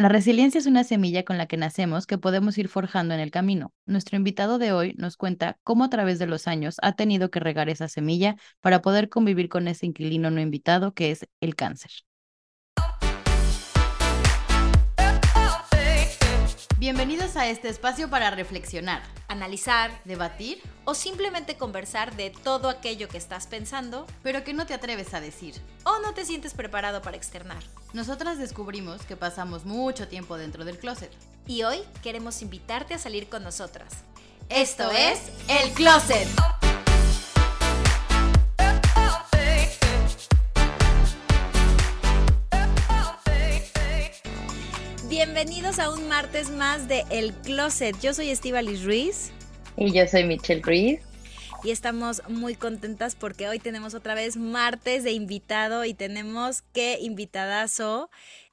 La 0.00 0.08
resiliencia 0.08 0.58
es 0.58 0.64
una 0.64 0.82
semilla 0.82 1.24
con 1.26 1.36
la 1.36 1.44
que 1.46 1.58
nacemos 1.58 2.06
que 2.06 2.16
podemos 2.16 2.56
ir 2.56 2.68
forjando 2.68 3.12
en 3.12 3.20
el 3.20 3.30
camino. 3.30 3.74
Nuestro 3.84 4.16
invitado 4.16 4.56
de 4.58 4.72
hoy 4.72 4.94
nos 4.96 5.18
cuenta 5.18 5.58
cómo 5.62 5.84
a 5.84 5.90
través 5.90 6.18
de 6.18 6.26
los 6.26 6.48
años 6.48 6.76
ha 6.80 6.94
tenido 6.96 7.30
que 7.30 7.38
regar 7.38 7.68
esa 7.68 7.86
semilla 7.86 8.36
para 8.60 8.80
poder 8.80 9.10
convivir 9.10 9.50
con 9.50 9.68
ese 9.68 9.84
inquilino 9.84 10.30
no 10.30 10.40
invitado 10.40 10.94
que 10.94 11.10
es 11.10 11.28
el 11.42 11.54
cáncer. 11.54 11.90
Bienvenidos 16.80 17.36
a 17.36 17.46
este 17.46 17.68
espacio 17.68 18.08
para 18.08 18.30
reflexionar, 18.30 19.02
analizar, 19.28 19.90
debatir 20.06 20.62
o 20.86 20.94
simplemente 20.94 21.58
conversar 21.58 22.16
de 22.16 22.30
todo 22.30 22.70
aquello 22.70 23.06
que 23.06 23.18
estás 23.18 23.46
pensando, 23.46 24.06
pero 24.22 24.44
que 24.44 24.54
no 24.54 24.64
te 24.64 24.72
atreves 24.72 25.12
a 25.12 25.20
decir 25.20 25.56
o 25.84 25.98
no 25.98 26.14
te 26.14 26.24
sientes 26.24 26.54
preparado 26.54 27.02
para 27.02 27.18
externar. 27.18 27.62
Nosotras 27.92 28.38
descubrimos 28.38 29.02
que 29.02 29.14
pasamos 29.14 29.66
mucho 29.66 30.08
tiempo 30.08 30.38
dentro 30.38 30.64
del 30.64 30.78
closet 30.78 31.12
y 31.46 31.64
hoy 31.64 31.82
queremos 32.02 32.40
invitarte 32.40 32.94
a 32.94 32.98
salir 32.98 33.28
con 33.28 33.42
nosotras. 33.42 33.92
Esto 34.48 34.90
es 34.90 35.20
El 35.48 35.72
Closet. 35.72 36.28
Bienvenidos 45.22 45.78
a 45.78 45.90
un 45.90 46.08
martes 46.08 46.48
más 46.48 46.88
de 46.88 47.04
El 47.10 47.34
Closet. 47.34 47.94
Yo 48.00 48.14
soy 48.14 48.30
Estivalis 48.30 48.84
Ruiz. 48.84 49.32
Y 49.76 49.92
yo 49.92 50.06
soy 50.06 50.24
Michelle 50.24 50.62
Ruiz. 50.62 51.00
Y 51.62 51.72
estamos 51.72 52.22
muy 52.26 52.54
contentas 52.54 53.16
porque 53.16 53.46
hoy 53.46 53.58
tenemos 53.58 53.92
otra 53.92 54.14
vez 54.14 54.38
martes 54.38 55.04
de 55.04 55.12
invitado 55.12 55.84
y 55.84 55.92
tenemos 55.92 56.62
que 56.72 56.98
invitadazo. 57.02 58.08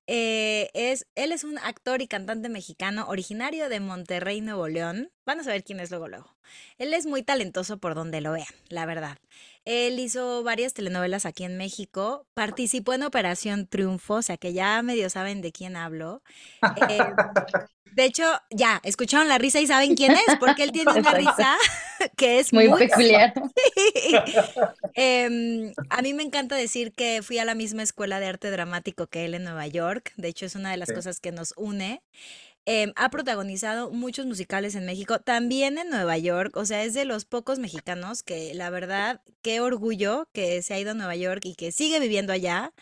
Eh, 0.08 0.70
es, 0.74 1.06
él 1.16 1.34
es 1.34 1.44
un 1.44 1.58
actor 1.60 2.02
y 2.02 2.08
cantante 2.08 2.48
mexicano 2.48 3.08
originario 3.10 3.68
de 3.68 3.82
Monterrey, 3.82 4.40
Nuevo 4.42 4.68
León. 4.70 5.12
Van 5.26 5.42
a 5.42 5.44
saber 5.44 5.64
quién 5.64 5.82
es 5.82 5.92
luego 5.92 6.08
luego. 6.08 6.36
Él 6.78 6.94
es 6.94 7.06
muy 7.06 7.24
talentoso 7.24 7.78
por 7.78 7.94
donde 7.94 8.22
lo 8.22 8.32
vean, 8.32 8.48
la 8.70 8.86
verdad. 8.86 9.18
Él 9.66 10.00
hizo 10.00 10.44
varias 10.44 10.74
telenovelas 10.74 11.26
aquí 11.26 11.44
en 11.44 11.58
México, 11.58 12.26
participó 12.34 12.94
en 12.94 13.04
Operación 13.04 13.68
Triunfo, 13.68 14.16
o 14.16 14.22
sea 14.22 14.38
que 14.38 14.54
ya 14.54 14.82
medio 14.82 15.10
saben 15.10 15.42
de 15.42 15.52
quién 15.52 15.76
hablo. 15.76 16.24
Eh, 16.90 17.00
de 17.94 18.06
hecho, 18.06 18.24
ya, 18.50 18.82
escucharon 18.84 19.28
la 19.28 19.38
risa 19.38 19.60
y 19.60 19.68
saben 19.68 19.96
quién 19.96 20.12
es, 20.12 20.38
porque 20.40 20.64
él 20.64 20.72
tiene 20.72 20.92
una 21.00 21.14
risa 21.14 21.56
que 22.18 22.40
es 22.40 22.54
muy, 22.54 22.70
peculiar. 22.70 23.34
Em, 24.94 25.74
a 25.90 26.02
mí 26.02 26.14
me 26.14 26.24
encanta 26.24 26.56
decir 26.56 26.92
que 26.94 27.22
fui 27.22 27.38
a 27.38 27.46
la 27.46 27.54
misma 27.54 27.84
escuela 27.84 28.20
de 28.20 28.26
arte 28.26 28.50
dramático 28.50 29.08
que 29.08 29.26
él 29.26 29.36
en 29.36 29.44
Nueva 29.44 29.68
York, 29.68 30.12
de 30.18 30.28
hecho 30.28 30.46
es 30.46 30.56
una 30.56 30.72
de 30.72 30.78
las 30.78 30.92
cosas 30.92 31.20
que 31.20 31.32
nos 31.32 31.54
une. 31.56 32.02
Em, 32.70 32.92
ha 32.98 33.10
protagonizado 33.10 33.92
muchos 33.92 34.26
musicales 34.26 34.76
en 34.76 34.86
México, 34.86 35.20
también 35.20 35.78
en 35.78 35.90
Nueva 35.90 36.18
York, 36.18 36.58
o 36.58 36.66
sea, 36.66 36.84
es 36.84 36.94
de 36.94 37.06
los 37.06 37.24
pocos 37.24 37.60
mexicanos 37.60 38.24
que 38.24 38.54
la 38.54 38.70
verdad, 38.70 39.22
qué 39.42 39.62
orgullo 39.62 40.28
que 40.34 40.62
se 40.62 40.74
ha 40.74 40.80
ido 40.80 40.92
a 40.92 40.94
Nueva 40.94 41.16
York 41.16 41.46
y 41.46 41.56
que 41.56 41.72
sigue 41.72 42.00
viviendo 42.02 42.34
allá. 42.34 42.74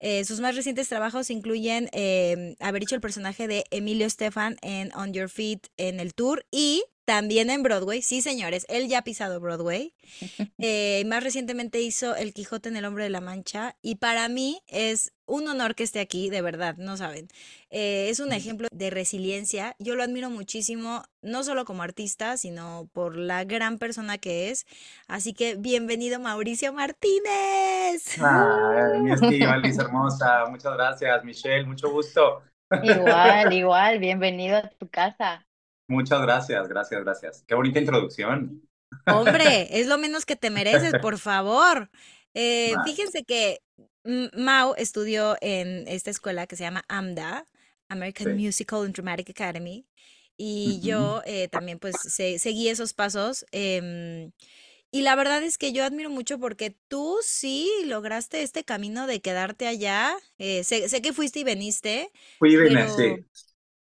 Eh, 0.00 0.24
sus 0.24 0.40
más 0.40 0.54
recientes 0.54 0.88
trabajos 0.88 1.30
incluyen 1.30 1.88
em, 1.92 2.54
haber 2.60 2.82
hecho 2.82 2.94
el 2.94 3.00
personaje 3.00 3.48
de 3.48 3.64
Emilio 3.70 4.06
Estefan 4.06 4.56
en 4.62 4.92
On 4.94 5.12
Your 5.12 5.28
Feet 5.30 5.68
en 5.76 6.00
el 6.00 6.14
tour 6.14 6.44
y 6.50 6.84
también 7.06 7.50
en 7.50 7.62
Broadway, 7.62 8.02
sí 8.02 8.20
señores, 8.20 8.66
él 8.68 8.88
ya 8.88 8.98
ha 8.98 9.04
pisado 9.04 9.40
Broadway. 9.40 9.94
Eh, 10.58 11.04
más 11.06 11.22
recientemente 11.22 11.82
hizo 11.82 12.16
El 12.16 12.32
Quijote 12.32 12.70
en 12.70 12.76
el 12.76 12.86
Hombre 12.86 13.04
de 13.04 13.10
la 13.10 13.20
Mancha 13.20 13.76
y 13.82 13.96
para 13.96 14.26
mí 14.28 14.62
es 14.68 15.12
un 15.26 15.46
honor 15.48 15.74
que 15.74 15.84
esté 15.84 16.00
aquí, 16.00 16.30
de 16.30 16.40
verdad, 16.40 16.76
no 16.78 16.96
saben. 16.96 17.28
Eh, 17.70 18.08
es 18.08 18.20
un 18.20 18.32
ejemplo 18.32 18.66
de 18.72 18.90
resiliencia. 18.90 19.76
Yo 19.78 19.94
lo 19.96 20.02
admiro 20.02 20.30
muchísimo, 20.30 21.04
no 21.20 21.44
solo 21.44 21.66
como 21.66 21.82
artista, 21.82 22.38
sino 22.38 22.88
por 22.92 23.16
la 23.16 23.44
gran 23.44 23.78
persona 23.78 24.16
que 24.16 24.50
es. 24.50 24.66
Así 25.08 25.34
que 25.34 25.56
bienvenido 25.56 26.18
Mauricio 26.18 26.72
Martínez. 26.72 28.18
Ah, 28.20 28.92
mi 28.98 29.12
estima, 29.12 29.58
Liz 29.58 29.78
hermosa. 29.78 30.46
Muchas 30.48 30.72
gracias, 30.72 31.22
Michelle, 31.22 31.66
mucho 31.66 31.90
gusto. 31.90 32.42
Igual, 32.82 33.52
igual, 33.52 33.98
bienvenido 33.98 34.56
a 34.56 34.70
tu 34.70 34.88
casa. 34.88 35.46
Muchas 35.88 36.20
gracias, 36.22 36.68
gracias, 36.68 37.04
gracias. 37.04 37.44
Qué 37.46 37.54
bonita 37.54 37.78
introducción. 37.78 38.62
Hombre, 39.06 39.68
es 39.80 39.86
lo 39.86 39.98
menos 39.98 40.24
que 40.26 40.36
te 40.36 40.50
mereces, 40.50 40.94
por 41.00 41.18
favor. 41.18 41.90
Eh, 42.34 42.74
fíjense 42.84 43.24
que 43.24 43.60
Mao 44.34 44.76
estudió 44.76 45.36
en 45.40 45.86
esta 45.88 46.10
escuela 46.10 46.46
que 46.46 46.56
se 46.56 46.64
llama 46.64 46.84
AMDA, 46.88 47.46
American 47.88 48.36
Musical 48.36 48.84
and 48.84 48.94
Dramatic 48.94 49.30
Academy, 49.30 49.86
y 50.36 50.80
yo 50.80 51.22
eh, 51.24 51.48
también 51.48 51.78
pues 51.78 51.96
seguí 51.96 52.68
esos 52.68 52.92
pasos. 52.92 53.46
Em, 53.52 54.32
y 54.90 55.02
la 55.02 55.16
verdad 55.16 55.42
es 55.42 55.58
que 55.58 55.72
yo 55.72 55.84
admiro 55.84 56.10
mucho 56.10 56.38
porque 56.38 56.76
tú 56.88 57.18
sí 57.22 57.70
lograste 57.86 58.42
este 58.42 58.64
camino 58.64 59.06
de 59.06 59.20
quedarte 59.20 59.66
allá. 59.66 60.16
Eh, 60.38 60.62
sé, 60.64 60.88
sé, 60.88 61.02
que 61.02 61.12
fuiste 61.12 61.40
y 61.40 61.44
veniste. 61.44 62.10
Fui 62.38 62.54
y 62.54 62.56
vine, 62.56 62.88
sí. 62.90 63.16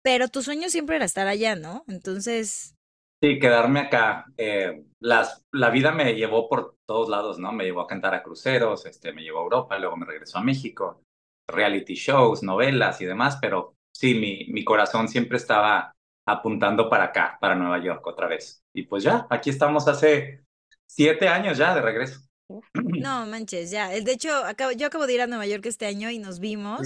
Pero 0.06 0.28
tu 0.28 0.44
sueño 0.44 0.70
siempre 0.70 0.98
era 0.98 1.06
estar 1.06 1.26
allá, 1.26 1.56
¿no? 1.56 1.84
Entonces... 1.88 2.76
Sí, 3.24 3.40
quedarme 3.40 3.80
acá. 3.80 4.28
Eh, 4.38 4.84
las, 5.00 5.44
la 5.52 5.72
vida 5.72 5.92
me 5.92 6.14
llevó 6.14 6.48
por 6.48 6.76
todos 6.88 7.10
lados, 7.10 7.40
¿no? 7.40 7.52
Me 7.52 7.64
llevó 7.64 7.82
a 7.82 7.88
cantar 7.88 8.14
a 8.14 8.22
cruceros, 8.22 8.86
este, 8.86 9.14
me 9.14 9.24
llevó 9.24 9.40
a 9.40 9.44
Europa, 9.46 9.80
luego 9.80 9.98
me 9.98 10.06
regresó 10.06 10.38
a 10.38 10.44
México, 10.44 11.02
reality 11.50 11.96
shows, 11.96 12.44
novelas 12.44 13.02
y 13.02 13.06
demás, 13.06 13.40
pero 13.42 13.74
sí, 13.92 14.14
mi, 14.14 14.46
mi 14.54 14.64
corazón 14.64 15.08
siempre 15.08 15.38
estaba 15.38 15.92
apuntando 16.28 16.88
para 16.88 17.06
acá, 17.06 17.40
para 17.42 17.56
Nueva 17.56 17.80
York 17.80 18.06
otra 18.06 18.28
vez. 18.28 18.62
Y 18.76 18.84
pues 18.84 19.02
ya, 19.04 19.26
aquí 19.32 19.50
estamos 19.50 19.88
hace 19.88 20.46
siete 20.88 21.28
años 21.28 21.58
ya 21.58 21.74
de 21.74 21.82
regreso. 21.82 22.20
No 22.76 23.26
manches, 23.26 23.72
ya. 23.72 23.90
De 23.90 24.12
hecho, 24.12 24.30
acabo, 24.46 24.72
yo 24.72 24.86
acabo 24.86 25.08
de 25.08 25.14
ir 25.14 25.22
a 25.22 25.28
Nueva 25.28 25.48
York 25.48 25.66
este 25.66 25.88
año 25.88 26.12
y 26.12 26.20
nos 26.20 26.40
vimos 26.40 26.82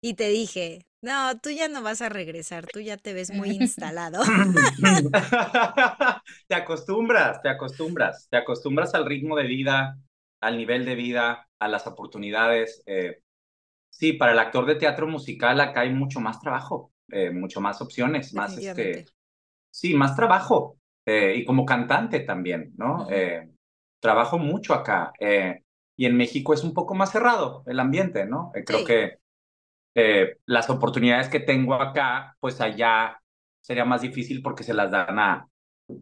y 0.00 0.14
te 0.14 0.28
dije, 0.28 0.86
no, 1.02 1.36
tú 1.40 1.50
ya 1.50 1.68
no 1.68 1.82
vas 1.82 2.00
a 2.00 2.08
regresar, 2.08 2.66
tú 2.66 2.80
ya 2.80 2.96
te 2.96 3.12
ves 3.12 3.32
muy 3.32 3.50
instalado. 3.60 4.22
te 6.46 6.54
acostumbras, 6.54 7.42
te 7.42 7.48
acostumbras, 7.48 8.28
te 8.30 8.36
acostumbras 8.36 8.94
al 8.94 9.04
ritmo 9.04 9.36
de 9.36 9.48
vida, 9.48 9.98
al 10.40 10.56
nivel 10.56 10.84
de 10.84 10.94
vida, 10.94 11.48
a 11.58 11.68
las 11.68 11.88
oportunidades. 11.88 12.84
Eh, 12.86 13.18
sí, 13.90 14.12
para 14.12 14.32
el 14.32 14.38
actor 14.38 14.64
de 14.64 14.76
teatro 14.76 15.08
musical 15.08 15.60
acá 15.60 15.80
hay 15.80 15.92
mucho 15.92 16.20
más 16.20 16.38
trabajo, 16.38 16.92
eh, 17.10 17.30
mucho 17.30 17.60
más 17.60 17.82
opciones, 17.82 18.32
más 18.32 18.56
este, 18.56 19.06
sí, 19.70 19.94
más 19.94 20.14
trabajo. 20.14 20.78
Eh, 21.04 21.34
y 21.36 21.44
como 21.44 21.66
cantante 21.66 22.20
también, 22.20 22.74
¿no? 22.76 23.08
trabajo 24.00 24.38
mucho 24.38 24.72
acá. 24.72 25.12
y 25.96 26.06
en 26.06 26.16
México 26.16 26.54
es 26.54 26.62
un 26.62 26.72
poco 26.72 26.94
más 26.94 27.10
cerrado 27.10 27.64
el 27.66 27.80
ambiente, 27.80 28.24
¿no? 28.24 28.52
creo 28.64 28.84
que 28.84 29.21
eh, 29.94 30.38
las 30.46 30.70
oportunidades 30.70 31.28
que 31.28 31.40
tengo 31.40 31.74
acá, 31.74 32.36
pues 32.40 32.60
allá 32.60 33.20
sería 33.60 33.84
más 33.84 34.02
difícil 34.02 34.42
porque 34.42 34.64
se 34.64 34.74
las 34.74 34.90
dan 34.90 35.18
a, 35.18 35.48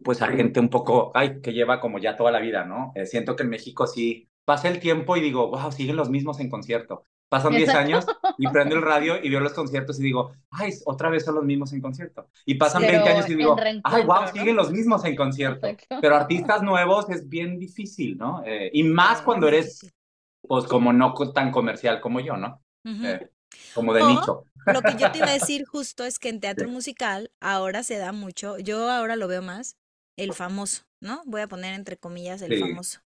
pues 0.03 0.21
a 0.21 0.27
gente 0.27 0.59
un 0.59 0.69
poco, 0.69 1.11
ay, 1.13 1.41
que 1.41 1.53
lleva 1.53 1.79
como 1.79 1.99
ya 1.99 2.15
toda 2.15 2.31
la 2.31 2.39
vida, 2.39 2.65
¿no? 2.65 2.91
Eh, 2.95 3.05
siento 3.05 3.35
que 3.35 3.43
en 3.43 3.49
México 3.49 3.87
sí 3.87 4.29
pasa 4.45 4.67
el 4.67 4.79
tiempo 4.79 5.17
y 5.17 5.21
digo, 5.21 5.49
wow, 5.49 5.71
siguen 5.71 5.95
los 5.95 6.09
mismos 6.09 6.39
en 6.39 6.49
concierto. 6.49 7.05
Pasan 7.29 7.53
10 7.53 7.69
años 7.69 8.05
y 8.37 8.47
prendo 8.51 8.75
el 8.75 8.81
radio 8.81 9.15
y 9.23 9.29
veo 9.29 9.39
los 9.39 9.53
conciertos 9.53 9.99
y 9.99 10.03
digo, 10.03 10.33
ay, 10.49 10.73
otra 10.85 11.09
vez 11.09 11.23
son 11.23 11.35
los 11.35 11.45
mismos 11.45 11.71
en 11.71 11.79
concierto. 11.79 12.27
Y 12.45 12.55
pasan 12.55 12.81
20 12.81 13.09
años 13.09 13.29
y 13.29 13.35
digo, 13.35 13.55
ay, 13.83 14.03
wow, 14.03 14.27
siguen 14.33 14.57
los 14.57 14.71
mismos 14.71 15.05
en 15.05 15.15
concierto. 15.15 15.67
Pero 16.01 16.15
artistas 16.15 16.61
nuevos 16.61 17.09
es 17.09 17.29
bien 17.29 17.57
difícil, 17.57 18.17
¿no? 18.17 18.43
Eh, 18.45 18.69
y 18.73 18.83
más 18.83 19.21
cuando 19.21 19.47
eres, 19.47 19.89
pues 20.41 20.65
como 20.65 20.91
no 20.91 21.13
tan 21.33 21.51
comercial 21.51 22.01
como 22.01 22.19
yo, 22.19 22.35
¿no? 22.35 22.61
Como 23.73 23.93
de 23.93 24.03
nicho. 24.03 24.45
Lo 24.65 24.81
que 24.81 24.95
yo 24.97 25.11
te 25.11 25.19
iba 25.19 25.27
a 25.27 25.33
decir 25.39 25.65
justo 25.65 26.03
es 26.05 26.19
que 26.19 26.29
en 26.29 26.39
teatro 26.39 26.67
musical 26.69 27.31
ahora 27.39 27.83
se 27.83 27.97
da 27.97 28.11
mucho, 28.11 28.57
yo 28.59 28.89
ahora 28.89 29.15
lo 29.15 29.27
veo 29.27 29.41
más, 29.41 29.77
el 30.17 30.33
famoso, 30.33 30.83
¿no? 30.99 31.21
Voy 31.25 31.41
a 31.41 31.47
poner 31.47 31.73
entre 31.73 31.97
comillas 31.97 32.41
el 32.41 32.59
famoso. 32.59 32.99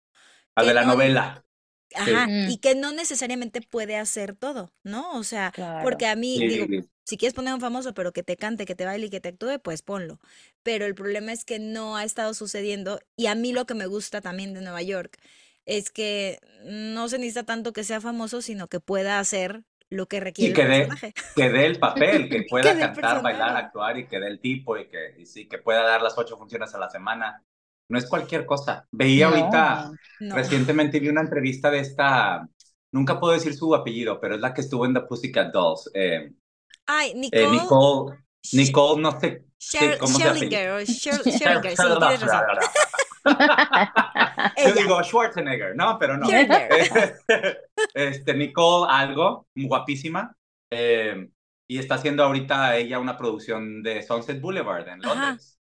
Al 0.55 0.67
de 0.67 0.75
la 0.75 0.85
novela. 0.85 1.45
Ajá, 1.95 2.27
y 2.49 2.59
que 2.59 2.75
no 2.75 2.93
necesariamente 2.93 3.61
puede 3.61 3.97
hacer 3.97 4.35
todo, 4.35 4.73
¿no? 4.83 5.17
O 5.17 5.23
sea, 5.23 5.53
porque 5.83 6.07
a 6.07 6.17
mí, 6.17 6.39
digo, 6.39 6.67
si 7.05 7.17
quieres 7.17 7.35
poner 7.35 7.55
un 7.55 7.61
famoso, 7.61 7.95
pero 7.95 8.13
que 8.13 8.25
te 8.25 8.37
cante, 8.37 8.67
que 8.67 8.75
te 8.75 8.85
baile 8.85 9.07
y 9.07 9.11
que 9.11 9.21
te 9.21 9.29
actúe, 9.29 9.61
pues 9.63 9.83
ponlo. 9.83 10.19
Pero 10.65 10.87
el 10.87 10.95
problema 10.95 11.33
es 11.33 11.45
que 11.45 11.61
no 11.61 11.97
ha 11.97 12.05
estado 12.05 12.35
sucediendo 12.35 12.99
y 13.17 13.27
a 13.27 13.35
mí 13.35 13.53
lo 13.53 13.67
que 13.67 13.75
me 13.75 13.87
gusta 13.87 14.21
también 14.21 14.55
de 14.55 14.63
Nueva 14.63 14.83
York 14.83 15.19
es 15.67 15.91
que 15.91 16.41
no 16.65 17.09
se 17.09 17.19
necesita 17.19 17.45
tanto 17.45 17.73
que 17.73 17.85
sea 17.85 18.01
famoso, 18.01 18.43
sino 18.43 18.69
que 18.69 18.81
pueda 18.81 19.19
hacer 19.19 19.63
lo 19.95 20.07
que 20.07 20.21
requiere 20.21 20.51
y 20.51 20.55
que 20.55 20.65
dé, 20.67 20.89
que 21.35 21.51
dé 21.51 21.67
el 21.67 21.79
papel, 21.79 22.29
que 22.29 22.43
pueda 22.51 22.79
cantar, 22.79 23.23
bailar, 23.23 23.57
actuar 23.57 23.99
y 23.99 24.07
que 24.07 24.19
dé 24.21 24.27
el 24.29 24.41
tipo 24.41 24.77
y 24.77 24.89
que, 24.89 25.15
y 25.19 25.27
sí, 25.27 25.47
que 25.49 25.59
pueda 25.59 25.83
dar 25.83 26.03
las 26.03 26.17
ocho 26.19 26.37
funciones 26.37 26.75
a 26.75 26.79
la 26.79 26.91
semana. 26.91 27.43
No 27.89 27.99
es 27.99 28.07
cualquier 28.07 28.47
cosa. 28.47 28.87
Veía 28.91 29.29
ahorita, 29.29 29.91
recientemente 30.21 31.01
vi 31.01 31.09
una 31.09 31.21
entrevista 31.21 31.71
de 31.71 31.81
esta, 31.81 32.49
nunca 32.93 33.21
puedo 33.21 33.35
decir 33.35 33.55
su 33.55 33.75
apellido, 33.75 34.21
pero 34.21 34.35
es 34.37 34.41
la 34.41 34.55
que 34.55 34.63
estuvo 34.63 34.87
en 34.87 34.95
The 34.95 35.03
Pussycat 35.03 35.53
Dolls. 35.53 35.91
Eh, 35.95 36.33
Ay, 36.87 37.11
Eh, 37.31 37.47
Nicole. 37.47 37.51
Nicole, 37.51 38.17
Nicole, 38.53 39.03
no 39.03 39.21
sé 39.21 39.45
sí, 39.59 39.79
Sher- 39.79 39.99
cómo 39.99 40.19
se 40.19 40.25
apellida. 40.29 40.59
Scherlinger 40.59 40.71
o 40.73 40.81
Sher- 40.81 41.23
Scherlinger, 41.33 41.77
sí, 41.77 41.83
tienes 41.99 42.21
razón. 42.21 42.59
Yo 44.65 44.73
digo 44.75 45.03
Schwarzenegger, 45.03 45.77
¿no? 45.77 45.99
Pero 45.99 46.17
no. 46.17 46.27
Este, 47.95 48.35
Nicole 48.35 48.87
algo, 48.91 49.47
guapísima. 49.55 50.37
eh, 50.71 51.29
y 51.67 51.79
está 51.79 51.95
haciendo 51.95 52.25
ahorita 52.25 52.77
ella 52.77 52.99
una 52.99 53.17
producción 53.17 53.83
de 53.83 54.03
Sunset 54.03 54.41
Boulevard 54.41 54.87
en 54.89 55.05
Ajá. 55.05 55.31
Londres. 55.31 55.59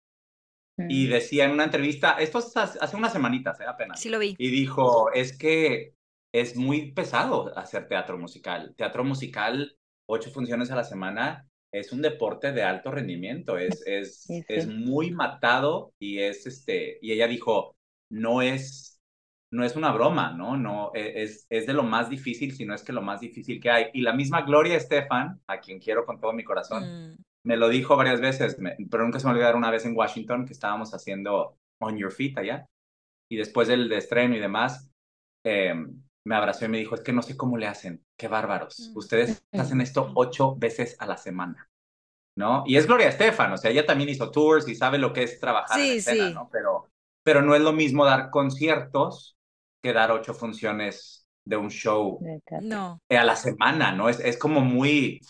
Y 0.88 1.06
Mm. 1.06 1.10
decía 1.10 1.44
en 1.44 1.50
una 1.52 1.64
entrevista, 1.64 2.12
esto 2.18 2.38
es 2.38 2.56
hace 2.56 2.96
unas 2.96 3.12
semanitas, 3.12 3.60
eh, 3.60 3.64
apenas. 3.68 4.00
Sí 4.00 4.08
lo 4.08 4.18
vi. 4.18 4.34
Y 4.38 4.50
dijo, 4.50 5.12
es 5.12 5.36
que 5.36 5.94
es 6.32 6.56
muy 6.56 6.92
pesado 6.92 7.56
hacer 7.56 7.88
teatro 7.88 8.18
musical. 8.18 8.74
Teatro 8.76 9.04
musical, 9.04 9.76
ocho 10.06 10.30
funciones 10.30 10.70
a 10.70 10.76
la 10.76 10.84
semana, 10.84 11.46
es 11.70 11.92
un 11.92 12.02
deporte 12.02 12.52
de 12.52 12.62
alto 12.62 12.90
rendimiento, 12.90 13.58
es, 13.58 13.82
es, 13.86 14.22
Sí, 14.22 14.42
es 14.48 14.64
sí. 14.64 14.70
muy 14.72 15.10
matado 15.10 15.92
y 15.98 16.18
es 16.20 16.46
este, 16.46 16.98
y 17.02 17.12
ella 17.12 17.28
dijo, 17.28 17.76
no 18.12 18.42
es, 18.42 19.00
no 19.52 19.64
es 19.64 19.76
una 19.76 19.92
broma, 19.92 20.32
¿no? 20.34 20.56
No, 20.58 20.92
e- 20.94 21.24
es, 21.24 21.46
es 21.50 21.66
de 21.66 21.74
lo 21.74 21.84
más 21.84 22.10
difícil, 22.10 22.54
si 22.54 22.66
no 22.66 22.74
es 22.74 22.84
que 22.84 22.92
lo 22.94 23.02
más 23.02 23.20
difícil 23.20 23.60
que 23.60 23.70
hay. 23.70 23.86
Y 23.94 24.02
la 24.02 24.14
misma 24.14 24.42
Gloria 24.42 24.76
Estefan, 24.76 25.40
a 25.48 25.60
quien 25.60 25.80
quiero 25.80 26.06
con 26.06 26.20
todo 26.20 26.34
mi 26.34 26.44
corazón, 26.44 26.92
Mm, 26.92 27.16
me 27.44 27.56
lo 27.58 27.68
dijo 27.70 27.96
varias 27.96 28.20
veces, 28.20 28.58
me- 28.60 28.76
pero 28.90 29.04
nunca 29.04 29.20
se 29.20 29.26
me 29.26 29.32
olvidará 29.34 29.56
una 29.58 29.70
vez 29.72 29.86
en 29.86 29.96
Washington 29.96 30.46
que 30.46 30.54
estábamos 30.54 30.94
haciendo 30.94 31.58
On 31.80 31.96
Your 31.98 32.12
Feet 32.12 32.38
allá. 32.38 32.66
Y 33.30 33.36
después 33.36 33.68
del 33.68 33.88
de 33.88 33.98
estreno 33.98 34.36
y 34.36 34.40
demás, 34.40 34.90
eh, 35.44 35.74
me 36.24 36.36
abrazó 36.36 36.66
y 36.66 36.68
me 36.68 36.78
dijo, 36.78 36.94
es 36.94 37.00
que 37.02 37.12
no 37.12 37.22
sé 37.22 37.36
cómo 37.36 37.58
le 37.58 37.66
hacen, 37.66 38.04
qué 38.18 38.28
bárbaros. 38.28 38.78
Mm. 38.80 38.96
Ustedes 38.98 39.44
hacen 39.52 39.80
esto 39.80 40.12
ocho 40.14 40.56
veces 40.56 40.96
a 41.00 41.06
la 41.06 41.16
semana, 41.16 41.70
¿no? 42.36 42.64
Y 42.66 42.76
es 42.76 42.86
Gloria 42.86 43.08
Estefan, 43.08 43.52
o 43.52 43.58
sea, 43.58 43.70
ella 43.72 43.86
también 43.86 44.10
hizo 44.10 44.30
tours 44.30 44.68
y 44.68 44.74
sabe 44.76 44.98
lo 44.98 45.12
que 45.14 45.24
es 45.24 45.40
trabajar 45.40 45.82
en 45.82 45.86
Sí, 45.86 45.92
escena, 45.92 46.30
sí. 46.30 46.34
¿no? 46.34 46.48
Pero, 46.52 46.91
pero 47.22 47.42
no 47.42 47.54
es 47.54 47.62
lo 47.62 47.72
mismo 47.72 48.04
dar 48.04 48.30
conciertos 48.30 49.36
que 49.82 49.92
dar 49.92 50.10
ocho 50.10 50.34
funciones 50.34 51.26
de 51.44 51.56
un 51.56 51.70
show. 51.70 52.20
No. 52.62 53.00
a 53.08 53.24
la 53.24 53.36
semana, 53.36 53.92
¿no? 53.92 54.08
Es, 54.08 54.20
es 54.20 54.38
como 54.38 54.60
muy... 54.60 55.20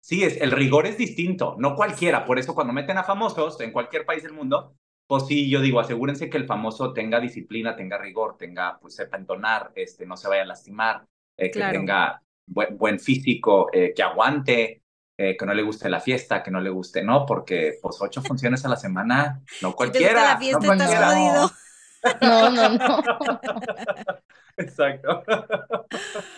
Sí, 0.00 0.24
es, 0.24 0.40
el 0.40 0.52
rigor 0.52 0.86
es 0.86 0.96
distinto, 0.96 1.56
no 1.58 1.74
cualquiera. 1.74 2.24
Por 2.24 2.38
eso 2.38 2.54
cuando 2.54 2.72
meten 2.72 2.96
a 2.96 3.04
famosos 3.04 3.60
en 3.60 3.72
cualquier 3.72 4.06
país 4.06 4.22
del 4.22 4.32
mundo, 4.32 4.74
pues 5.06 5.26
sí, 5.26 5.50
yo 5.50 5.60
digo, 5.60 5.80
asegúrense 5.80 6.30
que 6.30 6.36
el 6.36 6.46
famoso 6.46 6.92
tenga 6.92 7.20
disciplina, 7.20 7.76
tenga 7.76 7.98
rigor, 7.98 8.36
tenga, 8.38 8.78
pues 8.80 8.94
sepa 8.94 9.16
entonar, 9.16 9.72
este, 9.74 10.06
no 10.06 10.16
se 10.16 10.28
vaya 10.28 10.42
a 10.42 10.46
lastimar, 10.46 11.06
eh, 11.36 11.50
que 11.50 11.60
tenga 11.60 12.22
buen, 12.46 12.76
buen 12.76 13.00
físico, 13.00 13.68
eh, 13.72 13.92
que 13.94 14.02
aguante, 14.02 14.82
eh, 15.18 15.36
que 15.38 15.46
no 15.46 15.54
le 15.54 15.62
guste 15.64 15.90
la 15.90 16.00
fiesta, 16.00 16.42
que 16.42 16.50
no 16.52 16.60
le 16.62 16.70
guste, 16.70 17.02
¿no? 17.04 17.26
Porque 17.26 17.78
pues 17.82 17.98
ocho 18.00 18.22
funciones 18.22 18.64
a 18.64 18.70
la 18.70 18.76
semana, 18.76 19.42
no 19.60 19.74
Si 19.78 19.90
te 19.92 20.00
cualquiera. 20.00 20.12
gusta 20.12 20.24
la 20.24 20.38
no 20.50 20.62
fiesta, 20.62 20.66
cualquiera. 20.66 21.06
jodido. 21.12 21.52
No, 22.22 22.50
no, 22.50 22.68
no. 22.70 23.02
Exacto. 24.56 25.24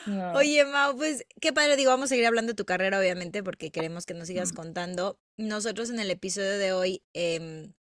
no. 0.04 0.32
Oye, 0.32 0.64
Mau, 0.64 0.96
pues 0.96 1.24
qué 1.40 1.52
padre, 1.52 1.76
digo, 1.76 1.90
vamos 1.90 2.06
a 2.06 2.08
seguir 2.10 2.26
hablando 2.26 2.52
de 2.52 2.56
tu 2.56 2.64
carrera, 2.64 2.98
obviamente, 2.98 3.42
porque 3.42 3.70
queremos 3.70 4.06
que 4.06 4.14
nos 4.14 4.26
sigas 4.28 4.52
Mm. 4.52 4.56
contando. 4.56 5.18
Nosotros 5.36 5.90
en 5.90 6.00
el 6.00 6.10
episodio 6.10 6.58
de 6.58 6.72
hoy 6.72 7.02
em, 7.14 7.72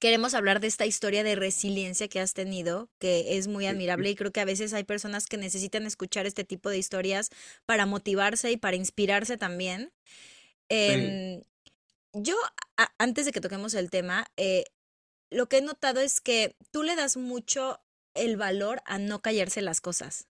queremos 0.00 0.34
hablar 0.34 0.60
de 0.60 0.66
esta 0.68 0.86
historia 0.86 1.22
de 1.24 1.34
resiliencia 1.36 2.08
que 2.08 2.20
has 2.20 2.34
tenido, 2.34 2.88
que 2.98 3.36
es 3.38 3.48
muy 3.48 3.66
admirable 3.66 4.10
y 4.10 4.14
creo 4.14 4.32
que 4.32 4.40
a 4.40 4.44
veces 4.44 4.72
hay 4.72 4.84
personas 4.84 5.26
que 5.26 5.36
necesitan 5.36 5.86
escuchar 5.86 6.26
este 6.26 6.44
tipo 6.44 6.68
de 6.70 6.78
historias 6.78 7.30
para 7.66 7.86
motivarse 7.86 8.50
y 8.52 8.56
para 8.56 8.76
inspirarse 8.76 9.36
también. 9.36 9.92
Em, 10.68 11.42
yo, 12.12 12.36
a- 12.76 12.92
antes 12.98 13.26
de 13.26 13.32
que 13.32 13.40
toquemos 13.40 13.74
el 13.74 13.90
tema, 13.90 14.26
eh, 14.36 14.64
lo 15.30 15.48
que 15.48 15.58
he 15.58 15.62
notado 15.62 16.00
es 16.00 16.20
que 16.20 16.56
tú 16.70 16.82
le 16.82 16.96
das 16.96 17.16
mucho 17.16 17.80
el 18.14 18.36
valor 18.36 18.82
a 18.86 18.98
no 18.98 19.20
callarse 19.22 19.62
las 19.62 19.80
cosas. 19.80 20.28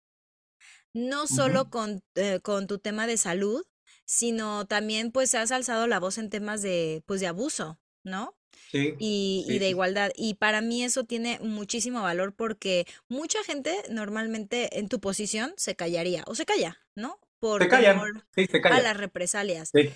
No 0.93 1.27
solo 1.27 1.69
con, 1.69 2.01
eh, 2.15 2.39
con 2.41 2.67
tu 2.67 2.79
tema 2.79 3.07
de 3.07 3.17
salud, 3.17 3.65
sino 4.05 4.65
también 4.65 5.11
pues 5.11 5.35
has 5.35 5.51
alzado 5.51 5.85
la 5.87 5.99
voz 5.99 6.17
en 6.17 6.29
temas 6.29 6.61
de, 6.61 7.03
pues, 7.05 7.19
de 7.21 7.27
abuso, 7.27 7.79
¿no? 8.03 8.36
Sí. 8.71 8.95
Y, 8.99 9.45
y 9.47 9.59
de 9.59 9.69
igualdad. 9.69 10.11
Y 10.15 10.35
para 10.35 10.61
mí 10.61 10.83
eso 10.83 11.03
tiene 11.05 11.39
muchísimo 11.41 12.01
valor 12.01 12.33
porque 12.35 12.85
mucha 13.09 13.43
gente 13.43 13.75
normalmente 13.89 14.79
en 14.79 14.89
tu 14.89 14.99
posición 14.99 15.53
se 15.57 15.75
callaría 15.75 16.23
o 16.27 16.35
se 16.35 16.45
calla, 16.45 16.79
¿no? 16.95 17.19
Por 17.39 17.63
Se 17.63 17.69
callan. 17.69 17.93
temor 17.99 18.25
Sí, 18.35 18.45
se 18.47 18.57
a 18.57 18.61
callan. 18.61 18.83
las 18.83 18.97
represalias. 18.97 19.69
Sí. 19.73 19.89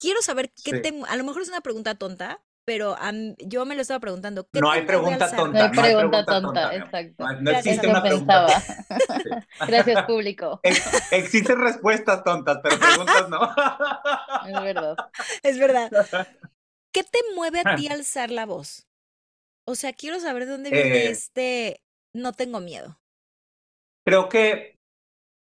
Quiero 0.00 0.22
saber 0.22 0.50
qué 0.64 0.70
Sí. 0.76 0.82
te, 0.82 0.92
a 1.08 1.16
lo 1.16 1.24
mejor 1.24 1.42
es 1.42 1.48
una 1.48 1.60
pregunta 1.60 1.94
tonta, 1.94 2.40
pero 2.66 2.96
a 2.98 3.12
yo 3.38 3.66
me 3.66 3.74
lo 3.74 3.82
estaba 3.82 4.00
preguntando. 4.00 4.48
¿qué 4.50 4.60
No 4.60 4.70
hay 4.70 4.80
a 4.80 4.86
pregunta 4.86 5.30
tonta. 5.36 5.64
hay 5.66 5.70
no 5.70 5.82
hay 5.82 5.94
pregunta 5.94 6.24
tonta, 6.24 6.74
exacto. 6.74 7.24
No, 7.24 7.32
no 7.34 7.40
Gracias, 7.50 7.66
existe 7.66 7.88
una 7.88 8.02
pregunta. 8.02 8.60
Sí. 8.60 9.30
Gracias, 9.68 10.02
público. 10.06 10.60
Ex- 10.62 11.12
existen 11.12 11.58
respuestas 11.60 12.24
tontas, 12.24 12.58
pero 12.62 12.78
preguntas 12.78 13.28
no. 13.28 13.54
Es 14.48 14.62
verdad. 14.62 14.96
Es 15.42 15.58
verdad. 15.58 15.90
¿Qué 16.94 17.02
te 17.02 17.18
mueve 17.34 17.60
a 17.60 17.76
ti 17.76 17.88
a 17.88 17.92
alzar 17.94 18.30
la 18.30 18.46
voz? 18.46 18.86
O 19.66 19.74
sea, 19.74 19.92
quiero 19.92 20.20
saber 20.20 20.46
de 20.46 20.52
dónde 20.52 20.70
viene 20.70 21.06
Eh, 21.06 21.10
este 21.10 21.82
no 22.14 22.32
tengo 22.32 22.60
miedo. 22.60 23.00
Creo 24.04 24.28
que, 24.28 24.76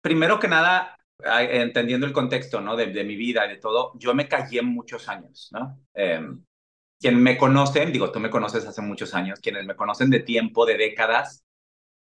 primero 0.02 0.38
que 0.40 0.48
nada, 0.48 0.96
entendiendo 1.20 2.06
el 2.06 2.12
contexto, 2.12 2.60
¿no? 2.60 2.76
De, 2.76 2.86
de 2.86 3.04
mi 3.04 3.16
vida 3.16 3.46
y 3.46 3.50
de 3.50 3.56
todo, 3.56 3.92
yo 3.98 4.14
me 4.14 4.28
callé 4.28 4.62
muchos 4.62 5.08
años, 5.08 5.48
¿no? 5.52 5.80
Eh, 5.94 6.20
quien 7.00 7.22
me 7.22 7.38
conocen, 7.38 7.92
digo, 7.92 8.12
tú 8.12 8.20
me 8.20 8.30
conoces 8.30 8.66
hace 8.66 8.82
muchos 8.82 9.14
años, 9.14 9.40
quienes 9.40 9.64
me 9.66 9.76
conocen 9.76 10.10
de 10.10 10.20
tiempo, 10.20 10.66
de 10.66 10.76
décadas, 10.76 11.44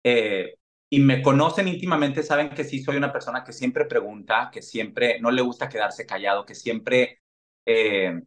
eh, 0.04 0.56
y 0.90 1.00
me 1.00 1.22
conocen 1.22 1.68
íntimamente, 1.68 2.22
saben 2.22 2.50
que 2.50 2.64
sí 2.64 2.82
soy 2.82 2.96
una 2.96 3.12
persona 3.12 3.44
que 3.44 3.52
siempre 3.52 3.86
pregunta, 3.86 4.50
que 4.52 4.62
siempre 4.62 5.20
no 5.20 5.30
le 5.30 5.42
gusta 5.42 5.68
quedarse 5.68 6.06
callado, 6.06 6.46
que 6.46 6.54
siempre 6.54 7.20
eh, 7.66 8.20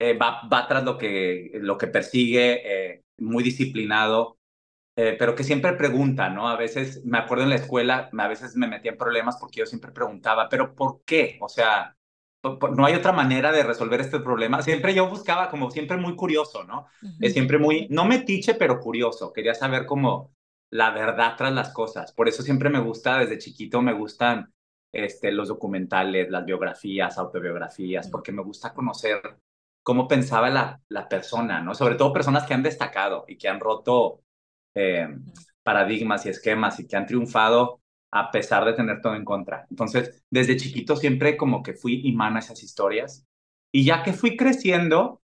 eh, 0.00 0.18
va, 0.18 0.48
va 0.52 0.66
tras 0.66 0.82
lo 0.84 0.98
que, 0.98 1.52
lo 1.54 1.78
que 1.78 1.86
persigue, 1.88 2.62
eh, 2.94 3.04
muy 3.18 3.44
disciplinado, 3.44 4.38
eh, 4.96 5.16
pero 5.18 5.34
que 5.34 5.44
siempre 5.44 5.74
pregunta, 5.74 6.30
¿no? 6.30 6.48
A 6.48 6.56
veces, 6.56 7.04
me 7.04 7.18
acuerdo 7.18 7.44
en 7.44 7.50
la 7.50 7.56
escuela, 7.56 8.10
a 8.18 8.28
veces 8.28 8.56
me 8.56 8.66
metía 8.68 8.92
en 8.92 8.98
problemas 8.98 9.36
porque 9.38 9.60
yo 9.60 9.66
siempre 9.66 9.92
preguntaba, 9.92 10.48
pero 10.48 10.74
¿por 10.74 11.02
qué? 11.04 11.38
O 11.40 11.48
sea, 11.48 11.96
no 12.42 12.86
hay 12.86 12.94
otra 12.94 13.12
manera 13.12 13.52
de 13.52 13.62
resolver 13.62 14.00
este 14.00 14.20
problema. 14.20 14.62
Siempre 14.62 14.94
yo 14.94 15.08
buscaba, 15.08 15.50
como 15.50 15.70
siempre 15.70 15.98
muy 15.98 16.16
curioso, 16.16 16.64
¿no? 16.64 16.86
Ujú. 17.02 17.14
Es 17.20 17.34
siempre 17.34 17.58
muy, 17.58 17.86
no 17.90 18.06
metiche, 18.06 18.54
pero 18.54 18.80
curioso. 18.80 19.32
Quería 19.32 19.54
saber 19.54 19.86
como 19.86 20.34
la 20.70 20.90
verdad 20.90 21.34
tras 21.36 21.52
las 21.52 21.70
cosas. 21.72 22.12
Por 22.12 22.28
eso 22.28 22.42
siempre 22.42 22.70
me 22.70 22.80
gusta, 22.80 23.18
desde 23.18 23.38
chiquito 23.38 23.82
me 23.82 23.92
gustan 23.92 24.52
este, 24.92 25.32
los 25.32 25.48
documentales, 25.48 26.30
las 26.30 26.44
biografías, 26.44 27.18
autobiografías, 27.18 28.08
Mm. 28.08 28.10
porque 28.10 28.32
me 28.32 28.42
gusta 28.42 28.72
conocer 28.72 29.20
cómo 29.90 30.06
pensaba 30.06 30.50
la, 30.50 30.80
la 30.88 31.08
persona, 31.08 31.60
¿no? 31.60 31.74
Sobre 31.74 31.96
todo 31.96 32.12
personas 32.12 32.46
que 32.46 32.54
han 32.54 32.62
destacado 32.62 33.24
y 33.26 33.36
que 33.36 33.48
han 33.48 33.58
roto 33.58 34.22
eh, 34.72 35.08
paradigmas 35.64 36.24
y 36.24 36.28
esquemas 36.28 36.78
y 36.78 36.86
que 36.86 36.96
han 36.96 37.06
triunfado 37.06 37.80
a 38.12 38.30
pesar 38.30 38.64
de 38.64 38.74
tener 38.74 39.00
todo 39.00 39.16
en 39.16 39.24
contra. 39.24 39.66
Entonces, 39.68 40.24
desde 40.30 40.56
chiquito 40.56 40.94
siempre 40.94 41.36
como 41.36 41.60
que 41.64 41.74
fui 41.74 42.02
imán 42.04 42.36
a 42.36 42.38
esas 42.38 42.62
historias. 42.62 43.26
Y 43.72 43.84
ya 43.84 44.04
que 44.04 44.12
fui 44.12 44.36
creciendo 44.36 45.22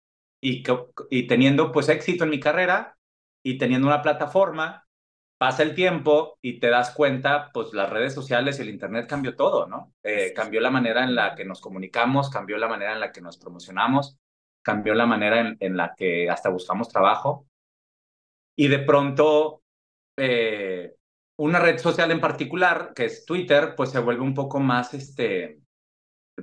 y, 0.42 0.62
y 1.10 1.28
teniendo 1.28 1.72
pues 1.72 1.88
éxito 1.88 2.26
en 2.26 2.32
mi 2.32 2.42
carrera 2.42 2.98
y 3.42 3.58
teniendo 3.58 3.88
una 3.88 4.02
plataforma, 4.02 4.86
pasa 5.38 5.64
el 5.64 5.74
tiempo 5.74 6.38
y 6.42 6.60
te 6.60 6.68
das 6.68 6.92
cuenta, 6.92 7.50
pues 7.54 7.72
las 7.72 7.90
redes 7.90 8.14
sociales 8.14 8.60
y 8.60 8.64
el 8.64 8.70
Internet 8.72 9.08
cambió 9.08 9.38
todo, 9.38 9.68
¿no? 9.68 9.94
Eh, 10.04 10.34
cambió 10.36 10.60
la 10.60 10.70
manera 10.70 11.06
en 11.06 11.16
la 11.16 11.34
que 11.34 11.46
nos 11.46 11.62
comunicamos, 11.62 12.30
cambió 12.30 12.58
la 12.58 12.68
manera 12.68 12.92
en 12.92 13.00
la 13.00 13.14
que 13.14 13.22
nos 13.22 13.38
promocionamos, 13.38 14.20
cambió 14.62 14.94
la 14.94 15.06
manera 15.06 15.42
en, 15.42 15.58
en 15.60 15.78
la 15.78 15.96
que 15.96 16.30
hasta 16.30 16.50
buscamos 16.50 16.90
trabajo. 16.90 17.48
Y 18.56 18.68
de 18.68 18.80
pronto, 18.80 19.64
eh, 20.18 20.96
una 21.38 21.60
red 21.60 21.78
social 21.80 22.12
en 22.12 22.22
particular, 22.22 22.94
que 22.96 23.06
es 23.06 23.26
Twitter, 23.26 23.76
pues 23.76 23.92
se 23.92 24.00
vuelve 24.00 24.24
un 24.24 24.34
poco 24.34 24.60
más 24.60 24.94
este, 24.94 25.62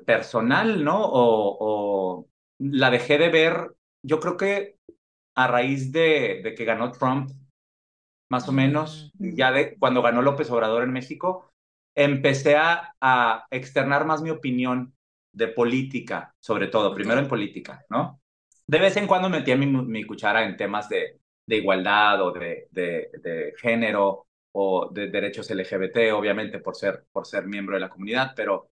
personal, 0.06 0.84
¿no? 0.84 1.04
O, 1.04 1.58
o 2.20 2.28
la 2.58 2.90
dejé 2.90 3.18
de 3.18 3.30
ver, 3.30 3.72
yo 4.02 4.20
creo 4.20 4.36
que 4.38 4.78
a 5.36 5.48
raíz 5.48 5.92
de, 5.92 6.42
de 6.44 6.54
que 6.54 6.66
ganó 6.66 6.92
Trump, 6.92 7.30
más 8.30 8.48
o 8.48 8.52
menos, 8.52 9.12
Mm. 9.18 9.34
ya 9.36 9.52
de 9.52 9.76
cuando 9.78 10.02
ganó 10.02 10.22
López 10.22 10.50
Obrador 10.50 10.82
en 10.84 10.92
México, 10.92 11.52
empecé 11.94 12.56
a, 12.56 12.94
a 13.00 13.46
externar 13.50 14.04
más 14.06 14.22
mi 14.22 14.30
opinión 14.30 14.95
de 15.36 15.48
política, 15.48 16.34
sobre 16.40 16.68
todo, 16.68 16.94
primero 16.94 17.20
en 17.20 17.28
política, 17.28 17.84
¿no? 17.90 18.22
De 18.66 18.78
vez 18.78 18.96
en 18.96 19.06
cuando 19.06 19.28
metía 19.28 19.56
mi, 19.56 19.66
mi 19.66 20.04
cuchara 20.04 20.44
en 20.44 20.56
temas 20.56 20.88
de, 20.88 21.20
de 21.46 21.56
igualdad 21.56 22.22
o 22.22 22.32
de, 22.32 22.68
de, 22.70 23.10
de 23.22 23.52
género 23.60 24.26
o 24.52 24.90
de 24.92 25.08
derechos 25.10 25.50
LGBT, 25.50 26.12
obviamente 26.12 26.58
por 26.60 26.74
ser, 26.74 27.04
por 27.12 27.26
ser 27.26 27.46
miembro 27.46 27.74
de 27.76 27.80
la 27.80 27.90
comunidad, 27.90 28.32
pero 28.34 28.70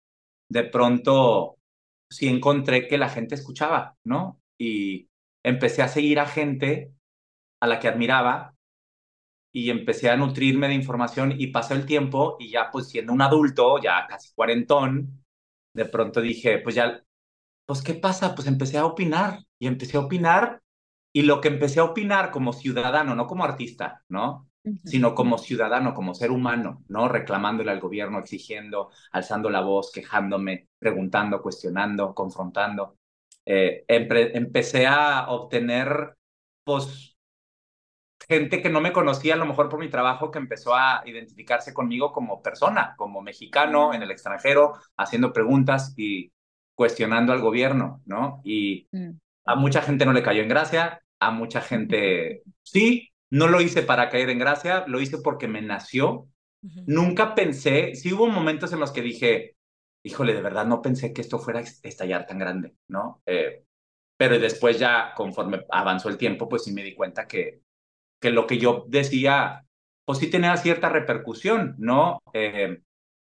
de 0.48 0.64
pronto 0.64 1.58
sí 2.10 2.28
encontré 2.28 2.88
que 2.88 2.98
la 2.98 3.08
gente 3.10 3.34
escuchaba, 3.36 3.96
¿no? 4.04 4.40
Y 4.58 5.08
empecé 5.42 5.82
a 5.82 5.88
seguir 5.88 6.20
a 6.20 6.26
gente 6.26 6.92
a 7.60 7.66
la 7.68 7.80
que 7.80 7.88
admiraba 7.88 8.54
y 9.52 9.70
empecé 9.70 10.08
a 10.10 10.16
nutrirme 10.16 10.68
de 10.68 10.74
información 10.74 11.34
y 11.38 11.48
pasó 11.48 11.74
el 11.74 11.86
tiempo 11.86 12.36
y 12.38 12.50
ya 12.50 12.70
pues 12.70 12.88
siendo 12.88 13.12
un 13.12 13.22
adulto, 13.22 13.78
ya 13.82 14.06
casi 14.08 14.32
cuarentón, 14.34 15.19
de 15.74 15.84
pronto 15.84 16.20
dije, 16.20 16.58
pues 16.58 16.74
ya, 16.74 17.02
pues 17.66 17.82
¿qué 17.82 17.94
pasa? 17.94 18.34
Pues 18.34 18.48
empecé 18.48 18.78
a 18.78 18.86
opinar 18.86 19.40
y 19.58 19.66
empecé 19.66 19.96
a 19.96 20.00
opinar 20.00 20.62
y 21.12 21.22
lo 21.22 21.40
que 21.40 21.48
empecé 21.48 21.80
a 21.80 21.84
opinar 21.84 22.30
como 22.30 22.52
ciudadano, 22.52 23.14
no 23.14 23.26
como 23.26 23.44
artista, 23.44 24.04
¿no? 24.08 24.50
sino 24.84 25.14
como 25.14 25.38
ciudadano, 25.38 25.94
como 25.94 26.14
ser 26.14 26.30
humano, 26.30 26.84
¿no? 26.88 27.08
Reclamándole 27.08 27.70
al 27.70 27.80
gobierno, 27.80 28.18
exigiendo, 28.18 28.90
alzando 29.10 29.48
la 29.48 29.62
voz, 29.62 29.90
quejándome, 29.90 30.68
preguntando, 30.78 31.40
cuestionando, 31.40 32.14
confrontando. 32.14 32.98
Eh, 33.46 33.84
empecé 33.88 34.86
a 34.86 35.30
obtener, 35.30 36.16
pues, 36.64 37.09
gente 38.30 38.62
que 38.62 38.70
no 38.70 38.80
me 38.80 38.92
conocía, 38.92 39.34
a 39.34 39.36
lo 39.36 39.44
mejor 39.44 39.68
por 39.68 39.80
mi 39.80 39.88
trabajo, 39.88 40.30
que 40.30 40.38
empezó 40.38 40.76
a 40.76 41.02
identificarse 41.04 41.74
conmigo 41.74 42.12
como 42.12 42.42
persona, 42.42 42.94
como 42.96 43.22
mexicano 43.22 43.92
en 43.92 44.02
el 44.02 44.12
extranjero, 44.12 44.74
haciendo 44.96 45.32
preguntas 45.32 45.94
y 45.96 46.30
cuestionando 46.76 47.32
al 47.32 47.40
gobierno, 47.40 48.00
¿no? 48.06 48.40
Y 48.44 48.86
mm. 48.92 49.10
a 49.46 49.56
mucha 49.56 49.82
gente 49.82 50.06
no 50.06 50.12
le 50.12 50.22
cayó 50.22 50.42
en 50.42 50.48
gracia, 50.48 51.02
a 51.18 51.32
mucha 51.32 51.60
gente 51.60 52.42
sí, 52.62 53.08
no 53.30 53.48
lo 53.48 53.60
hice 53.60 53.82
para 53.82 54.08
caer 54.10 54.30
en 54.30 54.38
gracia, 54.38 54.84
lo 54.86 55.00
hice 55.00 55.18
porque 55.18 55.48
me 55.48 55.60
nació. 55.60 56.28
Nunca 56.86 57.34
pensé, 57.34 57.94
sí 57.94 58.12
hubo 58.12 58.28
momentos 58.28 58.72
en 58.72 58.80
los 58.80 58.92
que 58.92 59.02
dije, 59.02 59.56
híjole, 60.04 60.34
de 60.34 60.42
verdad 60.42 60.66
no 60.66 60.82
pensé 60.82 61.12
que 61.12 61.22
esto 61.22 61.38
fuera 61.38 61.60
a 61.60 61.62
estallar 61.62 62.26
tan 62.26 62.38
grande, 62.38 62.74
¿no? 62.86 63.22
Eh, 63.26 63.64
pero 64.16 64.38
después 64.38 64.78
ya, 64.78 65.14
conforme 65.16 65.62
avanzó 65.70 66.10
el 66.10 66.18
tiempo, 66.18 66.48
pues 66.48 66.64
sí 66.64 66.72
me 66.72 66.84
di 66.84 66.94
cuenta 66.94 67.26
que, 67.26 67.62
que 68.20 68.30
lo 68.30 68.46
que 68.46 68.58
yo 68.58 68.84
decía, 68.88 69.66
pues 70.04 70.18
sí 70.18 70.30
tenía 70.30 70.56
cierta 70.56 70.88
repercusión, 70.88 71.74
¿no? 71.78 72.20
Eh, 72.34 72.80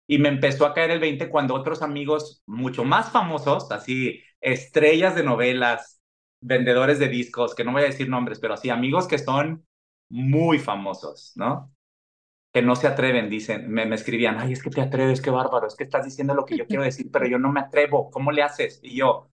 y 0.07 0.19
me 0.19 0.29
empezó 0.29 0.67
a 0.67 0.75
caer 0.75 0.91
el 0.91 1.01
20 1.01 1.29
cuando 1.31 1.55
otros 1.55 1.83
amigos 1.83 2.43
mucho 2.47 2.85
más 2.85 3.11
famosos, 3.11 3.71
así 3.73 4.23
estrellas 4.41 5.15
de 5.15 5.23
novelas, 5.25 6.01
vendedores 6.41 6.99
de 6.99 7.09
discos, 7.09 7.55
que 7.55 7.65
no 7.65 7.73
voy 7.73 7.83
a 7.83 7.87
decir 7.87 8.09
nombres, 8.09 8.41
pero 8.41 8.55
así 8.55 8.71
amigos 8.71 9.07
que 9.09 9.19
son 9.19 9.67
muy 10.11 10.59
famosos, 10.59 11.33
¿no? 11.37 11.73
Que 12.53 12.63
no 12.63 12.77
se 12.77 12.87
atreven, 12.89 13.31
dicen, 13.31 13.71
me, 13.71 13.87
me 13.87 13.97
escribían, 13.97 14.39
ay, 14.39 14.53
es 14.53 14.63
que 14.63 14.71
te 14.71 14.83
atreves, 14.83 15.23
qué 15.23 15.31
bárbaro, 15.31 15.67
es 15.69 15.77
que 15.77 15.85
estás 15.85 16.05
diciendo 16.05 16.35
lo 16.35 16.45
que 16.45 16.57
yo 16.59 16.67
quiero 16.67 16.85
decir, 16.85 17.11
pero 17.13 17.27
yo 17.27 17.39
no 17.39 17.53
me 17.53 17.61
atrevo, 17.61 18.11
¿cómo 18.11 18.33
le 18.33 18.43
haces? 18.43 18.81
Y 18.83 18.97
yo, 18.99 19.31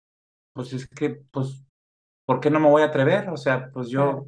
pues 0.54 0.74
es 0.74 0.88
que, 0.90 1.12
pues, 1.32 1.64
¿por 2.26 2.40
qué 2.42 2.50
no 2.52 2.60
me 2.60 2.70
voy 2.70 2.84
a 2.84 2.86
atrever? 2.88 3.30
O 3.30 3.38
sea, 3.38 3.72
pues 3.72 3.90
yo 3.90 4.28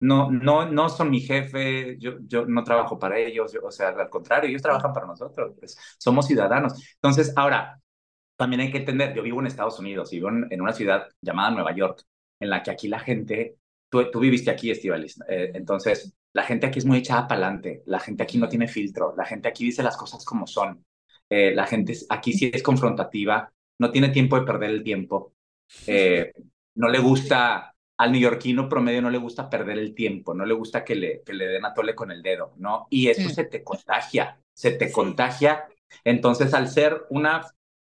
no, 0.00 0.30
no, 0.30 0.66
no 0.70 0.88
son 0.88 1.10
mi 1.10 1.20
jefe, 1.20 1.96
yo, 1.98 2.14
yo 2.26 2.46
no 2.46 2.64
trabajo 2.64 2.98
para 2.98 3.18
ellos, 3.18 3.56
o 3.62 3.70
sea, 3.70 3.88
al 3.90 4.10
contrario, 4.10 4.48
ellos 4.50 4.62
trabajan 4.62 4.92
para 4.92 5.06
nosotros, 5.06 5.54
pues, 5.58 5.76
somos 5.98 6.26
ciudadanos. 6.26 6.74
Entonces, 6.94 7.32
ahora, 7.36 7.80
también 8.36 8.60
hay 8.62 8.72
que 8.72 8.78
entender, 8.78 9.14
yo 9.14 9.22
vivo 9.22 9.40
en 9.40 9.46
Estados 9.46 9.78
Unidos, 9.78 10.10
vivo 10.10 10.28
en 10.30 10.60
una 10.60 10.72
ciudad 10.72 11.08
llamada 11.20 11.50
Nueva 11.50 11.74
York, 11.74 12.02
en 12.40 12.50
la 12.50 12.62
que 12.62 12.70
aquí 12.70 12.88
la 12.88 13.00
gente 13.00 13.58
tú, 13.90 14.20
viviste 14.20 14.50
aquí, 14.50 14.70
Estivalis. 14.70 15.18
Eh, 15.28 15.50
entonces, 15.54 16.14
la 16.32 16.44
gente 16.44 16.66
aquí 16.66 16.78
es 16.78 16.86
muy 16.86 16.98
echada 16.98 17.26
para 17.26 17.46
adelante. 17.46 17.82
La 17.86 17.98
gente 17.98 18.22
aquí 18.22 18.38
no 18.38 18.48
tiene 18.48 18.68
filtro. 18.68 19.14
La 19.16 19.24
gente 19.24 19.48
aquí 19.48 19.64
dice 19.64 19.82
las 19.82 19.96
cosas 19.96 20.24
como 20.24 20.46
son. 20.46 20.84
Eh, 21.28 21.54
la 21.54 21.66
gente 21.66 21.94
aquí 22.08 22.32
sí 22.32 22.50
es 22.52 22.62
confrontativa. 22.62 23.52
No 23.78 23.90
tiene 23.90 24.10
tiempo 24.10 24.38
de 24.38 24.46
perder 24.46 24.70
el 24.70 24.82
tiempo. 24.84 25.34
Eh, 25.86 26.32
no 26.76 26.88
le 26.88 26.98
gusta, 27.00 27.74
al 28.00 28.12
neoyorquino 28.12 28.66
promedio 28.66 29.02
no 29.02 29.10
le 29.10 29.18
gusta 29.18 29.50
perder 29.50 29.78
el 29.78 29.94
tiempo. 29.94 30.32
No 30.32 30.46
le 30.46 30.54
gusta 30.54 30.82
que 30.82 30.94
le, 30.94 31.22
que 31.22 31.34
le 31.34 31.46
den 31.46 31.66
a 31.66 31.74
tole 31.74 31.94
con 31.94 32.10
el 32.10 32.22
dedo, 32.22 32.54
¿no? 32.56 32.86
Y 32.88 33.08
eso 33.08 33.28
se 33.28 33.44
te 33.44 33.62
contagia. 33.62 34.40
Se 34.54 34.70
te 34.70 34.90
contagia. 34.90 35.68
Entonces, 36.02 36.54
al 36.54 36.68
ser 36.68 37.02
una, 37.10 37.46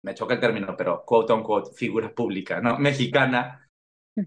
me 0.03 0.13
choca 0.13 0.33
el 0.33 0.41
término, 0.41 0.75
pero 0.75 1.05
quote 1.05 1.31
unquote, 1.31 1.73
figura 1.73 2.13
pública, 2.13 2.59
¿no? 2.59 2.77
Mexicana, 2.79 3.69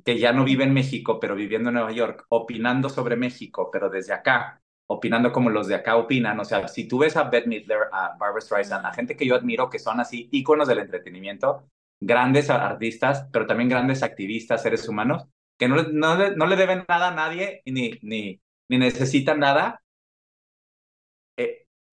que 0.03 0.19
ya 0.19 0.33
no 0.33 0.45
vive 0.45 0.65
en 0.65 0.73
México, 0.73 1.21
pero 1.21 1.35
viviendo 1.35 1.69
en 1.69 1.75
Nueva 1.75 1.93
York, 1.93 2.25
opinando 2.31 2.89
sobre 2.89 3.17
México, 3.17 3.69
pero 3.71 3.91
desde 3.91 4.15
acá, 4.15 4.63
opinando 4.87 5.31
como 5.31 5.51
los 5.51 5.69
de 5.69 5.75
acá 5.75 5.97
opinan. 5.97 6.41
O 6.41 6.47
sea, 6.47 6.69
si 6.69 6.89
tú 6.89 7.01
ves 7.01 7.19
a 7.19 7.25
Bette 7.25 7.49
Midler, 7.49 7.81
a 7.93 8.17
Barbara 8.19 8.41
Streisand, 8.41 8.87
a 8.87 8.95
gente 8.95 9.15
que 9.15 9.27
yo 9.27 9.35
admiro, 9.35 9.69
que 9.69 9.79
son 9.79 10.01
así 10.01 10.31
íconos 10.33 10.69
del 10.69 10.79
entretenimiento, 10.79 11.69
grandes 12.01 12.49
artistas, 12.49 13.29
pero 13.31 13.47
también 13.47 13.69
grandes 13.69 14.03
activistas, 14.03 14.63
seres 14.63 14.89
humanos, 14.89 15.27
que 15.59 15.69
no, 15.69 15.83
no, 15.83 16.31
no 16.31 16.47
le 16.47 16.57
deben 16.57 16.85
nada 16.89 17.09
a 17.09 17.15
nadie 17.15 17.63
ni, 17.65 17.99
ni, 18.03 18.41
ni 18.69 18.79
necesitan 18.79 19.41
nada, 19.41 19.81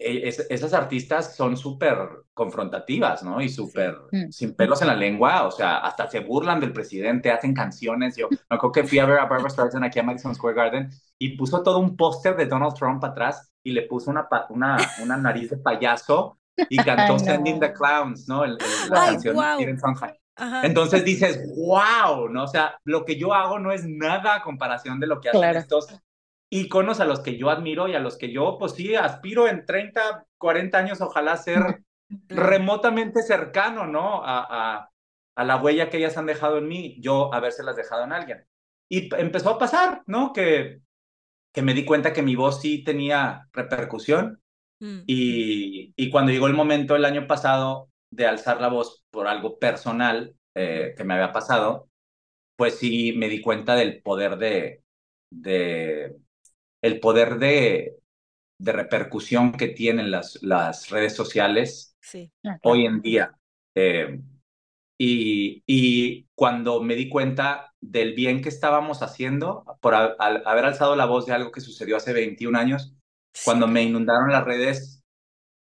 e, 0.03 0.27
esas 0.27 0.73
artistas 0.73 1.35
son 1.35 1.55
súper 1.55 1.97
confrontativas, 2.33 3.23
¿no? 3.23 3.41
Y 3.41 3.47
súper 3.47 3.95
mm. 4.11 4.31
sin 4.31 4.55
pelos 4.55 4.81
en 4.81 4.87
la 4.87 4.95
lengua, 4.95 5.43
o 5.43 5.51
sea, 5.51 5.77
hasta 5.77 6.09
se 6.09 6.19
burlan 6.19 6.59
del 6.59 6.73
presidente, 6.73 7.31
hacen 7.31 7.53
canciones. 7.53 8.17
Yo 8.17 8.27
me 8.29 8.37
acuerdo 8.49 8.71
que 8.73 8.83
fui 8.83 8.99
a 8.99 9.05
ver 9.05 9.19
a 9.19 9.25
Barbara 9.25 9.49
Streisand 9.49 9.85
aquí 9.85 9.99
a 9.99 10.03
Madison 10.03 10.35
Square 10.35 10.55
Garden 10.55 10.89
y 11.17 11.37
puso 11.37 11.63
todo 11.63 11.79
un 11.79 11.95
póster 11.95 12.35
de 12.35 12.47
Donald 12.47 12.73
Trump 12.73 13.03
atrás 13.03 13.51
y 13.63 13.71
le 13.71 13.83
puso 13.83 14.11
una, 14.11 14.27
una, 14.49 14.77
una 15.01 15.17
nariz 15.17 15.51
de 15.51 15.57
payaso 15.57 16.37
y 16.69 16.77
cantó 16.83 17.17
Sending 17.17 17.59
the 17.59 17.71
Clowns, 17.71 18.27
¿no? 18.27 18.45
la 18.45 18.57
canción 18.89 19.37
Entonces 20.63 21.05
dices, 21.05 21.39
wow, 21.55 22.27
¿no? 22.29 22.43
O 22.43 22.47
sea, 22.47 22.79
lo 22.83 23.05
que 23.05 23.17
yo 23.17 23.33
hago 23.33 23.59
no 23.59 23.71
es 23.71 23.85
nada 23.85 24.35
a 24.35 24.41
comparación 24.41 24.99
de 24.99 25.07
lo 25.07 25.21
que 25.21 25.29
hacen 25.29 25.55
estos 25.55 25.87
íconos 26.49 26.99
a 26.99 27.05
los 27.05 27.19
que 27.21 27.37
yo 27.37 27.49
admiro 27.49 27.87
y 27.87 27.95
a 27.95 27.99
los 27.99 28.17
que 28.17 28.31
yo, 28.31 28.57
pues 28.59 28.73
sí, 28.73 28.95
aspiro 28.95 29.47
en 29.47 29.65
30, 29.65 30.27
40 30.37 30.77
años, 30.77 31.01
ojalá 31.01 31.37
ser 31.37 31.83
remotamente 32.29 33.21
cercano, 33.23 33.85
¿no? 33.85 34.23
A, 34.23 34.45
a, 34.49 34.89
a, 35.35 35.43
la 35.43 35.57
huella 35.57 35.89
que 35.89 35.97
ellas 35.97 36.17
han 36.17 36.25
dejado 36.25 36.57
en 36.57 36.67
mí, 36.67 36.97
yo 36.99 37.33
habérselas 37.33 37.75
dejado 37.75 38.03
en 38.03 38.13
alguien. 38.13 38.45
Y 38.89 39.13
empezó 39.15 39.51
a 39.51 39.57
pasar, 39.57 40.03
¿no? 40.05 40.33
Que, 40.33 40.81
que 41.53 41.61
me 41.61 41.73
di 41.73 41.85
cuenta 41.85 42.13
que 42.13 42.21
mi 42.21 42.35
voz 42.35 42.61
sí 42.61 42.83
tenía 42.83 43.47
repercusión. 43.51 44.41
Mm. 44.79 45.01
Y, 45.07 45.93
y 45.95 46.09
cuando 46.09 46.31
llegó 46.31 46.47
el 46.47 46.53
momento 46.53 46.95
el 46.95 47.05
año 47.05 47.25
pasado 47.25 47.89
de 48.15 48.27
alzar 48.27 48.61
la 48.61 48.69
voz 48.69 49.03
por 49.09 49.27
algo 49.27 49.57
personal 49.57 50.35
eh, 50.55 50.93
que 50.95 51.03
me 51.03 51.15
había 51.15 51.31
pasado, 51.31 51.89
pues 52.55 52.77
sí 52.77 53.13
me 53.13 53.27
di 53.27 53.41
cuenta 53.41 53.75
del 53.75 54.01
poder 54.01 54.37
de, 54.37 54.83
de, 55.31 56.15
el 56.81 56.99
poder 56.99 57.39
de, 57.39 57.97
de 58.59 58.71
repercusión 58.71 59.53
que 59.53 59.69
tienen 59.69 60.11
las, 60.11 60.41
las 60.43 60.89
redes 60.89 61.15
sociales 61.15 61.97
ah, 62.45 62.59
hoy 62.61 62.85
en 62.85 63.01
día. 63.01 63.37
Eh, 63.75 64.19
y, 64.99 65.63
y, 65.65 66.27
cuando 66.35 66.81
me 66.81 66.95
di 66.95 67.09
cuenta 67.09 67.73
del 67.81 68.13
bien 68.13 68.41
que 68.41 68.49
estábamos 68.49 69.01
haciendo 69.01 69.65
por 69.81 69.95
haber 69.95 70.65
alzado 70.65 70.95
la 70.95 71.05
voz 71.05 71.25
de 71.25 71.33
algo 71.33 71.51
que 71.51 71.61
sucedió 71.61 71.97
hace 71.97 72.13
21 72.13 72.57
años, 72.57 72.95
cuando 73.43 73.67
me 73.67 73.81
inundaron 73.81 74.31
las 74.31 74.45
redes 74.45 75.02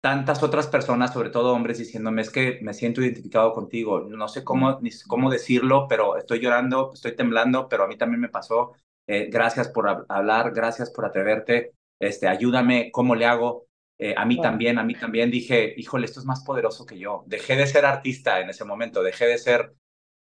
tantas 0.01 0.41
otras 0.41 0.67
personas, 0.67 1.13
sobre 1.13 1.29
todo 1.29 1.53
hombres, 1.53 1.77
diciéndome, 1.77 2.23
es 2.23 2.31
que 2.31 2.59
me 2.61 2.73
siento 2.73 3.01
identificado 3.01 3.53
contigo, 3.53 4.01
no 4.01 4.27
sé 4.27 4.43
cómo, 4.43 4.79
ni 4.81 4.89
cómo 5.07 5.29
decirlo, 5.29 5.87
pero 5.87 6.17
estoy 6.17 6.39
llorando, 6.39 6.91
estoy 6.93 7.15
temblando, 7.15 7.69
pero 7.69 7.83
a 7.83 7.87
mí 7.87 7.97
también 7.97 8.19
me 8.19 8.29
pasó, 8.29 8.73
eh, 9.07 9.29
gracias 9.31 9.69
por 9.69 10.05
hablar, 10.09 10.53
gracias 10.53 10.89
por 10.91 11.05
atreverte, 11.05 11.73
este, 11.99 12.27
ayúdame, 12.27 12.89
¿cómo 12.91 13.13
le 13.13 13.25
hago? 13.25 13.67
Eh, 13.99 14.15
a 14.17 14.25
mí 14.25 14.41
también, 14.41 14.79
a 14.79 14.83
mí 14.83 14.95
también 14.95 15.29
dije, 15.29 15.75
híjole, 15.77 16.05
esto 16.05 16.19
es 16.19 16.25
más 16.25 16.43
poderoso 16.43 16.87
que 16.87 16.97
yo. 16.97 17.23
Dejé 17.27 17.55
de 17.55 17.67
ser 17.67 17.85
artista 17.85 18.39
en 18.39 18.49
ese 18.49 18.65
momento, 18.65 19.03
dejé 19.03 19.27
de 19.27 19.37
ser, 19.37 19.75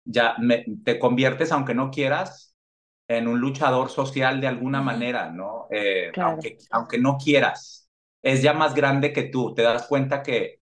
ya 0.04 0.36
te 0.84 1.00
conviertes, 1.00 1.54
aunque 1.54 1.74
no 1.74 1.90
quieras, 1.90 2.54
en 3.08 3.30
un 3.30 3.40
luchador 3.40 3.90
social 3.90 4.42
de 4.42 4.48
alguna 4.48 4.82
manera, 4.82 5.32
¿no? 5.32 5.68
Eh, 5.72 6.12
aunque, 6.18 6.58
aunque 6.72 6.98
no 6.98 7.18
quieras, 7.18 7.81
es 8.24 8.42
ya 8.42 8.54
más 8.54 8.76
grande 8.76 9.14
que 9.14 9.24
tú, 9.24 9.54
te 9.54 9.62
das 9.64 9.88
cuenta 9.88 10.24
que, 10.24 10.60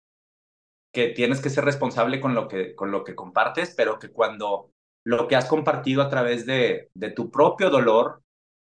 que 0.93 1.09
tienes 1.09 1.41
que 1.41 1.49
ser 1.49 1.65
responsable 1.65 2.21
con 2.21 2.35
lo 2.35 2.47
que, 2.47 2.75
con 2.75 2.91
lo 2.91 3.03
que 3.03 3.15
compartes, 3.15 3.73
pero 3.75 3.99
que 3.99 4.09
cuando 4.11 4.71
lo 5.03 5.27
que 5.27 5.35
has 5.35 5.45
compartido 5.45 6.01
a 6.01 6.09
través 6.09 6.45
de, 6.45 6.89
de 6.93 7.11
tu 7.11 7.29
propio 7.29 7.69
dolor, 7.69 8.21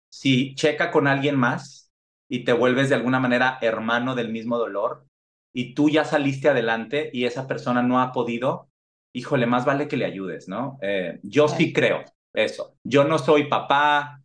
si 0.10 0.56
checa 0.56 0.92
con 0.92 1.08
alguien 1.08 1.36
más 1.36 1.92
y 2.28 2.44
te 2.44 2.54
vuelves 2.54 2.90
de 2.90 2.96
alguna 2.96 3.20
manera 3.20 3.58
hermano 3.62 4.16
del 4.16 4.30
mismo 4.30 4.58
dolor 4.58 5.06
y 5.54 5.74
tú 5.74 5.90
ya 5.90 6.06
saliste 6.06 6.50
adelante 6.50 7.10
y 7.14 7.26
esa 7.26 7.48
persona 7.48 7.82
no 7.82 8.02
ha 8.02 8.12
podido, 8.12 8.70
híjole, 9.14 9.46
más 9.46 9.66
vale 9.66 9.88
que 9.88 9.98
le 9.98 10.06
ayudes, 10.06 10.48
¿no? 10.48 10.78
Eh, 10.82 11.20
yo 11.24 11.48
sí 11.48 11.74
creo 11.74 12.04
eso. 12.34 12.76
Yo 12.84 13.04
no 13.04 13.18
soy 13.18 13.46
papá, 13.46 14.22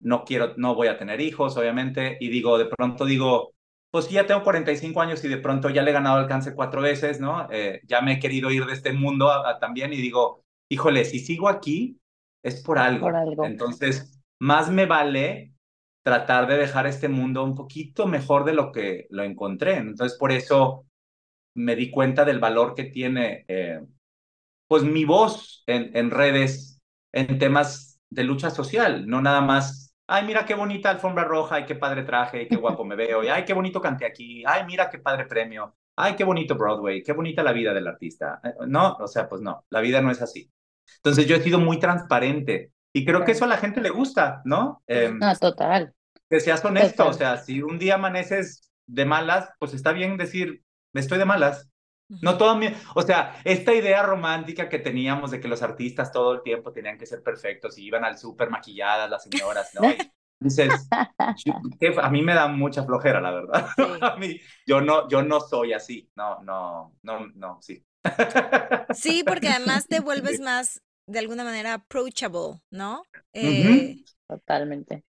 no 0.00 0.24
quiero, 0.24 0.54
no 0.56 0.74
voy 0.74 0.88
a 0.88 0.98
tener 0.98 1.20
hijos, 1.20 1.56
obviamente, 1.56 2.16
y 2.20 2.28
digo, 2.28 2.58
de 2.58 2.66
pronto 2.66 3.04
digo, 3.04 3.52
pues 3.90 4.08
ya 4.08 4.26
tengo 4.26 4.42
45 4.44 5.00
años 5.00 5.24
y 5.24 5.28
de 5.28 5.38
pronto 5.38 5.70
ya 5.70 5.82
le 5.82 5.90
he 5.90 5.94
ganado 5.94 6.20
el 6.20 6.26
cáncer 6.26 6.54
cuatro 6.54 6.82
veces, 6.82 7.20
¿no? 7.20 7.48
Eh, 7.50 7.80
ya 7.84 8.02
me 8.02 8.14
he 8.14 8.18
querido 8.18 8.50
ir 8.50 8.66
de 8.66 8.74
este 8.74 8.92
mundo 8.92 9.30
también 9.60 9.92
y 9.92 9.96
digo, 9.96 10.44
híjole, 10.68 11.04
si 11.04 11.20
sigo 11.20 11.48
aquí 11.48 11.98
es 12.42 12.62
por 12.62 12.78
algo. 12.78 13.06
Por 13.06 13.16
algo. 13.16 13.44
Entonces, 13.44 14.20
más 14.38 14.70
me 14.70 14.86
vale 14.86 15.52
tratar 16.04 16.46
de 16.46 16.56
dejar 16.56 16.86
este 16.86 17.08
mundo 17.08 17.42
un 17.44 17.54
poquito 17.54 18.06
mejor 18.06 18.44
de 18.44 18.54
lo 18.54 18.72
que 18.72 19.06
lo 19.10 19.22
encontré. 19.22 19.76
Entonces, 19.76 20.18
por 20.18 20.32
eso 20.32 20.86
me 21.54 21.74
di 21.74 21.90
cuenta 21.90 22.24
del 22.24 22.38
valor 22.38 22.74
que 22.74 22.84
tiene, 22.84 23.44
eh, 23.48 23.80
pues, 24.68 24.82
mi 24.82 25.04
voz 25.04 25.64
en, 25.66 25.96
en 25.96 26.10
redes, 26.10 26.80
en 27.12 27.38
temas 27.38 28.00
de 28.10 28.24
lucha 28.24 28.50
social, 28.50 29.06
no 29.06 29.20
nada 29.20 29.40
más 29.40 29.87
ay, 30.08 30.24
mira 30.24 30.44
qué 30.44 30.54
bonita 30.54 30.90
alfombra 30.90 31.24
roja, 31.24 31.56
ay, 31.56 31.66
qué 31.66 31.74
padre 31.74 32.02
traje, 32.02 32.48
qué 32.48 32.56
guapo 32.56 32.84
me 32.84 32.96
veo, 32.96 33.22
y 33.22 33.28
ay, 33.28 33.44
qué 33.44 33.52
bonito 33.52 33.80
canté 33.80 34.06
aquí, 34.06 34.42
ay, 34.44 34.64
mira 34.64 34.90
qué 34.90 34.98
padre 34.98 35.26
premio, 35.26 35.76
ay, 35.96 36.16
qué 36.16 36.24
bonito 36.24 36.56
Broadway, 36.56 37.02
qué 37.02 37.12
bonita 37.12 37.42
la 37.42 37.52
vida 37.52 37.74
del 37.74 37.86
artista. 37.86 38.40
Eh, 38.42 38.54
no, 38.66 38.96
o 38.98 39.06
sea, 39.06 39.28
pues 39.28 39.42
no, 39.42 39.64
la 39.70 39.80
vida 39.80 40.00
no 40.00 40.10
es 40.10 40.22
así. 40.22 40.50
Entonces 40.96 41.26
yo 41.26 41.36
he 41.36 41.42
sido 41.42 41.60
muy 41.60 41.78
transparente 41.78 42.72
y 42.92 43.04
creo 43.04 43.24
que 43.24 43.32
eso 43.32 43.44
a 43.44 43.48
la 43.48 43.58
gente 43.58 43.82
le 43.82 43.90
gusta, 43.90 44.40
¿no? 44.44 44.82
Em, 44.86 45.18
no, 45.18 45.36
total. 45.36 45.92
Que 46.30 46.40
seas 46.40 46.64
honesto, 46.64 47.06
o 47.06 47.12
sea, 47.12 47.36
si 47.36 47.62
un 47.62 47.78
día 47.78 47.96
amaneces 47.96 48.70
de 48.86 49.04
malas, 49.04 49.50
pues 49.58 49.74
está 49.74 49.92
bien 49.92 50.16
decir, 50.16 50.62
estoy 50.94 51.18
de 51.18 51.24
malas, 51.26 51.68
no 52.08 52.38
todo 52.38 52.56
mi, 52.56 52.68
o 52.94 53.02
sea, 53.02 53.40
esta 53.44 53.74
idea 53.74 54.02
romántica 54.02 54.68
que 54.68 54.78
teníamos 54.78 55.30
de 55.30 55.40
que 55.40 55.48
los 55.48 55.62
artistas 55.62 56.10
todo 56.10 56.32
el 56.32 56.42
tiempo 56.42 56.72
tenían 56.72 56.98
que 56.98 57.06
ser 57.06 57.22
perfectos 57.22 57.78
y 57.78 57.84
iban 57.84 58.04
al 58.04 58.18
súper 58.18 58.50
maquilladas 58.50 59.10
las 59.10 59.24
señoras, 59.24 59.70
¿no? 59.74 59.82
dices, 60.40 60.88
a 62.02 62.10
mí 62.10 62.22
me 62.22 62.34
da 62.34 62.48
mucha 62.48 62.84
flojera, 62.84 63.20
la 63.20 63.30
verdad. 63.30 63.68
a 64.00 64.16
mí, 64.16 64.40
yo 64.66 64.80
no, 64.80 65.08
yo 65.08 65.22
no 65.22 65.40
soy 65.40 65.72
así, 65.72 66.10
no, 66.16 66.40
no, 66.42 66.94
no, 67.02 67.26
no, 67.34 67.58
sí. 67.60 67.84
sí, 68.94 69.22
porque 69.26 69.48
además 69.48 69.86
te 69.86 70.00
vuelves 70.00 70.40
más, 70.40 70.80
de 71.06 71.18
alguna 71.18 71.44
manera, 71.44 71.74
approachable, 71.74 72.60
¿no? 72.70 73.02
Eh, 73.32 73.96
Totalmente. 74.26 75.04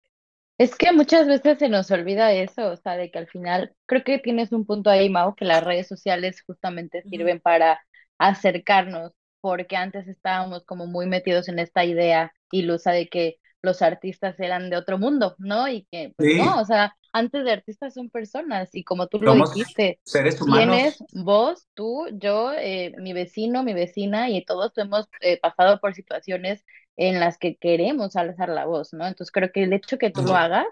Es 0.58 0.76
que 0.76 0.92
muchas 0.92 1.28
veces 1.28 1.60
se 1.60 1.70
nos 1.70 1.92
olvida 1.92 2.34
eso, 2.34 2.72
o 2.72 2.78
sea, 2.78 2.98
de 2.98 3.12
que 3.12 3.20
al 3.20 3.28
final, 3.28 3.74
creo 3.86 4.04
que 4.04 4.18
tienes 4.18 4.52
un 4.52 4.66
punto 4.66 4.90
ahí, 4.90 5.10
Mau, 5.10 5.36
que 5.36 5.46
las 5.46 5.64
redes 5.64 5.88
sociales 5.88 6.42
justamente 6.42 7.04
sirven 7.04 7.40
para 7.40 7.80
acercarnos, 8.18 9.14
porque 9.40 9.76
antes 9.76 10.08
estábamos 10.08 10.66
como 10.66 10.88
muy 10.88 11.06
metidos 11.06 11.48
en 11.48 11.60
esta 11.60 11.86
idea 11.86 12.34
ilusa 12.52 12.92
de 12.92 13.08
que 13.08 13.38
los 13.62 13.82
artistas 13.82 14.40
eran 14.40 14.70
de 14.70 14.78
otro 14.78 14.98
mundo, 14.98 15.36
¿no? 15.38 15.68
Y 15.68 15.86
que, 15.92 16.14
pues 16.16 16.38
no, 16.38 16.60
o 16.60 16.66
sea, 16.66 16.96
antes 17.12 17.44
de 17.44 17.52
artistas 17.52 17.94
son 17.94 18.10
personas 18.10 18.74
y 18.74 18.84
como 18.84 19.08
tú 19.08 19.20
lo 19.20 19.36
dijiste, 19.36 20.00
seres 20.04 20.42
humanos. 20.42 20.76
Tienes 20.76 21.04
vos, 21.14 21.68
tú, 21.74 22.08
yo, 22.14 22.54
eh, 22.54 22.94
mi 22.98 23.14
vecino, 23.14 23.64
mi 23.64 23.74
vecina 23.74 24.30
y 24.30 24.44
todos 24.46 24.78
hemos 24.78 25.08
eh, 25.22 25.40
pasado 25.40 25.80
por 25.80 25.94
situaciones 25.94 26.64
en 26.98 27.20
las 27.20 27.38
que 27.38 27.56
queremos 27.56 28.16
alzar 28.16 28.50
la 28.50 28.66
voz, 28.66 28.94
¿no? 28.94 29.08
Entonces 29.08 29.32
creo 29.32 29.52
que 29.52 29.64
el 29.64 29.74
hecho 29.74 29.98
que 29.98 30.10
tú 30.10 30.24
lo 30.24 30.36
hagas 30.36 30.68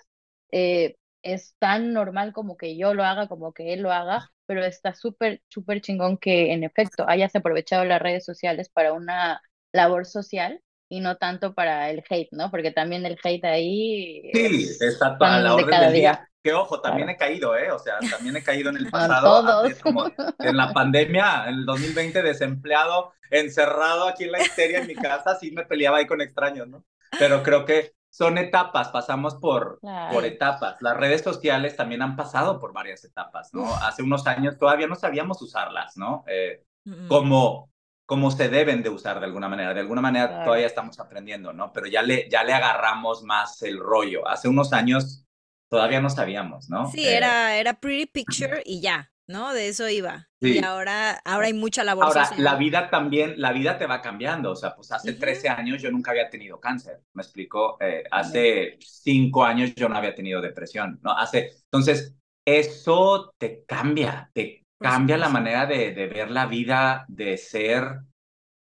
eh, 0.52 0.98
es 1.22 1.56
tan 1.60 1.94
normal 1.94 2.34
como 2.34 2.58
que 2.58 2.78
yo 2.78 2.94
lo 2.94 3.04
haga, 3.04 3.28
como 3.28 3.54
que 3.54 3.74
él 3.74 3.82
lo 3.82 3.92
haga, 3.92 4.32
pero 4.48 4.66
está 4.66 4.94
súper, 4.96 5.42
súper 5.48 5.82
chingón 5.82 6.18
que 6.18 6.52
en 6.52 6.64
efecto 6.64 7.06
hayas 7.08 7.36
aprovechado 7.36 7.86
las 7.86 8.02
redes 8.02 8.26
sociales 8.26 8.70
para 8.70 8.94
una 8.94 9.42
labor 9.72 10.06
social 10.06 10.62
y 10.90 11.00
no 11.00 11.18
tanto 11.18 11.54
para 11.54 11.90
el 11.90 12.04
hate, 12.10 12.30
¿no? 12.32 12.52
Porque 12.52 12.72
también 12.72 13.06
el 13.06 13.18
hate 13.24 13.46
ahí... 13.46 14.30
Sí, 14.34 14.70
está 14.80 15.18
a 15.20 15.40
la 15.40 15.56
orden 15.56 15.80
del 15.80 15.94
día. 15.94 16.30
Que 16.46 16.54
ojo, 16.54 16.80
también 16.80 17.10
he 17.10 17.18
caído, 17.18 17.58
¿eh? 17.58 17.72
O 17.72 17.80
sea, 17.80 17.98
también 18.08 18.36
he 18.36 18.44
caído 18.44 18.70
en 18.70 18.78
el 18.78 18.88
pasado. 18.92 19.42
Todos. 19.42 19.80
Como 19.80 20.06
en 20.06 20.56
la 20.56 20.72
pandemia, 20.74 21.46
en 21.48 21.56
el 21.56 21.66
2020, 21.66 22.22
desempleado, 22.22 23.14
encerrado 23.32 24.08
aquí 24.08 24.26
en 24.26 24.32
la 24.34 24.44
histeria 24.44 24.78
en 24.78 24.86
mi 24.86 24.94
casa, 24.94 25.40
sí 25.40 25.50
me 25.50 25.66
peleaba 25.66 25.98
ahí 25.98 26.06
con 26.06 26.22
extraños, 26.22 26.68
¿no? 26.68 26.86
Pero 27.18 27.42
creo 27.42 27.66
que 27.66 27.94
son 28.12 28.38
etapas, 28.38 28.90
pasamos 28.90 29.34
por, 29.38 29.80
por 30.12 30.24
etapas. 30.24 30.78
Las 30.82 30.96
redes 30.96 31.24
sociales 31.24 31.76
también 31.76 32.04
han 32.04 32.16
pasado 32.16 32.60
por 32.60 32.74
varias 32.74 33.04
etapas, 33.04 33.52
¿no? 33.52 33.66
Hace 33.78 34.04
unos 34.04 34.28
años 34.28 34.60
todavía 34.60 34.86
no 34.86 34.94
sabíamos 34.94 35.42
usarlas, 35.42 35.98
¿no? 35.98 36.26
Eh, 36.28 36.64
como, 37.08 37.72
como 38.06 38.30
se 38.30 38.50
deben 38.50 38.84
de 38.84 38.90
usar 38.90 39.20
de 39.20 39.26
alguna 39.26 39.50
manera. 39.50 39.74
De 39.74 39.80
alguna 39.80 40.02
manera 40.02 40.44
todavía 40.44 40.68
estamos 40.68 41.00
aprendiendo, 41.00 41.54
¿no? 41.54 41.74
Pero 41.74 41.88
ya 41.88 42.04
le, 42.04 42.30
ya 42.30 42.44
le 42.44 42.54
agarramos 42.54 43.24
más 43.24 43.64
el 43.64 43.80
rollo. 43.80 44.28
Hace 44.28 44.48
unos 44.48 44.74
años 44.74 45.25
todavía 45.70 46.02
no 46.02 46.10
sabíamos, 46.10 46.70
¿no? 46.70 46.90
Sí, 46.92 47.08
era, 47.08 47.58
era 47.58 47.74
pretty 47.74 48.06
picture 48.06 48.62
y 48.66 48.82
ya, 48.82 49.12
¿no? 49.28 49.54
De 49.54 49.68
eso 49.68 49.90
iba. 49.90 50.28
Y 50.40 50.64
ahora, 50.64 51.22
ahora 51.26 51.48
hay 51.48 51.54
mucha 51.54 51.84
labor. 51.84 52.06
Ahora, 52.06 52.30
la 52.38 52.56
vida 52.56 52.90
también, 52.90 53.34
la 53.38 53.52
vida 53.52 53.78
te 53.78 53.88
va 53.88 54.02
cambiando. 54.02 54.52
O 54.52 54.56
sea, 54.56 54.76
pues 54.76 54.92
hace 54.92 55.14
13 55.14 55.50
años 55.50 55.82
yo 55.82 55.92
nunca 55.92 56.12
había 56.12 56.30
tenido 56.30 56.60
cáncer, 56.60 57.02
me 57.14 57.24
explicó. 57.24 57.78
Eh, 57.82 58.04
hace 58.12 58.78
5 58.80 59.44
años 59.44 59.74
yo 59.76 59.90
no 59.90 59.98
había 59.98 60.14
tenido 60.14 60.42
depresión, 60.42 61.00
¿no? 61.02 61.12
Hace, 61.12 61.52
entonces, 61.64 62.16
eso 62.46 63.34
te 63.40 63.64
cambia, 63.66 64.30
te 64.34 64.64
cambia 64.80 65.18
la 65.18 65.30
manera 65.30 65.66
de, 65.66 65.94
de, 65.94 66.08
ver 66.08 66.30
la 66.30 66.46
vida, 66.46 67.06
de 67.08 67.38
ser. 67.38 68.02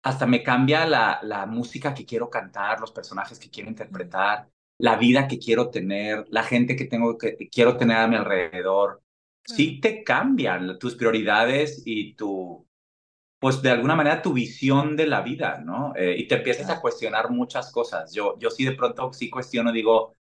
Hasta 0.03 0.25
me 0.25 0.43
cambia 0.43 0.85
la, 0.85 1.19
la 1.23 1.45
música 1.45 1.93
que 1.93 2.05
quiero 2.05 2.29
cantar, 2.29 2.79
los 2.79 2.91
personajes 2.91 3.39
que 3.39 3.49
quiero 3.49 3.69
interpretar 3.69 4.50
la 4.81 4.97
vida 4.97 5.27
que 5.27 5.39
quiero 5.39 5.69
tener, 5.69 6.25
la 6.29 6.43
gente 6.43 6.75
que 6.75 6.85
tengo 6.85 7.17
que 7.17 7.37
quiero 7.49 7.77
tener 7.77 7.97
a 7.97 8.07
mi 8.07 8.15
alrededor. 8.15 9.01
Sí 9.45 9.79
te 9.81 10.03
cambian 10.03 10.79
tus 10.79 10.95
prioridades 10.95 11.83
y 11.85 12.15
tu, 12.15 12.67
pues 13.39 13.61
de 13.61 13.71
alguna 13.71 13.95
manera 13.95 14.21
tu 14.21 14.33
visión 14.33 14.95
de 14.97 15.07
la 15.07 15.21
vida, 15.21 15.61
¿no? 15.65 15.93
Eh, 15.95 16.15
y 16.17 16.27
te 16.27 16.35
empiezas 16.35 16.69
a 16.69 16.81
cuestionar 16.81 17.31
muchas 17.31 17.71
cosas. 17.71 18.13
Yo, 18.13 18.37
yo 18.39 18.51
sí 18.51 18.65
de 18.65 18.73
pronto 18.73 19.13
sí 19.13 19.29
cuestiono, 19.29 19.71
digo, 19.71 20.15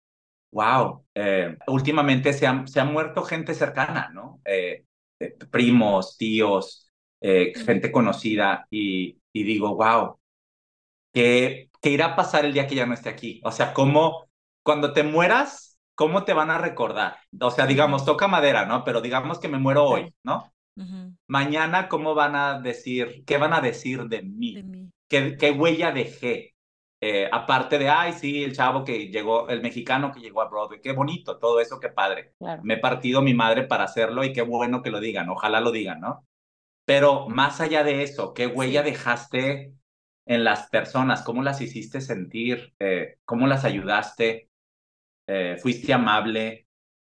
wow, 0.52 1.04
eh, 1.14 1.56
últimamente 1.68 2.32
se, 2.32 2.46
han, 2.46 2.68
se 2.68 2.80
ha 2.80 2.84
muerto 2.84 3.22
gente 3.22 3.54
cercana, 3.54 4.10
¿no? 4.14 4.40
Eh, 4.44 4.84
primos, 5.50 6.16
tíos, 6.18 6.90
gente 7.20 7.90
conocida 7.90 8.66
y, 8.70 9.18
y 9.32 9.42
digo, 9.44 9.74
wow, 9.76 10.18
¿qué, 11.12 11.70
¿qué 11.80 11.90
irá 11.90 12.06
a 12.06 12.16
pasar 12.16 12.44
el 12.44 12.52
día 12.52 12.66
que 12.66 12.74
ya 12.74 12.86
no 12.86 12.94
esté 12.94 13.08
aquí? 13.08 13.40
O 13.44 13.52
sea, 13.52 13.72
¿cómo, 13.74 14.25
cuando 14.66 14.92
te 14.92 15.04
mueras, 15.04 15.78
¿cómo 15.94 16.24
te 16.24 16.32
van 16.32 16.50
a 16.50 16.58
recordar? 16.58 17.18
O 17.40 17.52
sea, 17.52 17.68
digamos, 17.68 18.04
toca 18.04 18.26
madera, 18.26 18.66
¿no? 18.66 18.82
Pero 18.82 19.00
digamos 19.00 19.38
que 19.38 19.46
me 19.46 19.60
muero 19.60 19.84
hoy, 19.84 20.12
¿no? 20.24 20.52
Mañana, 21.28 21.88
¿cómo 21.88 22.16
van 22.16 22.34
a 22.34 22.60
decir, 22.60 23.22
qué 23.24 23.38
van 23.38 23.52
a 23.52 23.60
decir 23.60 24.06
de 24.06 24.22
mí? 24.22 24.90
¿Qué, 25.08 25.54
huella 25.56 25.92
dejé? 25.92 26.56
Eh, 27.00 27.28
aparte 27.30 27.78
de, 27.78 27.88
ay, 27.88 28.12
sí, 28.14 28.42
el 28.42 28.56
chavo 28.56 28.82
que 28.82 29.08
llegó, 29.08 29.48
el 29.48 29.62
mexicano 29.62 30.10
que 30.10 30.18
llegó 30.18 30.42
a 30.42 30.48
Broadway, 30.48 30.80
qué 30.80 30.90
bonito, 30.90 31.38
todo 31.38 31.60
eso, 31.60 31.78
qué 31.78 31.90
padre. 31.90 32.34
Me 32.64 32.74
he 32.74 32.78
partido 32.78 33.22
mi 33.22 33.34
madre 33.34 33.62
para 33.62 33.84
hacerlo 33.84 34.24
y 34.24 34.32
qué 34.32 34.42
bueno 34.42 34.82
que 34.82 34.90
lo 34.90 34.98
digan, 34.98 35.28
ojalá 35.28 35.60
lo 35.60 35.70
digan, 35.70 36.00
¿no? 36.00 36.26
Pero 36.84 37.28
más 37.28 37.60
allá 37.60 37.84
de 37.84 38.02
eso, 38.02 38.34
¿qué 38.34 38.48
huella 38.48 38.82
dejaste 38.82 39.74
en 40.24 40.42
las 40.42 40.68
personas? 40.70 41.22
¿Cómo 41.22 41.44
las 41.44 41.60
hiciste 41.60 42.00
sentir? 42.00 42.74
Eh, 42.80 43.18
¿Cómo 43.24 43.46
las 43.46 43.64
ayudaste? 43.64 44.50
Eh, 45.26 45.56
fuiste 45.60 45.92
amable. 45.92 46.66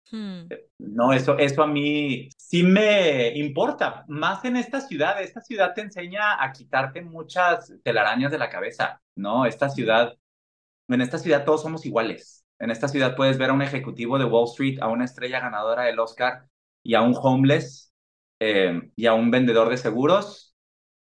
Hmm. 0.10 0.48
Eh, 0.50 0.68
no, 0.80 1.14
eso, 1.14 1.38
eso 1.38 1.64
a 1.64 1.68
mí 1.68 2.28
sí 2.38 2.64
me 2.64 3.30
importa, 3.38 4.04
más 4.08 4.44
en 4.46 4.58
esta 4.58 4.82
ciudad. 4.82 5.22
Esta 5.22 5.42
ciudad 5.42 5.74
te 5.74 5.82
enseña 5.82 6.44
a 6.44 6.52
quitarte 6.52 7.02
muchas 7.02 7.74
telarañas 7.84 8.32
de 8.32 8.38
la 8.38 8.50
cabeza, 8.50 9.02
¿no? 9.16 9.46
Esta 9.46 9.70
ciudad, 9.70 10.14
en 10.90 11.02
esta 11.02 11.18
ciudad 11.18 11.46
todos 11.46 11.62
somos 11.62 11.86
iguales. 11.86 12.46
En 12.60 12.70
esta 12.72 12.88
ciudad 12.88 13.16
puedes 13.16 13.38
ver 13.38 13.50
a 13.50 13.54
un 13.54 13.62
ejecutivo 13.62 14.20
de 14.20 14.26
Wall 14.26 14.50
Street, 14.50 14.80
a 14.82 14.88
una 14.88 15.06
estrella 15.06 15.40
ganadora 15.40 15.84
del 15.84 16.00
Oscar 16.00 16.48
y 16.84 16.94
a 16.96 17.02
un 17.02 17.16
homeless 17.20 17.94
eh, 18.40 18.92
y 18.96 19.06
a 19.06 19.14
un 19.14 19.32
vendedor 19.32 19.70
de 19.70 19.78
seguros 19.78 20.50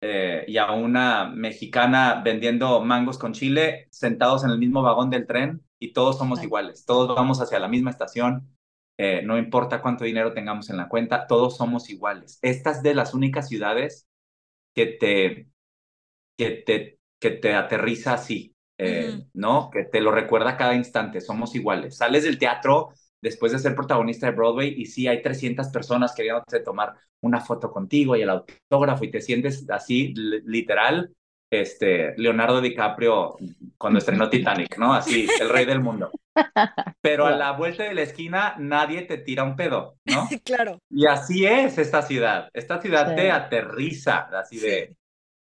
y 0.00 0.56
a 0.58 0.70
una 0.70 1.28
mexicana 1.28 2.22
vendiendo 2.24 2.80
mangos 2.84 3.18
con 3.18 3.32
chile 3.32 3.88
sentados 3.90 4.44
en 4.44 4.50
el 4.50 4.58
mismo 4.58 4.80
vagón 4.80 5.10
del 5.10 5.26
tren 5.26 5.67
y 5.78 5.92
todos 5.92 6.18
somos 6.18 6.42
iguales, 6.42 6.84
todos 6.84 7.14
vamos 7.14 7.40
hacia 7.40 7.58
la 7.60 7.68
misma 7.68 7.90
estación, 7.90 8.48
eh, 8.98 9.22
no 9.22 9.38
importa 9.38 9.80
cuánto 9.80 10.04
dinero 10.04 10.32
tengamos 10.34 10.70
en 10.70 10.76
la 10.76 10.88
cuenta, 10.88 11.26
todos 11.26 11.56
somos 11.56 11.88
iguales. 11.90 12.38
Esta 12.42 12.72
es 12.72 12.82
de 12.82 12.94
las 12.94 13.14
únicas 13.14 13.48
ciudades 13.48 14.08
que 14.74 14.86
te, 14.86 15.48
que 16.36 16.50
te, 16.66 16.98
que 17.20 17.30
te 17.30 17.54
aterriza 17.54 18.14
así, 18.14 18.54
eh, 18.78 19.24
¿no? 19.34 19.70
Que 19.70 19.84
te 19.84 20.00
lo 20.00 20.12
recuerda 20.12 20.56
cada 20.56 20.74
instante, 20.74 21.20
somos 21.20 21.54
iguales. 21.54 21.96
Sales 21.96 22.24
del 22.24 22.38
teatro 22.38 22.90
después 23.20 23.52
de 23.52 23.58
ser 23.58 23.74
protagonista 23.74 24.26
de 24.26 24.36
Broadway 24.36 24.74
y 24.76 24.86
sí, 24.86 25.08
hay 25.08 25.22
300 25.22 25.68
personas 25.68 26.14
queriéndote 26.14 26.60
tomar 26.60 26.94
una 27.20 27.40
foto 27.40 27.70
contigo 27.72 28.16
y 28.16 28.22
el 28.22 28.30
autógrafo 28.30 29.04
y 29.04 29.10
te 29.10 29.20
sientes 29.20 29.68
así 29.70 30.14
literal 30.14 31.12
este, 31.50 32.14
Leonardo 32.18 32.60
DiCaprio 32.60 33.36
cuando 33.76 33.98
estrenó 33.98 34.28
Titanic, 34.30 34.76
¿no? 34.78 34.94
Así, 34.94 35.26
el 35.40 35.48
rey 35.48 35.64
del 35.66 35.80
mundo. 35.80 36.10
pero 37.00 37.26
a 37.26 37.32
la 37.32 37.52
vuelta 37.52 37.84
de 37.84 37.94
la 37.94 38.02
esquina 38.02 38.54
nadie 38.58 39.02
te 39.02 39.18
tira 39.18 39.44
un 39.44 39.56
pedo, 39.56 39.98
¿no? 40.04 40.28
Claro. 40.44 40.78
Y 40.90 41.06
así 41.06 41.46
es 41.46 41.78
esta 41.78 42.02
ciudad. 42.02 42.48
Esta 42.52 42.80
ciudad 42.80 43.10
Sí. 43.10 43.16
te 43.16 43.30
aterriza, 43.30 44.28
así 44.38 44.58
de 44.58 44.96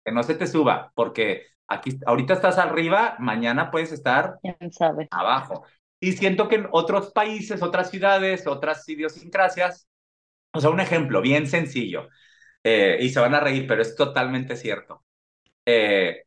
que 0.05 0.11
no 0.11 0.23
se 0.23 0.35
te 0.35 0.47
suba, 0.47 0.91
porque 0.95 1.47
aquí 1.67 1.99
ahorita 2.05 2.33
estás 2.35 2.57
arriba, 2.57 3.15
mañana 3.19 3.71
puedes 3.71 3.91
estar 3.91 4.39
¿Quién 4.41 4.71
sabe? 4.71 5.07
abajo. 5.11 5.65
Y 5.99 6.13
siento 6.13 6.47
que 6.47 6.55
en 6.55 6.67
otros 6.71 7.11
países, 7.11 7.61
otras 7.63 7.89
ciudades, 7.89 8.47
otras 8.47 8.87
idiosincrasias, 8.89 9.87
o 10.53 10.61
sea, 10.61 10.71
un 10.71 10.81
ejemplo 10.81 11.21
bien 11.21 11.47
sencillo, 11.47 12.09
eh, 12.63 12.97
y 13.01 13.09
se 13.11 13.21
van 13.21 13.35
a 13.35 13.41
reír, 13.41 13.67
pero 13.67 13.83
es 13.83 13.95
totalmente 13.95 14.57
cierto. 14.57 15.04
Eh, 15.65 16.23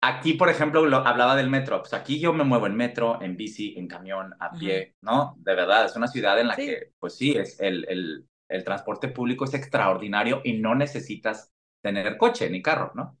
aquí, 0.00 0.34
por 0.34 0.48
ejemplo, 0.48 0.84
lo, 0.86 0.98
hablaba 0.98 1.36
del 1.36 1.50
metro, 1.50 1.80
pues 1.80 1.94
aquí 1.94 2.18
yo 2.18 2.32
me 2.32 2.44
muevo 2.44 2.66
en 2.66 2.76
metro, 2.76 3.20
en 3.22 3.36
bici, 3.36 3.74
en 3.76 3.86
camión, 3.86 4.34
a 4.40 4.52
pie, 4.52 4.96
¿no? 5.02 5.34
De 5.38 5.54
verdad, 5.54 5.84
es 5.86 5.96
una 5.96 6.08
ciudad 6.08 6.38
en 6.40 6.48
la 6.48 6.56
Sí. 6.56 6.66
que, 6.66 6.92
pues 6.98 7.16
sí, 7.16 7.32
es 7.32 7.60
el, 7.60 7.86
el, 7.88 8.26
el 8.48 8.64
transporte 8.64 9.08
público 9.08 9.44
es 9.44 9.54
extraordinario 9.54 10.40
y 10.44 10.54
no 10.54 10.74
necesitas 10.74 11.52
tener 11.82 12.16
coche 12.16 12.50
ni 12.50 12.62
carro, 12.62 12.92
¿no? 12.94 13.18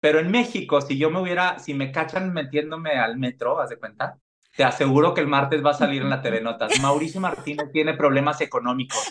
Pero 0.00 0.18
en 0.18 0.30
México, 0.30 0.80
si 0.80 0.98
yo 0.98 1.10
me 1.10 1.20
hubiera, 1.20 1.58
si 1.60 1.74
me 1.74 1.92
cachan 1.92 2.32
metiéndome 2.32 2.92
al 2.92 3.18
metro, 3.18 3.60
haz 3.60 3.70
de 3.70 3.78
cuenta, 3.78 4.18
te 4.56 4.64
aseguro 4.64 5.14
que 5.14 5.20
el 5.20 5.28
martes 5.28 5.64
va 5.64 5.70
a 5.70 5.74
salir 5.74 6.02
en 6.02 6.10
la 6.10 6.20
TV 6.20 6.40
Notas. 6.40 6.80
Mauricio 6.80 7.20
Martínez 7.20 7.70
tiene 7.72 7.94
problemas 7.94 8.40
económicos 8.40 9.10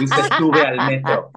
y 0.00 0.06
se 0.06 0.22
sube 0.36 0.62
al 0.62 0.86
metro. 0.86 1.32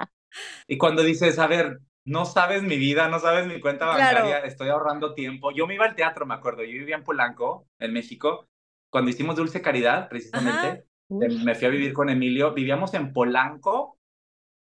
Y 0.68 0.78
cuando 0.78 1.04
dices, 1.04 1.40
a 1.40 1.48
ver, 1.48 1.80
no 2.06 2.26
sabes 2.26 2.64
mi 2.64 2.78
vida, 2.78 3.08
no 3.08 3.20
sabes 3.20 3.48
mi 3.48 3.60
cuenta 3.60 3.86
Claro. 3.96 4.20
bancaria, 4.20 4.40
estoy 4.40 4.70
ahorrando 4.70 5.14
tiempo. 5.14 5.52
Yo 5.52 5.68
me 5.68 5.76
iba 5.76 5.86
al 5.86 5.96
teatro, 5.96 6.26
me 6.26 6.34
acuerdo. 6.34 6.64
Yo 6.64 6.72
vivía 6.72 6.96
en 6.96 7.04
Polanco, 7.04 7.68
en 7.80 7.94
México, 7.94 8.48
cuando 8.90 9.12
hicimos 9.12 9.36
Dulce 9.36 9.62
Caridad, 9.62 10.10
precisamente. 10.10 10.86
Eh, 11.10 11.30
Me 11.44 11.56
fui 11.56 11.68
a 11.68 11.70
vivir 11.70 11.94
con 11.94 12.10
Emilio. 12.10 12.54
Vivíamos 12.54 12.94
en 12.94 13.14
Polanco 13.14 13.98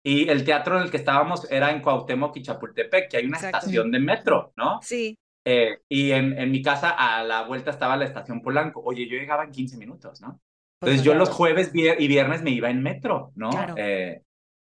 y 0.03 0.29
el 0.29 0.45
teatro 0.45 0.77
en 0.77 0.85
el 0.85 0.91
que 0.91 0.97
estábamos 0.97 1.51
era 1.51 1.71
en 1.71 1.81
Cuauhtémoc 1.83 2.37
y 2.37 2.43
Chapultepec, 2.43 3.11
que 3.11 3.17
hay 3.19 3.27
una 3.27 3.37
Exacto. 3.37 3.59
estación 3.59 3.91
de 3.91 3.99
metro, 4.01 4.53
¿no? 4.57 4.81
Sí. 4.83 5.17
Eh, 5.45 5.79
y 5.89 6.11
en, 6.13 6.39
en 6.39 6.51
mi 6.51 6.63
casa 6.63 6.91
a 6.91 7.23
la 7.25 7.43
vuelta 7.45 7.71
estaba 7.71 7.97
la 7.97 8.05
estación 8.05 8.43
Polanco. 8.43 8.83
Oye, 8.85 9.07
yo 9.09 9.17
llegaba 9.17 9.45
en 9.45 9.51
15 9.53 9.77
minutos, 9.77 10.21
¿no? 10.21 10.41
Pues 10.79 10.93
Entonces 10.93 11.05
yo 11.05 11.13
claro. 11.13 11.19
los 11.27 11.31
jueves 11.31 11.71
y 11.75 12.09
viernes 12.09 12.43
me 12.43 12.51
iba 12.51 12.71
en 12.71 12.83
metro, 12.83 13.33
¿no? 13.35 13.51
Claro. 13.51 13.75
Eh, 13.77 14.23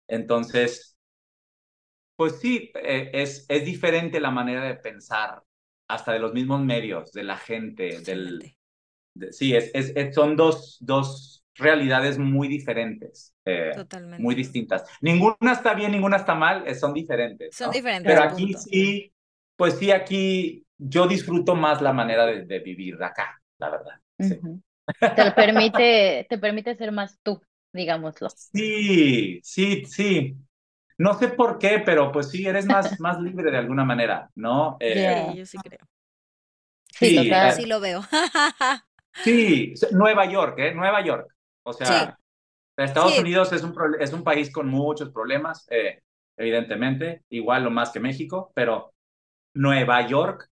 entonces, 0.08 0.95
pues 2.16 2.40
sí, 2.40 2.70
eh, 2.82 3.10
es, 3.14 3.46
es 3.48 3.64
diferente 3.64 4.20
la 4.20 4.30
manera 4.30 4.64
de 4.64 4.76
pensar, 4.76 5.42
hasta 5.88 6.12
de 6.12 6.18
los 6.20 6.32
mismos 6.34 6.60
medios, 6.62 7.12
de 7.12 7.24
la 7.24 7.36
gente, 7.36 8.00
del... 8.02 8.50
De- 9.14 9.32
sí, 9.32 9.54
es, 9.56 9.70
es, 9.74 9.92
es- 9.96 10.14
son 10.14 10.36
dos, 10.36 10.78
dos 10.80 11.44
realidades 11.54 12.18
muy 12.18 12.48
diferentes, 12.48 13.34
eh, 13.44 13.72
Totalmente. 13.76 14.18
muy 14.18 14.34
distintas. 14.34 14.84
Ninguna 15.00 15.52
está 15.52 15.74
bien, 15.74 15.92
ninguna 15.92 16.16
está 16.18 16.34
mal, 16.34 16.66
eh, 16.66 16.74
son 16.74 16.94
diferentes. 16.94 17.56
Son 17.58 17.70
¿no? 17.70 17.72
diferentes. 17.72 18.04
Pero 18.04 18.22
aquí 18.22 18.54
punto. 18.54 18.58
sí, 18.58 19.12
pues 19.56 19.78
sí, 19.78 19.90
aquí 19.90 20.66
yo 20.78 21.06
disfruto 21.08 21.54
más 21.54 21.82
la 21.82 21.92
manera 21.92 22.26
de, 22.26 22.44
de 22.46 22.58
vivir 22.60 23.02
acá, 23.02 23.40
la 23.58 23.70
verdad. 23.70 24.00
Sí. 24.20 24.42
Ujú. 24.42 24.62
Te 25.14 25.32
permite, 25.32 26.26
te 26.28 26.38
permite 26.38 26.76
ser 26.76 26.92
más 26.92 27.18
tú, 27.22 27.40
digámoslo. 27.72 28.36
Sí, 28.52 29.40
sí, 29.42 29.84
sí. 29.86 30.36
No 30.98 31.14
sé 31.18 31.28
por 31.28 31.58
qué, 31.58 31.80
pero 31.84 32.10
pues 32.12 32.30
sí, 32.30 32.46
eres 32.46 32.66
más, 32.66 32.98
más 33.00 33.20
libre 33.20 33.50
de 33.50 33.58
alguna 33.58 33.84
manera, 33.84 34.30
¿no? 34.34 34.76
Eh, 34.80 34.94
Yeah. 34.94 35.32
Sí, 35.32 35.36
yo 35.38 35.46
sí 35.46 35.58
creo. 35.58 35.80
Sí, 36.92 37.10
Sí, 37.10 37.14
total. 37.14 37.48
eh, 37.48 37.50
Así 37.50 37.66
lo 37.66 37.80
veo. 37.80 38.02
sí, 39.24 39.74
Nueva 39.92 40.26
York, 40.26 40.58
¿eh? 40.58 40.74
Nueva 40.74 41.02
York. 41.04 41.28
O 41.62 41.72
sea, 41.72 42.18
Estados 42.76 43.14
Sí. 43.14 43.20
Unidos 43.20 43.52
es 43.52 43.62
un, 43.62 43.74
es 44.00 44.12
un 44.12 44.24
país 44.24 44.52
con 44.52 44.68
muchos 44.68 45.10
problemas, 45.10 45.66
eh, 45.70 46.02
evidentemente, 46.36 47.24
igual 47.30 47.66
o 47.66 47.70
más 47.70 47.90
que 47.90 48.00
México, 48.00 48.52
pero 48.54 48.94
Nueva 49.54 50.06
York, 50.08 50.50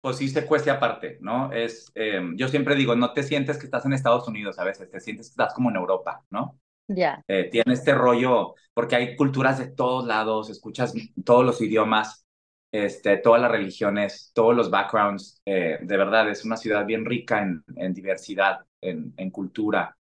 pues 0.00 0.18
sí 0.18 0.28
se 0.28 0.46
cuece 0.46 0.70
aparte, 0.70 1.18
¿no? 1.20 1.52
Es, 1.52 1.92
eh, 1.96 2.20
yo 2.36 2.48
siempre 2.48 2.74
digo, 2.76 2.96
no 2.96 3.12
te 3.14 3.22
sientes 3.24 3.58
que 3.58 3.66
estás 3.66 3.86
en 3.86 3.94
Estados 3.94 4.28
Unidos 4.28 4.58
a 4.58 4.64
veces, 4.64 4.90
te 4.90 5.00
sientes 5.00 5.28
que 5.28 5.32
estás 5.32 5.54
como 5.54 5.70
en 5.70 5.76
Europa, 5.76 6.24
¿no? 6.30 6.60
Ya. 6.88 7.22
Eh, 7.28 7.48
tiene 7.50 7.72
este 7.74 7.94
rollo, 7.94 8.54
porque 8.74 8.96
hay 8.96 9.16
culturas 9.16 9.58
de 9.58 9.68
todos 9.68 10.06
lados, 10.06 10.50
escuchas 10.50 10.92
todos 11.24 11.44
los 11.44 11.60
idiomas, 11.62 12.26
este, 12.70 13.16
todas 13.18 13.40
las 13.40 13.50
religiones, 13.50 14.30
todos 14.34 14.54
los 14.54 14.70
backgrounds. 14.70 15.40
eh, 15.46 15.78
de 15.80 15.96
verdad, 15.96 16.28
es 16.30 16.44
una 16.44 16.56
ciudad 16.56 16.84
bien 16.86 17.04
rica 17.04 17.42
en, 17.42 17.64
en 17.76 17.94
diversidad, 17.94 18.60
en, 18.80 19.14
en 19.16 19.30
cultura. 19.30 19.96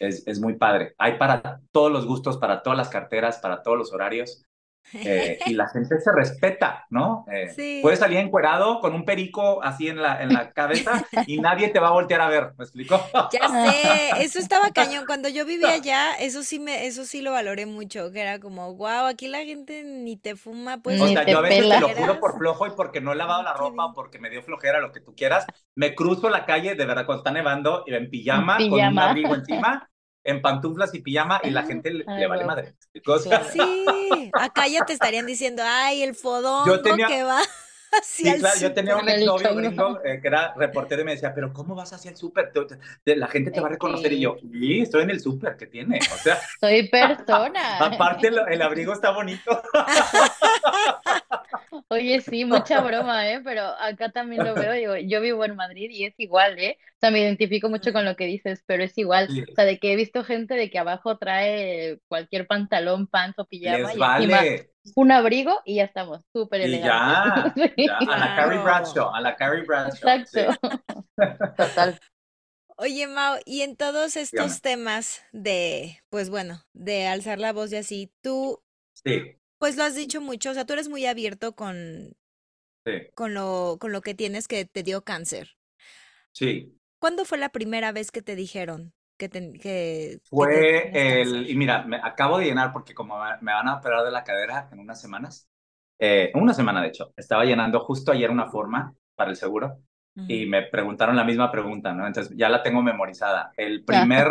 Es, 0.00 0.26
es 0.26 0.40
muy 0.40 0.54
padre. 0.56 0.94
Hay 0.98 1.18
para 1.18 1.60
todos 1.72 1.92
los 1.92 2.06
gustos, 2.06 2.38
para 2.38 2.62
todas 2.62 2.76
las 2.78 2.88
carteras, 2.90 3.38
para 3.38 3.62
todos 3.62 3.78
los 3.78 3.92
horarios. 3.92 4.44
Eh, 4.92 5.38
y 5.46 5.54
la 5.54 5.68
gente 5.68 6.00
se 6.00 6.12
respeta, 6.12 6.86
¿no? 6.90 7.24
Eh, 7.30 7.48
Sí. 7.54 7.78
Puedes 7.82 7.98
salir 7.98 8.18
encuerado 8.18 8.80
con 8.80 8.94
un 8.94 9.04
perico 9.04 9.62
así 9.62 9.88
en 9.88 10.00
la, 10.02 10.22
en 10.22 10.32
la 10.32 10.52
cabeza 10.52 11.06
y 11.26 11.38
nadie 11.40 11.68
te 11.68 11.78
va 11.80 11.88
a 11.88 11.92
voltear 11.92 12.20
a 12.20 12.28
ver, 12.28 12.52
¿me 12.58 12.64
explico? 12.64 13.00
Ya 13.32 13.48
sé, 13.48 14.10
eso 14.24 14.38
estaba 14.38 14.70
cañón. 14.74 15.04
Cuando 15.06 15.28
yo 15.28 15.44
vivía 15.44 15.72
allá, 15.72 16.14
eso 16.18 16.42
sí 16.42 16.58
me, 16.58 16.86
eso 16.86 17.04
sí 17.04 17.22
lo 17.22 17.32
valoré 17.32 17.66
mucho, 17.66 18.12
que 18.12 18.20
era 18.20 18.38
como, 18.40 18.74
wow, 18.74 19.06
aquí 19.06 19.28
la 19.28 19.38
gente 19.44 19.84
ni 19.84 20.16
te 20.16 20.36
fuma, 20.36 20.78
pues. 20.78 21.00
O 21.00 21.08
sea, 21.08 21.24
yo 21.24 21.38
a 21.38 21.42
veces 21.42 21.68
te 21.68 21.80
lo 21.80 21.88
juro 21.88 22.20
por 22.20 22.36
flojo 22.38 22.66
y 22.66 22.70
porque 22.70 23.00
no 23.00 23.12
he 23.12 23.16
lavado 23.16 23.42
la 23.42 23.54
ropa 23.54 23.86
o 23.86 23.94
porque 23.94 24.18
me 24.18 24.30
dio 24.30 24.42
flojera, 24.42 24.80
lo 24.80 24.92
que 24.92 25.00
tú 25.00 25.14
quieras. 25.14 25.46
Me 25.74 25.94
cruzo 25.94 26.28
la 26.30 26.44
calle, 26.46 26.74
de 26.74 26.86
verdad, 26.86 27.06
cuando 27.06 27.20
está 27.20 27.30
nevando, 27.30 27.84
en 27.86 28.10
pijama, 28.10 28.56
con 28.56 28.64
un 28.66 28.74
pijama. 28.74 29.10
abrigo 29.10 29.34
encima, 29.34 29.88
en 30.26 30.42
pantuflas 30.42 30.94
y 30.94 31.00
pijama, 31.00 31.40
y 31.42 31.50
la 31.50 31.62
gente 31.64 31.90
le, 31.90 32.04
Ay, 32.06 32.20
le 32.20 32.26
vale 32.26 32.44
guau. 32.44 32.56
madre. 32.56 32.74
O 33.06 33.18
sea, 33.18 33.40
Claro. 33.40 33.46
Sí, 33.52 34.30
acá 34.34 34.66
ya 34.68 34.84
te 34.84 34.92
estarían 34.92 35.26
diciendo, 35.26 35.62
ay, 35.64 36.02
el 36.02 36.14
fodongo 36.14 36.82
tenía- 36.82 37.06
que 37.06 37.22
va 37.22 37.40
Sí, 38.02 38.24
claro, 38.38 38.58
yo 38.60 38.74
tenía 38.74 38.96
un 38.96 39.00
súper". 39.00 39.14
El 39.14 39.22
exnovio 39.22 39.54
gringo 39.54 40.00
eh, 40.04 40.20
que 40.20 40.28
era 40.28 40.52
reportero 40.54 41.00
y 41.02 41.04
me 41.04 41.12
decía, 41.12 41.32
pero 41.34 41.52
¿cómo 41.52 41.74
vas 41.74 41.92
hacia 41.94 42.10
el 42.10 42.16
súper? 42.16 42.52
La 43.04 43.26
gente 43.28 43.50
te 43.50 43.60
va 43.60 43.68
a 43.68 43.70
reconocer 43.70 44.12
y 44.12 44.20
yo, 44.20 44.36
sí, 44.52 44.80
estoy 44.82 45.04
en 45.04 45.10
el 45.10 45.20
súper, 45.20 45.56
¿qué 45.56 45.66
tiene? 45.66 46.00
O 46.14 46.18
sea, 46.18 46.38
Soy 46.60 46.88
persona. 46.90 47.78
aparte 47.78 48.28
el, 48.28 48.38
el 48.50 48.60
abrigo 48.62 48.92
está 48.92 49.12
bonito. 49.12 49.62
Oye, 51.88 52.20
sí, 52.20 52.44
mucha 52.44 52.80
broma, 52.80 53.28
¿eh? 53.28 53.40
Pero 53.44 53.62
acá 53.62 54.10
también 54.10 54.44
lo 54.44 54.54
veo, 54.54 54.72
digo, 54.72 54.96
yo 54.96 55.20
vivo 55.20 55.44
en 55.44 55.56
Madrid 55.56 55.90
y 55.90 56.04
es 56.04 56.14
igual, 56.18 56.58
¿eh? 56.58 56.78
O 56.80 56.98
sea, 57.00 57.10
me 57.10 57.20
identifico 57.20 57.68
mucho 57.68 57.92
con 57.92 58.04
lo 58.04 58.16
que 58.16 58.26
dices, 58.26 58.62
pero 58.66 58.82
es 58.82 58.96
igual. 58.98 59.28
Sí. 59.28 59.42
O 59.42 59.54
sea, 59.54 59.64
de 59.64 59.78
que 59.78 59.92
he 59.92 59.96
visto 59.96 60.24
gente 60.24 60.54
de 60.54 60.70
que 60.70 60.78
abajo 60.78 61.18
trae 61.18 61.98
cualquier 62.08 62.46
pantalón, 62.46 63.06
pants 63.06 63.38
o 63.38 63.44
pijama 63.44 63.92
Les 63.92 63.96
y 63.96 64.02
encima 64.02 64.40
un 64.94 65.10
abrigo 65.10 65.60
y 65.64 65.76
ya 65.76 65.84
estamos, 65.84 66.22
súper 66.32 66.60
ya, 66.60 66.66
elegantes. 66.66 67.72
Sí, 67.76 67.86
ya, 67.86 67.98
a 67.98 68.18
la 68.18 68.36
Carrie. 68.36 68.58
Bradshaw, 68.58 69.14
a 69.14 69.20
la 69.20 69.36
Carrie 69.36 69.64
Bradshaw. 69.64 70.10
Exacto. 70.10 70.58
Total. 71.56 71.98
Oye, 72.78 73.06
Mau, 73.06 73.38
y 73.46 73.62
en 73.62 73.74
todos 73.74 74.16
estos 74.16 74.60
Dígame. 74.60 74.60
temas 74.60 75.22
de, 75.32 75.98
pues 76.10 76.28
bueno, 76.28 76.62
de 76.74 77.06
alzar 77.06 77.38
la 77.38 77.54
voz 77.54 77.72
y 77.72 77.76
así, 77.76 78.12
tú, 78.20 78.62
Sí, 78.92 79.36
pues 79.58 79.76
lo 79.76 79.84
has 79.84 79.94
dicho 79.94 80.20
mucho, 80.20 80.50
o 80.50 80.54
sea, 80.54 80.64
tú 80.66 80.72
eres 80.74 80.88
muy 80.88 81.06
abierto 81.06 81.54
con, 81.54 82.16
sí, 82.84 82.92
con 83.14 83.34
lo, 83.34 83.78
con 83.80 83.90
lo 83.92 84.00
que 84.00 84.14
tienes 84.14 84.46
que 84.48 84.64
te 84.64 84.82
dio 84.84 85.02
cáncer. 85.02 85.56
sí. 86.32 86.72
¿Cuándo 86.98 87.24
fue 87.24 87.38
la 87.38 87.50
primera 87.50 87.92
vez 87.92 88.10
que 88.10 88.22
te 88.22 88.36
dijeron 88.36 88.92
que, 89.16 89.28
te, 89.28 89.52
que, 89.52 90.20
que 90.38 90.48
te 90.48 90.60
Fue 90.60 91.20
el, 91.22 91.48
y 91.48 91.56
mira, 91.56 91.84
me 91.84 91.96
acabo 91.96 92.38
de 92.38 92.46
llenar 92.46 92.72
porque 92.72 92.94
como 92.94 93.18
me 93.40 93.52
van 93.52 93.68
a 93.68 93.76
operar 93.76 94.04
de 94.04 94.10
la 94.10 94.24
cadera 94.24 94.68
en 94.72 94.80
unas 94.80 95.00
semanas, 95.00 95.48
eh, 95.98 96.32
una 96.34 96.52
semana 96.52 96.82
de 96.82 96.88
hecho, 96.88 97.12
estaba 97.16 97.44
llenando 97.44 97.80
justo 97.80 98.12
ayer 98.12 98.30
una 98.30 98.50
forma 98.50 98.94
para 99.14 99.30
el 99.30 99.36
seguro 99.36 99.78
y 100.28 100.46
me 100.46 100.62
preguntaron 100.62 101.14
la 101.14 101.24
misma 101.24 101.52
pregunta, 101.52 101.92
¿no? 101.92 102.06
Entonces 102.06 102.34
ya 102.36 102.48
la 102.48 102.62
tengo 102.62 102.82
memorizada. 102.82 103.52
El 103.56 103.84
primer, 103.84 104.26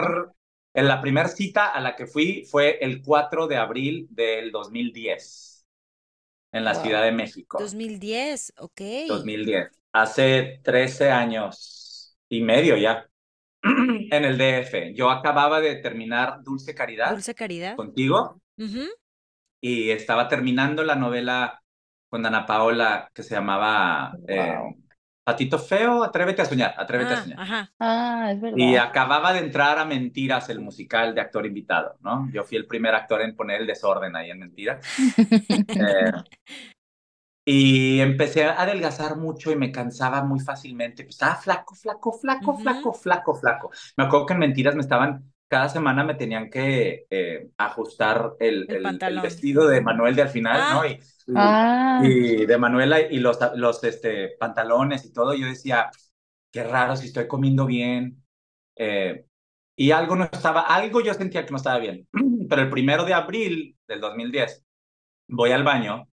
en 0.76 0.88
la 0.88 1.02
primera 1.02 1.30
cita 1.30 1.68
a 1.72 1.80
la 1.82 1.96
que 1.96 2.06
fui 2.08 2.46
fue 2.46 2.78
el 2.82 3.02
4 3.02 3.48
de 3.48 3.58
abril 3.58 4.08
del 4.12 4.52
2010 4.52 5.66
en 6.52 6.64
la 6.64 6.74
Wow. 6.74 6.84
Ciudad 6.84 7.04
de 7.04 7.12
México. 7.12 7.58
2010, 7.60 8.54
ok. 8.58 8.82
2010. 9.08 9.70
Hace 9.94 10.60
13 10.64 11.10
años 11.12 12.18
y 12.30 12.42
medio 12.42 12.78
ya 12.78 13.08
en 13.64 14.24
el 14.26 14.38
DF. 14.38 14.94
Yo 14.96 15.10
acababa 15.10 15.60
de 15.62 15.76
terminar 15.78 16.44
Dulce 16.44 16.76
Caridad 16.76 17.12
Dulce 17.12 17.34
Caridad. 17.34 17.76
contigo 17.76 18.42
Ujú. 18.58 18.84
y 19.62 19.90
estaba 19.92 20.28
terminando 20.28 20.84
la 20.84 20.96
novela 20.96 21.62
con 22.10 22.26
Ana 22.26 22.46
Paola 22.46 23.10
que 23.14 23.24
se 23.24 23.36
llamaba 23.36 24.14
eh, 24.28 24.56
Wow. 24.58 24.85
Patito 25.26 25.58
Feo, 25.60 26.04
Atrévete 26.04 26.42
a 26.44 26.46
soñar, 26.46 26.74
Atrévete 26.78 27.14
a 27.14 27.18
Ah, 27.18 27.24
soñar. 27.24 27.40
ajá. 27.40 27.74
Ah, 27.80 28.32
es 28.32 28.40
verdad. 28.42 28.58
Y 28.58 28.76
acababa 28.76 29.34
de 29.34 29.40
entrar 29.40 29.80
a 29.80 29.86
Mentiras, 29.86 30.50
el 30.50 30.60
musical 30.62 31.14
de 31.16 31.22
actor 31.22 31.46
invitado, 31.46 31.98
¿no? 32.02 32.30
Yo 32.32 32.44
fui 32.44 32.58
el 32.58 32.68
primer 32.68 32.94
actor 32.96 33.22
en 33.22 33.36
poner 33.36 33.62
el 33.62 33.68
desorden 33.68 34.16
ahí 34.16 34.30
en 34.32 34.40
Mentiras. 34.40 34.86
Eh, 35.78 36.12
Y 37.48 38.00
empecé 38.00 38.46
a 38.46 38.60
adelgazar 38.62 39.18
mucho 39.18 39.52
y 39.52 39.56
me 39.56 39.72
cansaba 39.72 40.24
muy 40.24 40.40
fácilmente. 40.40 41.04
Pues 41.04 41.16
estaba 41.16 41.36
flaco, 41.36 41.76
flaco, 41.76 42.12
flaco, 42.14 42.58
flaco, 42.58 42.94
flaco, 42.94 43.36
flaco. 43.36 43.72
Me 43.98 44.06
acuerdo 44.06 44.26
que 44.26 44.34
en 44.34 44.40
mentiras 44.40 44.74
me 44.76 44.82
estaban, 44.82 45.32
cada 45.48 45.70
semana 45.70 46.04
me 46.04 46.16
tenían 46.16 46.50
que 46.50 47.06
eh, 47.10 47.50
ajustar 47.58 48.34
el, 48.40 48.66
el, 48.70 49.20
vestido 49.22 49.68
de 49.68 49.82
Manuel 49.82 50.16
de 50.16 50.24
al 50.24 50.30
final, 50.30 50.74
¿no? 50.74 50.82
Ah. 50.82 50.88
Y, 50.88 51.00
ah. 51.36 52.02
y, 52.04 52.46
de 52.46 52.58
Manuela 52.58 53.00
y 53.02 53.20
los, 53.20 53.38
los 53.56 53.84
este, 53.84 54.36
pantalones 54.40 55.06
y 55.06 55.14
todo. 55.14 55.34
Yo 55.34 55.46
decía, 55.48 55.90
qué 56.52 56.64
raro 56.64 56.96
si 56.96 57.08
estoy 57.08 57.28
comiendo 57.28 57.66
bien. 57.66 58.24
Eh, 58.76 59.26
y 59.76 59.92
algo 59.92 60.16
no 60.16 60.24
estaba, 60.26 60.62
algo 60.62 61.02
yo 61.02 61.14
sentía 61.14 61.46
que 61.46 61.52
no 61.52 61.58
estaba 61.58 61.80
bien. 61.80 62.08
Pero 62.50 62.62
el 62.62 62.70
primero 62.70 63.06
de 63.06 63.14
abril 63.14 63.78
del 63.88 64.00
2010, 64.00 64.64
voy 65.28 65.52
al 65.52 65.64
baño 65.64 66.08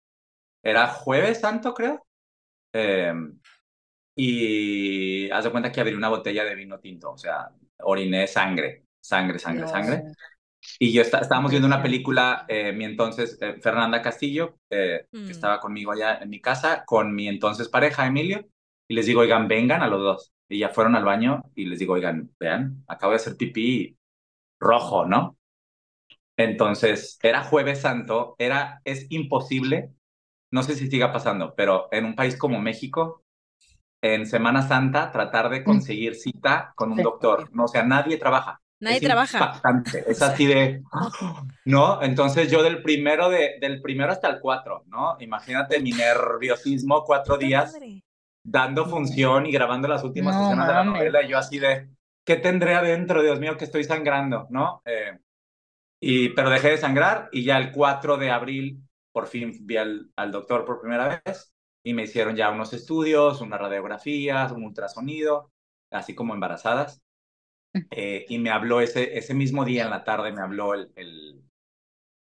era 0.63 0.89
jueves 0.89 1.41
santo, 1.41 1.75
creo. 1.75 2.07
Em, 2.73 3.39
y 4.15 5.31
haz 5.31 5.45
de 5.45 5.51
cuenta 5.51 5.73
que 5.73 5.81
abrí 5.81 5.95
una 5.95 6.09
botella 6.09 6.45
de 6.45 6.55
vino 6.55 6.79
tinto, 6.79 7.13
o 7.13 7.19
sea, 7.19 7.51
oriné 7.83 8.27
sangre, 8.27 8.85
sangre, 9.01 9.39
sangre, 9.39 9.69
sangre. 9.69 10.03
Y 10.79 10.93
yo 10.93 11.03
estábamos 11.03 11.51
viendo 11.51 11.67
una 11.67 11.83
película, 11.83 12.45
eh, 12.49 12.73
mi 12.73 12.85
entonces, 12.85 13.39
eh, 13.41 13.57
Fernanda 13.63 14.03
Castillo, 14.03 14.59
eh, 14.69 15.07
que 15.11 15.19
mm. 15.19 15.31
estaba 15.31 15.59
conmigo 15.59 15.93
allá 15.93 16.19
en 16.19 16.29
mi 16.29 16.41
casa, 16.41 16.85
con 16.85 17.15
mi 17.15 17.29
entonces 17.29 17.69
pareja, 17.69 18.07
Emilio, 18.07 18.47
y 18.89 18.95
les 18.95 19.07
digo, 19.07 19.21
oigan, 19.21 19.49
vengan 19.49 19.83
a 19.83 19.89
los 19.89 20.01
dos. 20.01 20.33
Y 20.49 20.59
ya 20.59 20.69
fueron 20.69 20.97
al 20.97 21.05
baño 21.05 21.43
y 21.55 21.67
les 21.67 21.79
digo, 21.79 21.95
oigan, 21.95 22.31
vean, 22.39 22.85
acabo 22.89 23.13
de 23.13 23.17
hacer 23.17 23.37
pipí 23.37 23.97
rojo, 24.59 25.07
¿no? 25.07 25.37
Entonces, 26.37 27.19
era 27.23 27.45
jueves 27.45 27.81
santo, 27.81 28.35
era, 28.39 28.81
es 28.85 29.07
imposible 29.11 29.91
no 30.51 30.63
sé 30.63 30.75
si 30.75 30.91
siga 30.91 31.13
pasando, 31.13 31.55
pero 31.55 31.89
en 31.93 32.05
un 32.05 32.15
país 32.15 32.37
como 32.37 32.61
México, 32.61 33.23
en 34.03 34.27
Semana 34.27 34.63
Santa, 34.63 35.13
tratar 35.13 35.49
de 35.51 35.63
conseguir 35.63 36.15
cita 36.15 36.73
con 36.75 36.93
un 36.93 37.03
doctor, 37.03 37.49
no, 37.55 37.65
o 37.65 37.69
sea, 37.69 37.85
nadie 37.85 38.17
trabaja. 38.17 38.61
Nadie 38.81 39.01
trabaja. 39.01 39.61
Es 40.07 40.23
así 40.23 40.47
de, 40.47 40.83
¿no? 41.67 42.03
Entonces 42.03 42.51
yo 42.51 42.63
del 42.63 42.83
primero, 42.83 43.29
de, 43.29 43.59
del 43.61 43.81
primero 43.83 44.13
hasta 44.13 44.29
el 44.29 44.41
cuatro, 44.41 44.85
¿no? 44.87 45.17
Imagínate 45.21 45.81
mi 45.81 45.93
nerviosismo, 45.93 47.05
cuatro 47.05 47.37
días 47.37 47.77
dando 48.43 48.87
función 48.87 49.47
y 49.47 49.53
grabando 49.53 49.87
las 49.87 50.03
últimas 50.03 50.35
escenas 50.35 50.67
de 50.67 50.75
la 50.75 50.85
novela, 50.85 51.23
y 51.23 51.29
yo 51.29 51.39
así 51.39 51.59
de, 51.59 51.91
¿qué 52.25 52.37
tendré 52.37 52.75
adentro? 52.75 53.23
Dios 53.23 53.39
mío, 53.39 53.57
que 53.57 53.65
estoy 53.65 53.85
sangrando, 53.85 54.47
¿no? 54.51 54.83
Eh, 54.87 55.19
y, 56.01 56.31
pero 56.31 56.49
dejé 56.49 56.71
de 56.71 56.79
sangrar 56.79 57.29
y 57.33 57.45
ya 57.45 57.59
el 57.59 57.73
4 57.73 58.17
de 58.17 58.31
abril 58.31 58.83
por 59.13 59.27
fin 59.27 59.59
vi 59.67 59.77
al, 59.77 60.11
doctor 60.31 60.65
por 60.65 60.81
primera 60.81 61.21
vez 61.25 61.53
y 61.83 61.95
me 61.95 62.05
hicieron 62.05 62.37
ya 62.37 62.51
unos 62.51 62.73
estudios, 62.73 63.41
unas 63.41 63.61
radiografías, 63.61 64.53
un 64.53 64.65
ultrasonido, 64.65 65.53
así 65.91 66.15
como 66.15 66.35
embarazadas. 66.35 67.03
Eh, 67.91 68.27
y 68.29 68.39
me 68.39 68.51
habló 68.51 68.81
ese, 68.81 69.17
ese 69.17 69.35
mismo 69.35 69.65
día 69.65 69.85
en 69.85 69.91
la 69.91 70.05
tarde, 70.05 70.33
me 70.33 70.43
habló 70.43 70.75
el, 70.75 70.91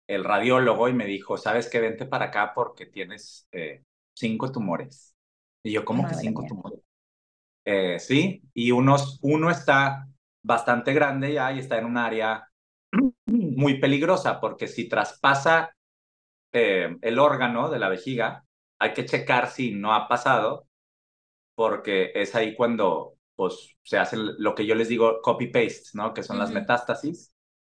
el, 0.07 0.23
radiólogo 0.23 0.89
y 0.89 0.93
me 0.93 1.05
dijo, 1.05 1.37
sabes 1.37 1.69
que 1.69 1.79
vente 1.79 2.05
para 2.05 2.25
acá 2.25 2.53
porque 2.53 2.85
tienes 2.85 3.47
eh, 3.51 3.83
cinco 4.15 4.51
tumores. 4.51 5.15
Y 5.63 5.71
yo, 5.71 5.85
¿cómo 5.85 6.07
que 6.07 6.15
cinco 6.15 6.45
tumores? 6.47 6.79
Eh, 7.65 7.99
sí, 7.99 8.43
y 8.53 8.71
unos, 8.71 9.19
uno 9.21 9.49
está 9.49 10.07
bastante 10.43 10.93
grande 10.93 11.33
ya 11.33 11.51
y 11.51 11.59
está 11.59 11.77
en 11.77 11.85
un 11.85 11.97
área 11.97 12.47
muy 13.25 13.79
peligrosa 13.79 14.39
porque 14.39 14.67
si 14.67 14.87
traspasa 14.87 15.75
el 16.51 17.19
órgano 17.19 17.69
de 17.69 17.79
la 17.79 17.89
vejiga, 17.89 18.45
hay 18.79 18.93
que 18.93 19.05
checar 19.05 19.49
si 19.49 19.71
no 19.71 19.93
ha 19.93 20.07
pasado, 20.07 20.67
porque 21.55 22.11
es 22.15 22.35
ahí 22.35 22.55
cuando 22.55 23.14
pues, 23.35 23.75
se 23.83 23.97
hace 23.97 24.17
lo 24.17 24.55
que 24.55 24.65
yo 24.65 24.75
les 24.75 24.89
digo 24.89 25.21
copy-paste, 25.21 25.89
¿no? 25.93 26.13
Que 26.13 26.23
son 26.23 26.39
las 26.39 26.51
metástasis. 26.51 27.33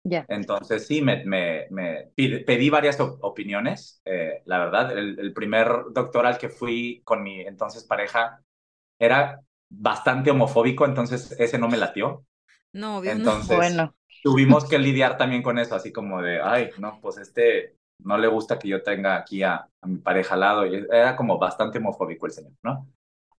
Ya. 0.04 0.24
Entonces, 0.28 0.86
sí, 0.86 1.02
me, 1.02 1.24
me, 1.24 1.66
me 1.70 2.12
pedí 2.14 2.70
varias 2.70 2.98
opiniones. 3.00 4.00
Eh, 4.04 4.42
la 4.44 4.58
verdad, 4.58 4.96
el, 4.96 5.32
primer 5.32 5.68
doctor 5.92 6.26
al 6.26 6.38
que 6.38 6.48
fui 6.48 7.00
con 7.04 7.22
mi 7.22 7.40
entonces 7.40 7.84
pareja 7.84 8.40
era 8.98 9.40
bastante 9.68 10.30
homofóbico, 10.30 10.84
entonces 10.84 11.34
ese 11.38 11.58
no 11.58 11.68
me 11.68 11.76
latió. 11.76 12.24
No, 12.72 12.98
obvio, 12.98 13.12
entonces, 13.12 13.56
Bueno. 13.56 13.94
Tuvimos 14.22 14.68
que 14.68 14.78
lidiar 14.78 15.16
también 15.16 15.42
con 15.42 15.58
eso, 15.58 15.76
así 15.76 15.92
como 15.92 16.20
de, 16.20 16.40
ay, 16.40 16.70
no, 16.78 16.98
pues 17.00 17.18
este 17.18 17.76
no 18.02 18.18
le 18.18 18.28
gusta 18.28 18.58
que 18.58 18.68
yo 18.68 18.82
tenga 18.82 19.16
aquí 19.16 19.42
a, 19.42 19.68
mi 19.82 19.98
pareja 19.98 20.34
al 20.34 20.40
lado. 20.40 20.66
Y 20.66 20.86
era 20.90 21.16
como 21.16 21.38
bastante 21.38 21.78
homofóbico 21.78 22.26
el 22.26 22.32
señor, 22.32 22.52
¿no? 22.62 22.88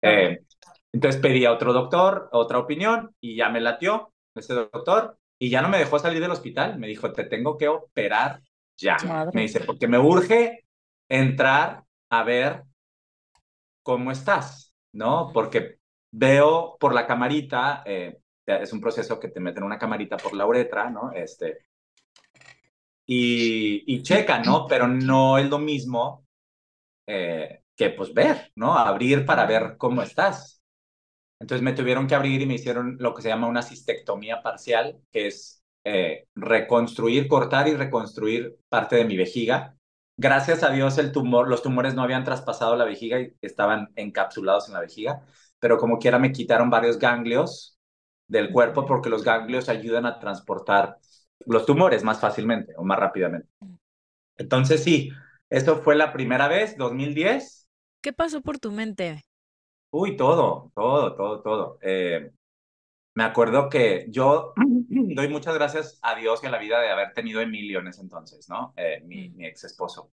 Eh, 0.01 0.43
entonces 0.93 1.21
pedí 1.21 1.45
a 1.45 1.51
otro 1.53 1.73
doctor, 1.73 2.29
otra 2.31 2.59
opinión, 2.59 3.15
y 3.21 3.35
ya 3.35 3.49
me 3.49 3.61
latió 3.61 4.13
ese 4.35 4.53
doctor, 4.53 5.17
y 5.39 5.49
ya 5.49 5.61
no 5.61 5.69
me 5.69 5.77
dejó 5.79 5.99
salir 5.99 6.21
del 6.21 6.31
hospital. 6.31 6.79
Me 6.79 6.87
dijo, 6.87 7.11
te 7.13 7.25
tengo 7.25 7.57
que 7.57 7.67
operar 7.67 8.41
ya. 8.77 9.11
Me 9.31 9.41
dice, 9.41 9.61
porque 9.61 9.87
me 9.87 9.99
urge 9.99 10.65
entrar 11.09 11.83
a 12.09 12.23
ver 12.23 12.63
cómo 13.83 14.11
estás, 14.11 14.73
¿no? 14.93 15.31
Porque 15.33 15.79
veo 16.11 16.77
por 16.79 16.93
la 16.93 17.07
camarita, 17.07 17.83
eh, 17.85 18.19
es 18.45 18.73
un 18.73 18.81
proceso 18.81 19.19
que 19.19 19.29
te 19.29 19.39
meten 19.39 19.63
una 19.63 19.77
camarita 19.79 20.17
por 20.17 20.33
la 20.33 20.45
uretra, 20.45 20.89
¿no? 20.89 21.11
Este, 21.11 21.65
y, 23.05 23.83
y 23.95 24.03
checa, 24.03 24.39
¿no? 24.39 24.67
Pero 24.67 24.87
no 24.87 25.37
es 25.37 25.49
lo 25.49 25.59
mismo 25.59 26.25
eh, 27.07 27.63
que 27.75 27.91
pues 27.91 28.13
ver, 28.13 28.51
¿no? 28.55 28.77
Abrir 28.77 29.25
para 29.25 29.45
ver 29.45 29.75
cómo 29.77 30.01
estás. 30.01 30.56
Entonces 31.39 31.63
me 31.63 31.73
tuvieron 31.73 32.07
que 32.07 32.15
abrir 32.15 32.41
y 32.41 32.45
me 32.45 32.55
hicieron 32.55 32.97
lo 32.99 33.13
que 33.13 33.21
se 33.21 33.29
llama 33.29 33.47
una 33.47 33.61
cistectomía 33.61 34.41
parcial, 34.41 34.99
que 35.11 35.27
es 35.27 35.63
eh, 35.83 36.27
reconstruir, 36.35 37.27
cortar 37.27 37.67
y 37.67 37.75
reconstruir 37.75 38.57
parte 38.69 38.95
de 38.95 39.05
mi 39.05 39.15
vejiga. 39.17 39.77
Gracias 40.17 40.63
a 40.63 40.71
Dios 40.71 40.97
el 40.97 41.11
tumor, 41.11 41.47
los 41.47 41.61
tumores 41.61 41.93
no 41.93 42.01
habían 42.01 42.23
traspasado 42.23 42.75
la 42.75 42.85
vejiga 42.85 43.19
y 43.19 43.33
estaban 43.41 43.89
encapsulados 43.95 44.67
en 44.67 44.73
la 44.73 44.81
vejiga, 44.81 45.21
pero 45.59 45.77
como 45.77 45.99
quiera 45.99 46.17
me 46.17 46.31
quitaron 46.31 46.71
varios 46.71 46.97
ganglios 46.97 47.77
del 48.27 48.51
cuerpo 48.51 48.85
porque 48.85 49.09
los 49.09 49.23
ganglios 49.23 49.69
ayudan 49.69 50.05
a 50.05 50.19
transportar 50.19 50.97
los 51.45 51.65
tumores 51.65 52.03
más 52.03 52.19
fácilmente 52.19 52.73
o 52.77 52.83
más 52.83 52.99
rápidamente. 52.99 53.47
Entonces 54.37 54.83
sí, 54.83 55.11
eso 55.49 55.77
fue 55.77 55.95
la 55.95 56.11
primera 56.11 56.47
vez, 56.47 56.77
2010. 56.77 57.67
¿Qué 58.01 58.11
pasó 58.11 58.41
por 58.41 58.59
tu 58.59 58.71
mente? 58.71 59.26
Uy, 59.89 60.17
todo, 60.17 60.71
todo, 60.75 61.15
todo, 61.15 61.41
todo. 61.41 61.79
Eh, 61.81 62.31
me 63.15 63.23
acuerdo 63.23 63.69
que 63.69 64.07
yo 64.09 64.53
doy 64.89 65.29
muchas 65.29 65.55
gracias 65.55 65.99
a 66.03 66.15
Dios 66.15 66.43
y 66.43 66.47
a 66.47 66.51
la 66.51 66.59
vida 66.59 66.81
de 66.81 66.89
haber 66.91 67.13
tenido 67.13 67.39
a 67.41 67.43
Emilio 67.43 67.79
en 67.79 67.87
ese 67.89 68.01
entonces, 68.01 68.49
¿no? 68.49 68.73
Eh, 68.77 69.01
mi, 69.05 69.29
mi 69.31 69.45
ex 69.47 69.65
esposo. 69.65 70.11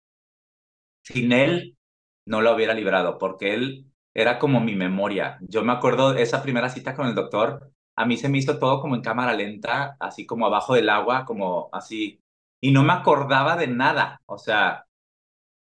Sin 1.04 1.32
él, 1.32 1.78
no 2.26 2.42
lo 2.42 2.54
hubiera 2.56 2.74
librado, 2.74 3.18
porque 3.18 3.54
él 3.54 3.92
era 4.14 4.40
como 4.40 4.60
mi 4.60 4.76
memoria. 4.76 5.38
Yo 5.42 5.64
me 5.64 5.72
acuerdo 5.74 6.16
esa 6.16 6.44
primera 6.44 6.70
cita 6.70 6.96
con 6.96 7.08
el 7.08 7.16
doctor, 7.16 7.72
a 7.96 8.06
mí 8.06 8.18
se 8.18 8.30
me 8.30 8.38
hizo 8.38 8.60
todo 8.60 8.80
como 8.82 8.96
en 8.96 9.02
cámara 9.02 9.34
lenta, 9.34 9.98
así 10.00 10.26
como 10.26 10.46
abajo 10.46 10.74
del 10.76 10.90
agua, 10.90 11.26
como 11.26 11.70
así, 11.74 12.22
y 12.62 12.72
no 12.72 12.84
me 12.84 12.94
acordaba 12.94 13.56
de 13.58 13.68
nada. 13.68 14.22
O 14.26 14.38
sea, 14.38 14.86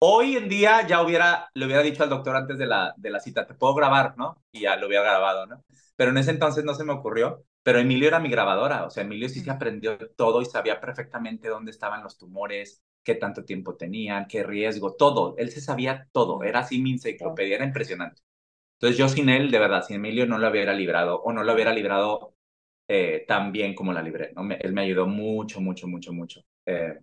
hoy 0.06 0.36
en 0.36 0.48
día 0.48 0.86
ya 0.86 1.02
hubiera, 1.02 1.50
le 1.54 1.66
hubiera 1.66 1.82
dicho 1.82 2.02
al 2.02 2.10
doctor 2.10 2.36
antes 2.36 2.58
de 2.58 2.66
la, 2.66 2.94
de 2.96 3.10
la 3.10 3.20
cita, 3.20 3.46
te 3.46 3.54
puedo 3.54 3.74
grabar, 3.74 4.16
¿no? 4.18 4.36
Y 4.52 4.62
ya 4.62 4.76
lo 4.76 4.86
hubiera 4.86 5.04
grabado, 5.04 5.46
¿no? 5.46 5.64
Pero 5.96 6.10
en 6.10 6.18
ese 6.18 6.30
entonces 6.30 6.64
no 6.64 6.74
se 6.74 6.84
me 6.84 6.92
ocurrió. 6.92 7.44
Pero 7.62 7.78
Emilio 7.78 8.08
era 8.08 8.20
mi 8.20 8.28
grabadora, 8.28 8.84
o 8.84 8.90
sea, 8.90 9.04
Emilio 9.04 9.26
sí 9.30 9.40
se 9.40 9.50
aprendió 9.50 9.96
todo 10.16 10.42
y 10.42 10.44
sabía 10.44 10.80
perfectamente 10.80 11.48
dónde 11.48 11.70
estaban 11.70 12.02
los 12.02 12.18
tumores, 12.18 12.82
qué 13.02 13.14
tanto 13.14 13.44
tiempo 13.44 13.76
tenían, 13.76 14.26
qué 14.28 14.42
riesgo, 14.42 14.94
todo. 14.96 15.34
Él 15.38 15.50
se 15.50 15.62
sabía 15.62 16.06
todo, 16.12 16.42
era 16.42 16.60
así 16.60 16.78
mi 16.82 16.92
enciclopedia, 16.92 17.56
era 17.56 17.64
impresionante. 17.64 18.20
Entonces 18.74 18.98
yo 18.98 19.08
sin 19.08 19.30
él, 19.30 19.50
de 19.50 19.58
verdad, 19.58 19.82
sin 19.82 19.96
Emilio 19.96 20.26
no 20.26 20.38
lo 20.38 20.50
hubiera 20.50 20.74
librado 20.74 21.22
o 21.22 21.32
no 21.32 21.42
lo 21.42 21.54
hubiera 21.54 21.72
librado 21.72 22.34
eh, 22.88 23.24
tan 23.26 23.52
bien 23.52 23.74
como 23.74 23.92
la 23.94 24.02
libré. 24.02 24.32
¿no? 24.34 24.42
él 24.54 24.72
me 24.74 24.82
ayudó 24.82 25.06
mucho, 25.06 25.60
mucho, 25.62 25.88
mucho, 25.88 26.12
mucho. 26.12 26.42
Eh, 26.66 27.00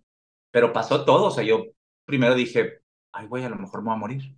pero 0.51 0.73
pasó 0.73 1.05
todo, 1.05 1.25
o 1.27 1.31
sea, 1.31 1.43
yo 1.43 1.65
primero 2.05 2.35
dije, 2.35 2.81
ay, 3.13 3.28
güey, 3.28 3.43
a 3.45 3.50
lo 3.50 3.58
mejor 3.58 3.82
me 3.82 3.88
voy 3.88 3.95
a 3.95 3.97
morir, 4.00 4.36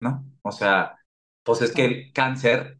¿no? 0.00 0.24
O 0.42 0.52
sea, 0.52 0.96
pues 1.42 1.62
es 1.62 1.72
que 1.74 1.84
el 1.84 2.12
cáncer 2.12 2.78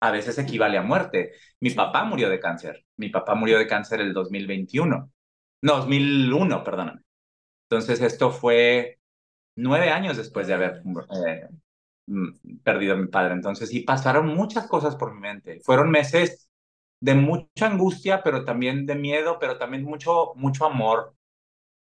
a 0.00 0.10
veces 0.12 0.38
equivale 0.38 0.78
a 0.78 0.82
muerte. 0.82 1.32
Mi 1.60 1.70
papá 1.70 2.04
murió 2.04 2.28
de 2.30 2.40
cáncer, 2.40 2.86
mi 2.96 3.10
papá 3.10 3.34
murió 3.34 3.58
de 3.58 3.66
cáncer 3.68 4.00
el 4.00 4.12
2021, 4.14 5.12
no, 5.62 5.76
2001, 5.76 6.64
perdóname. 6.64 7.02
Entonces 7.70 8.00
esto 8.02 8.30
fue 8.32 8.98
nueve 9.56 9.90
años 9.90 10.16
después 10.18 10.46
de 10.48 10.54
haber 10.54 10.82
eh, 11.26 11.48
Mm, 12.06 12.58
perdido 12.64 12.94
a 12.94 12.96
mi 12.96 13.06
padre. 13.08 13.34
Entonces, 13.34 13.68
sí, 13.70 13.80
pasaron 13.80 14.28
muchas 14.34 14.66
cosas 14.68 14.96
por 14.96 15.14
mi 15.14 15.20
mente. 15.20 15.60
Fueron 15.64 15.90
meses 15.90 16.48
de 17.00 17.14
mucha 17.14 17.66
angustia, 17.66 18.22
pero 18.22 18.44
también 18.44 18.86
de 18.86 18.94
miedo, 18.96 19.38
pero 19.40 19.58
también 19.58 19.84
mucho, 19.84 20.32
mucho 20.36 20.66
amor. 20.66 21.14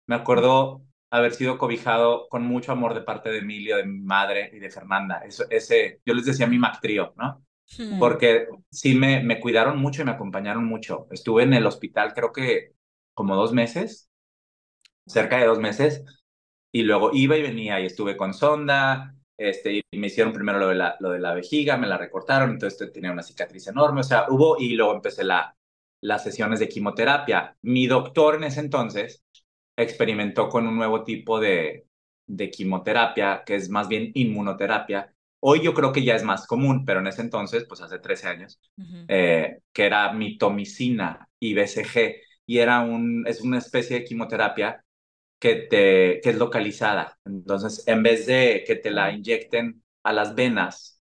Me 0.08 0.16
acuerdo 0.16 0.84
haber 1.10 1.34
sido 1.34 1.58
cobijado 1.58 2.28
con 2.30 2.44
mucho 2.44 2.72
amor 2.72 2.94
de 2.94 3.02
parte 3.02 3.30
de 3.30 3.40
Emilio, 3.40 3.78
de 3.78 3.86
mi 3.86 4.00
madre 4.00 4.50
y 4.54 4.60
de 4.60 4.70
Fernanda. 4.70 5.22
Eso, 5.26 5.46
ese, 5.50 6.02
yo 6.06 6.14
les 6.14 6.26
decía 6.26 6.48
mi 6.48 6.60
Mac 6.60 6.80
Trío, 6.82 7.14
¿no? 7.18 7.46
Hmm. 7.78 8.00
Porque 8.00 8.48
sí 8.70 8.96
me, 8.96 9.22
me 9.24 9.40
cuidaron 9.40 9.80
mucho 9.80 10.02
y 10.02 10.06
me 10.06 10.12
acompañaron 10.12 10.66
mucho. 10.66 11.08
Estuve 11.12 11.44
en 11.44 11.54
el 11.54 11.66
hospital 11.66 12.14
creo 12.14 12.32
que 12.32 12.74
como 13.14 13.36
dos 13.36 13.54
meses, 13.54 14.10
cerca 15.06 15.38
de 15.38 15.48
dos 15.48 15.60
meses, 15.60 16.04
y 16.72 16.84
luego 16.84 17.12
iba 17.14 17.38
y 17.38 17.42
venía 17.42 17.80
y 17.80 17.86
estuve 17.86 18.18
con 18.18 18.34
sonda, 18.34 19.16
este, 19.38 19.84
y 19.92 19.98
me 19.98 20.08
hicieron 20.08 20.34
primero 20.34 20.60
lo 20.60 20.68
de, 20.70 20.76
la, 20.76 20.98
lo 21.00 21.12
de 21.12 21.20
la 21.20 21.34
vejiga, 21.34 21.78
me 21.78 21.88
la 21.88 21.98
recortaron, 21.98 22.52
entonces 22.52 22.92
tenía 22.92 23.12
una 23.12 23.24
cicatriz 23.24 23.68
enorme, 23.68 24.02
o 24.02 24.04
sea, 24.04 24.26
hubo, 24.30 24.58
y 24.60 24.76
luego 24.76 24.94
empecé 24.96 25.24
la, 25.24 25.56
las 26.02 26.24
sesiones 26.24 26.60
de 26.60 26.70
quimioterapia. 26.70 27.58
Mi 27.62 27.88
doctor 27.88 28.36
en 28.36 28.46
ese 28.46 28.60
entonces 28.60 29.24
experimentó 29.78 30.50
con 30.50 30.68
un 30.68 30.76
nuevo 30.76 31.04
tipo 31.04 31.40
de, 31.40 31.88
de 32.28 32.52
quimioterapia, 32.52 33.44
que 33.46 33.56
es 33.56 33.70
más 33.70 33.88
bien 33.88 34.12
inmunoterapia. 34.16 35.14
Hoy 35.40 35.62
yo 35.62 35.74
creo 35.74 35.94
que 35.94 36.04
ya 36.04 36.16
es 36.16 36.24
más 36.24 36.48
común, 36.48 36.86
pero 36.86 37.00
en 37.00 37.08
ese 37.08 37.22
entonces, 37.22 37.66
pues 37.68 37.82
hace 37.82 38.00
13 38.00 38.28
años, 38.28 38.60
eh, 39.08 39.60
que 39.72 39.86
era 39.86 40.12
mitomicina 40.14 41.30
y 41.40 41.54
BCG, 41.54 42.16
y 42.46 42.58
era 42.60 42.82
un, 42.82 43.26
es 43.28 43.42
una 43.42 43.60
especie 43.60 44.00
de 44.00 44.06
quimioterapia 44.06 44.84
que, 45.40 45.56
te, 45.56 46.20
que 46.22 46.30
es 46.32 46.38
localizada. 46.38 47.18
Entonces, 47.26 47.84
en 47.88 48.04
vez 48.04 48.26
de 48.26 48.64
que 48.66 48.76
te 48.76 48.92
la 48.92 49.12
inyecten 49.12 49.84
a 50.04 50.14
las 50.14 50.36
venas, 50.36 51.02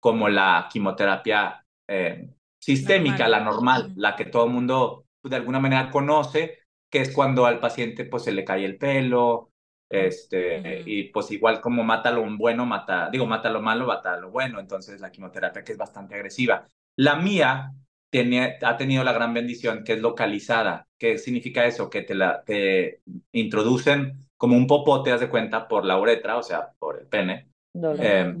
como 0.00 0.28
la 0.28 0.68
quimioterapia 0.70 1.64
eh, 1.88 2.30
sistémica, 2.58 3.28
Normal. 3.28 3.30
la 3.30 3.40
normal, 3.40 3.92
la 3.96 4.16
que 4.16 4.26
todo 4.26 4.46
el 4.46 4.52
mundo 4.52 5.06
pues, 5.20 5.30
de 5.30 5.36
alguna 5.36 5.60
manera 5.60 5.90
conoce, 5.90 6.58
que 6.94 7.00
es 7.00 7.12
cuando 7.12 7.44
al 7.44 7.58
paciente 7.58 8.04
pues 8.04 8.22
se 8.22 8.30
le 8.30 8.44
cae 8.44 8.64
el 8.64 8.78
pelo, 8.78 9.50
este, 9.90 10.58
Ujú. 10.60 10.88
y 10.88 11.04
pues 11.10 11.28
igual 11.32 11.60
como 11.60 11.82
mata 11.82 12.12
lo 12.12 12.24
bueno, 12.38 12.66
mata, 12.66 13.10
digo, 13.10 13.26
mata 13.26 13.50
lo 13.50 13.60
malo, 13.60 13.84
mata 13.86 14.16
lo 14.16 14.30
bueno, 14.30 14.60
entonces 14.60 15.00
la 15.00 15.10
quimioterapia 15.10 15.64
que 15.64 15.72
es 15.72 15.78
bastante 15.78 16.14
agresiva. 16.14 16.68
La 16.94 17.16
mía 17.16 17.72
tiene, 18.10 18.58
ha 18.62 18.76
tenido 18.76 19.02
la 19.02 19.12
gran 19.12 19.34
bendición 19.34 19.82
que 19.82 19.94
es 19.94 20.00
localizada. 20.00 20.86
¿Qué 20.96 21.18
significa 21.18 21.66
eso? 21.66 21.90
Que 21.90 22.02
te, 22.02 22.14
la, 22.14 22.44
te 22.44 23.00
introducen 23.32 24.28
como 24.36 24.56
un 24.56 24.68
popote, 24.68 25.10
haz 25.10 25.20
de 25.20 25.28
cuenta, 25.28 25.66
por 25.66 25.84
la 25.84 25.98
uretra, 25.98 26.36
o 26.36 26.44
sea, 26.44 26.70
por 26.78 27.00
el 27.00 27.08
pene. 27.08 27.48
Eh, 27.74 28.36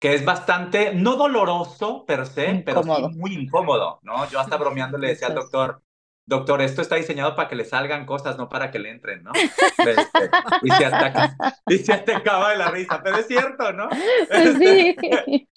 que 0.00 0.14
es 0.14 0.24
bastante, 0.24 0.94
no 0.94 1.16
doloroso 1.16 2.04
per 2.06 2.26
se, 2.26 2.62
pero 2.64 2.80
Incómodo. 2.80 3.10
sí 3.10 3.18
muy 3.18 3.34
incómodo, 3.34 4.00
¿no? 4.02 4.28
Yo 4.30 4.40
hasta 4.40 4.56
bromeando 4.56 4.98
le 4.98 5.08
decía 5.08 5.28
al 5.28 5.34
Eso 5.34 5.40
es. 5.40 5.50
doctor, 5.50 5.82
doctor, 6.28 6.62
esto 6.62 6.82
está 6.82 6.96
diseñado 6.96 7.34
para 7.34 7.48
que 7.48 7.56
le 7.56 7.64
salgan 7.64 8.06
cosas, 8.06 8.36
no 8.36 8.48
para 8.48 8.70
que 8.70 8.78
le 8.78 8.90
entren, 8.90 9.22
¿no? 9.22 9.32
Este, 9.34 10.30
y, 10.62 10.70
se 10.70 10.84
ataca, 10.84 11.36
y 11.66 11.78
se 11.78 11.92
atacaba 11.92 12.50
de 12.50 12.58
la 12.58 12.70
risa, 12.70 13.00
pero 13.02 13.16
es 13.16 13.26
cierto, 13.26 13.72
¿no? 13.72 13.88
Pues 13.88 14.58
sí. 14.58 14.96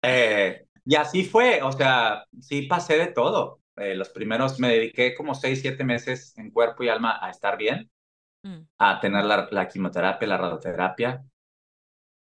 Eh, 0.00 0.64
y 0.84 0.94
así 0.94 1.24
fue, 1.24 1.60
o 1.60 1.72
sea, 1.72 2.24
sí 2.40 2.62
pasé 2.62 2.96
de 2.96 3.08
todo. 3.08 3.60
Eh, 3.76 3.96
los 3.96 4.10
primeros 4.10 4.60
me 4.60 4.68
dediqué 4.68 5.12
como 5.12 5.34
seis, 5.34 5.60
siete 5.60 5.82
meses 5.82 6.38
en 6.38 6.52
cuerpo 6.52 6.84
y 6.84 6.88
alma 6.88 7.18
a 7.20 7.30
estar 7.30 7.58
bien, 7.58 7.90
Mm. 8.42 8.68
a 8.78 9.00
tener 9.00 9.24
la, 9.24 9.48
la 9.50 9.68
quimioterapia, 9.68 10.28
la 10.28 10.36
radioterapia. 10.38 11.24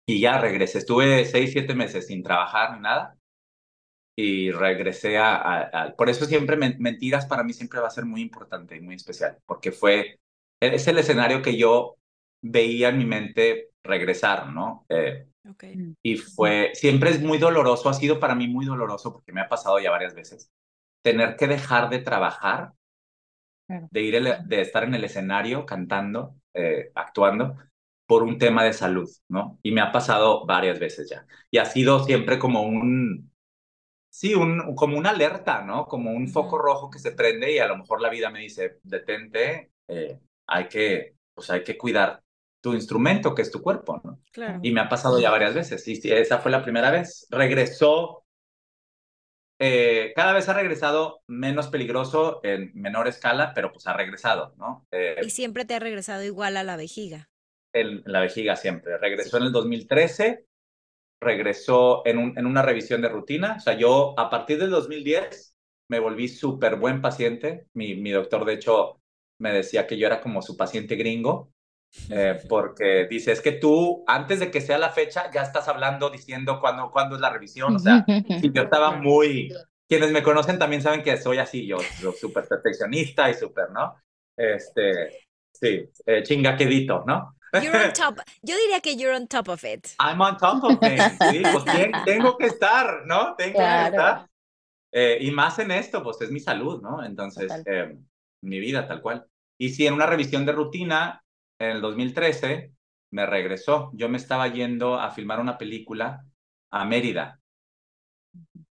Y 0.06 0.20
ya 0.20 0.38
regresé. 0.40 0.80
Estuve 0.80 1.26
seis, 1.26 1.52
siete 1.52 1.74
meses 1.76 2.08
sin 2.08 2.24
trabajar 2.24 2.74
ni 2.74 2.82
nada. 2.82 3.16
Y 4.16 4.52
regresé 4.52 5.18
a, 5.18 5.36
a- 5.36 5.84
a- 5.86 5.96
Por 5.96 6.10
eso 6.10 6.26
siempre 6.26 6.58
men- 6.58 6.76
mentiras 6.80 7.26
para 7.26 7.44
mí 7.44 7.54
siempre 7.54 7.80
va 7.80 7.88
a 7.88 7.92
ser 7.92 8.06
muy 8.06 8.22
importante 8.22 8.76
y 8.76 8.82
muy 8.82 8.96
especial, 8.96 9.38
porque 9.46 9.72
fue... 9.72 10.20
Es 10.60 10.88
el 10.88 11.00
escenario 11.00 11.42
que 11.42 11.58
yo 11.58 11.98
veía 12.42 12.90
en 12.90 12.98
mi 13.00 13.06
mente 13.06 13.70
regresar, 13.84 14.50
¿no? 14.54 14.86
Eh, 14.90 15.28
Ok. 15.50 15.64
Mm. 15.76 15.94
y 16.04 16.18
fue... 16.18 16.72
Siempre 16.76 17.10
es 17.12 17.22
muy 17.22 17.38
doloroso, 17.40 17.90
ha 17.90 17.94
sido 17.94 18.20
para 18.20 18.36
mí 18.36 18.48
muy 18.48 18.66
doloroso, 18.66 19.12
porque 19.14 19.32
me 19.34 19.42
ha 19.42 19.50
pasado 19.50 19.80
ya 19.80 19.92
varias 19.92 20.14
veces, 20.16 20.52
tener 21.02 21.36
que 21.38 21.48
dejar 21.48 21.90
de 21.90 22.00
trabajar 22.00 22.74
Claro. 23.68 23.88
de 23.92 24.02
ir 24.02 24.16
el- 24.16 24.48
de 24.48 24.62
estar 24.62 24.84
en 24.84 24.94
el 24.96 25.04
escenario 25.04 25.66
cantando, 25.66 26.36
eh, 26.54 26.92
actuando 26.96 27.56
por 28.06 28.24
un 28.24 28.38
tema 28.38 28.64
de 28.64 28.74
salud, 28.74 29.10
¿no? 29.30 29.60
Y 29.64 29.72
me 29.72 29.82
ha 29.82 29.92
pasado 29.92 30.46
varias 30.46 30.80
veces 30.80 31.10
ya. 31.10 31.26
Y 31.50 31.58
ha 31.60 31.66
sido 31.66 32.04
siempre 32.04 32.38
como 32.40 32.64
un, 32.64 33.31
sí, 34.12 34.36
un, 34.36 34.76
como 34.76 34.98
una 34.98 35.12
alerta, 35.12 35.64
¿no? 35.64 35.86
Como 35.88 36.12
un 36.12 36.28
foco 36.28 36.58
rojo 36.60 36.90
que 36.92 37.00
se 37.00 37.14
prende 37.14 37.54
y 37.54 37.60
a 37.60 37.68
lo 37.68 37.78
mejor 37.78 38.02
la 38.02 38.10
vida 38.10 38.30
me 38.30 38.42
dice, 38.42 38.80
detente, 38.84 39.72
eh, 39.88 40.20
hay 40.48 40.68
que, 40.68 41.16
pues 41.34 41.50
hay 41.50 41.64
que 41.64 41.78
cuidar 41.78 42.22
tu 42.62 42.74
instrumento, 42.76 43.34
que 43.34 43.42
es 43.42 43.52
tu 43.52 43.62
cuerpo, 43.62 44.02
¿no? 44.04 44.20
Claro. 44.32 44.60
Y 44.62 44.72
me 44.72 44.82
ha 44.82 44.90
pasado 44.90 45.20
ya 45.20 45.32
varias 45.32 45.56
veces. 45.56 45.88
Y 45.88 46.00
esa 46.12 46.40
fue 46.40 46.52
la 46.52 46.62
primera 46.62 46.92
vez. 46.92 47.26
Regresó, 47.32 48.24
eh, 49.60 50.12
cada 50.16 50.34
vez 50.34 50.50
ha 50.50 50.54
regresado 50.54 51.22
menos 51.28 51.68
peligroso 51.68 52.40
en 52.44 52.72
menor 52.76 53.08
escala, 53.08 53.54
pero 53.54 53.72
pues 53.72 53.88
ha 53.88 53.94
regresado, 53.94 54.54
¿no? 54.58 54.88
Eh, 54.92 55.16
Y 55.24 55.30
siempre 55.30 55.66
te 55.66 55.76
ha 55.76 55.80
regresado 55.80 56.24
igual 56.24 56.58
a 56.58 56.64
la 56.64 56.78
vejiga. 56.78 57.30
en 57.74 58.04
la 58.06 58.20
vejiga 58.20 58.56
siempre. 58.58 58.98
Regresó 58.98 59.38
en 59.38 59.44
el 59.44 59.52
2013, 59.54 60.46
regresó 61.22 62.02
en, 62.06 62.18
un, 62.18 62.38
en 62.38 62.46
una 62.46 62.64
revisión 62.64 63.02
de 63.02 63.10
rutina. 63.10 63.56
O 63.58 63.60
sea, 63.60 63.78
yo 63.78 64.16
a 64.18 64.30
partir 64.30 64.60
del 64.60 64.72
2010 64.72 65.56
me 65.88 66.00
volví 66.00 66.28
súper 66.28 66.78
buen 66.78 67.02
paciente. 67.02 67.68
Mi, 67.74 67.96
mi 67.96 68.12
doctor, 68.12 68.44
de 68.44 68.54
hecho, 68.54 69.02
me 69.38 69.54
decía 69.54 69.86
que 69.88 69.98
yo 69.98 70.08
era 70.08 70.20
como 70.20 70.42
su 70.42 70.58
paciente 70.58 70.96
gringo. 70.96 71.54
Eh, 72.10 72.40
porque 72.50 73.08
dice, 73.10 73.32
es 73.32 73.42
que 73.42 73.54
tú, 73.54 74.04
antes 74.08 74.40
de 74.40 74.50
que 74.50 74.62
sea 74.62 74.80
la 74.80 74.90
fecha, 74.90 75.30
ya 75.32 75.44
estás 75.44 75.68
hablando, 75.68 76.10
diciendo 76.10 76.60
cuándo, 76.60 76.90
cuándo 76.92 77.16
es 77.16 77.22
la 77.22 77.30
revisión. 77.30 77.76
O 77.76 77.80
sea, 77.80 78.04
yo 78.08 78.64
estaba 78.64 78.92
muy... 78.98 79.54
Quienes 79.88 80.12
me 80.12 80.24
conocen 80.24 80.58
también 80.58 80.82
saben 80.82 81.04
que 81.04 81.18
soy 81.18 81.38
así, 81.38 81.68
yo, 81.68 81.78
yo 82.02 82.14
súper 82.14 82.48
perfeccionista 82.48 83.30
y 83.30 83.34
súper, 83.34 83.72
¿no? 83.72 83.94
Este, 84.38 85.28
sí, 85.52 85.84
eh, 86.06 86.24
chingaquedito, 86.24 87.04
¿no? 87.06 87.36
You're 87.54 87.76
on 87.88 87.94
top. 87.94 88.20
Yo 88.42 88.56
diría 88.58 88.80
que 88.80 88.96
you're 88.96 89.16
on 89.16 89.28
top 89.28 89.50
of 89.50 89.64
it. 89.64 89.88
I'm 90.00 90.22
on 90.22 90.38
top 90.38 90.64
of 90.64 90.80
things, 90.80 91.18
sí, 91.20 91.44
pues 91.52 91.66
tengo 92.06 92.38
que 92.38 92.48
estar, 92.48 93.06
¿no? 93.06 93.36
Tengo 93.36 93.54
que 93.54 93.60
Claro. 93.60 93.88
estar. 93.90 94.30
Eh, 94.94 95.18
y 95.22 95.32
más 95.32 95.58
en 95.60 95.72
esto, 95.72 96.04
pues 96.04 96.22
es 96.22 96.32
mi 96.32 96.40
salud, 96.40 96.82
¿no? 96.82 97.04
Entonces, 97.04 97.52
eh, 97.66 97.98
mi 98.42 98.60
vida 98.60 98.88
tal 98.88 99.02
cual. 99.02 99.26
Y 99.58 99.70
sí, 99.70 99.88
en 99.88 99.94
una 99.94 100.06
revisión 100.06 100.46
de 100.46 100.52
rutina, 100.52 101.24
en 101.60 101.72
el 101.72 101.82
2013, 101.82 102.74
me 103.12 103.26
regresó. 103.26 103.92
Yo 103.94 104.10
me 104.10 104.18
estaba 104.18 104.48
yendo 104.48 105.00
a 105.00 105.12
filmar 105.12 105.40
una 105.40 105.58
película 105.58 106.26
a 106.72 106.86
Mérida. 106.86 107.40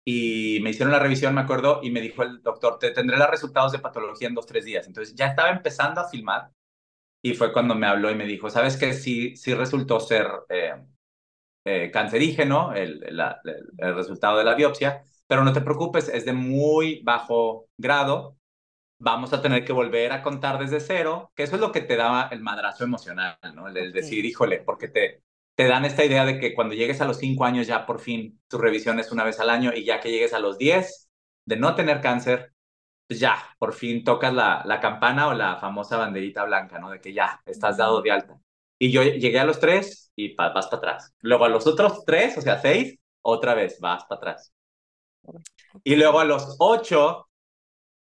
Y 0.05 0.61
me 0.63 0.71
hicieron 0.71 0.93
la 0.93 0.99
revisión, 0.99 1.35
me 1.35 1.43
acuerdo, 1.43 1.81
y 1.83 1.91
me 1.91 2.01
dijo 2.01 2.23
el 2.23 2.43
doctor, 2.43 2.79
te 2.79 2.93
tendré 2.93 3.19
los 3.19 3.29
resultados 3.31 3.73
de 3.73 3.79
patología 3.79 4.29
en 4.29 4.35
dos, 4.35 4.47
tres 4.47 4.65
días. 4.65 4.87
Entonces 4.87 5.15
ya 5.15 5.27
estaba 5.27 5.51
empezando 5.51 6.01
a 6.01 6.09
filmar 6.09 6.51
y 7.23 7.35
fue 7.35 7.53
cuando 7.53 7.75
me 7.75 7.87
habló 7.87 8.11
y 8.11 8.15
me 8.15 8.27
dijo, 8.27 8.51
¿sabes 8.51 8.77
qué? 8.77 8.93
Sí, 8.95 9.37
sí 9.37 9.55
resultó 9.55 10.01
ser 10.01 10.29
eh, 10.49 10.75
eh, 11.65 11.91
cancerígeno 11.93 12.73
el, 12.75 13.01
la- 13.11 13.41
el- 13.45 13.69
el 13.79 13.95
resultado 13.95 14.39
de 14.39 14.45
la 14.45 14.55
biopsia, 14.55 15.03
pero 15.27 15.45
no 15.45 15.53
te 15.53 15.61
preocupes, 15.61 16.09
es 16.09 16.25
de 16.25 16.33
muy 16.33 17.03
bajo 17.05 17.69
grado. 17.77 18.37
Vamos 19.01 19.33
a 19.33 19.43
tener 19.43 19.65
que 19.65 19.73
volver 19.73 20.13
a 20.13 20.23
contar 20.23 20.59
desde 20.59 20.81
cero, 20.81 21.33
que 21.37 21.45
eso 21.45 21.55
es 21.57 21.61
lo 21.61 21.73
que 21.73 21.83
te 21.83 21.97
da 21.97 22.29
el 22.33 22.41
madrazo 22.41 22.85
emocional, 22.85 23.39
¿no? 23.55 23.69
El, 23.69 23.93
decir, 23.93 24.25
híjole, 24.27 24.61
porque 24.61 24.89
te, 24.89 25.23
te 25.55 25.69
dan 25.69 25.85
esta 25.85 26.05
idea 26.05 26.25
de 26.25 26.41
que 26.41 26.55
cuando 26.55 26.75
llegues 26.75 27.01
a 27.01 27.05
los 27.07 27.19
cinco 27.19 27.45
años 27.45 27.67
ya 27.69 27.87
por 27.87 28.01
fin 28.01 28.41
tu 28.49 28.59
revisión 28.59 28.99
es 29.01 29.13
una 29.13 29.25
vez 29.25 29.39
al 29.41 29.51
año 29.51 29.73
y 29.75 29.85
ya 29.85 30.01
que 30.01 30.11
llegues 30.11 30.33
a 30.35 30.41
los 30.41 30.59
10 30.59 31.09
de 31.47 31.57
no 31.57 31.75
tener 31.77 32.01
cáncer, 32.01 32.53
pues 33.09 33.21
ya, 33.21 33.37
por 33.59 33.75
fin 33.75 34.05
tocas 34.05 34.35
la, 34.35 34.63
la 34.67 34.81
campana 34.81 35.29
o 35.29 35.35
la 35.35 35.57
famosa 35.59 35.99
banderita 35.99 36.45
blanca, 36.45 36.79
¿no? 36.81 36.91
De 36.91 37.01
que 37.01 37.15
ya, 37.15 37.43
estás 37.47 37.79
dado 37.79 38.03
de 38.03 38.13
alta. 38.13 38.39
Y 38.79 38.93
yo 38.93 39.03
llegué 39.05 39.41
a 39.41 39.45
los 39.47 39.61
tres 39.61 40.13
y 40.17 40.31
pa- 40.31 40.51
vas 40.53 40.67
para 40.69 40.79
atrás. 40.79 41.15
Luego 41.21 41.47
a 41.47 41.51
los 41.51 41.67
otros 41.67 42.05
tres, 42.07 42.39
o 42.39 42.43
sea, 42.43 42.61
seis, 42.61 42.99
otra 43.23 43.55
vez 43.55 43.81
vas 43.81 44.05
para 44.07 44.19
atrás. 44.19 44.55
Y 45.85 45.97
luego 45.97 46.21
a 46.21 46.25
los 46.25 46.57
ocho, 46.59 47.29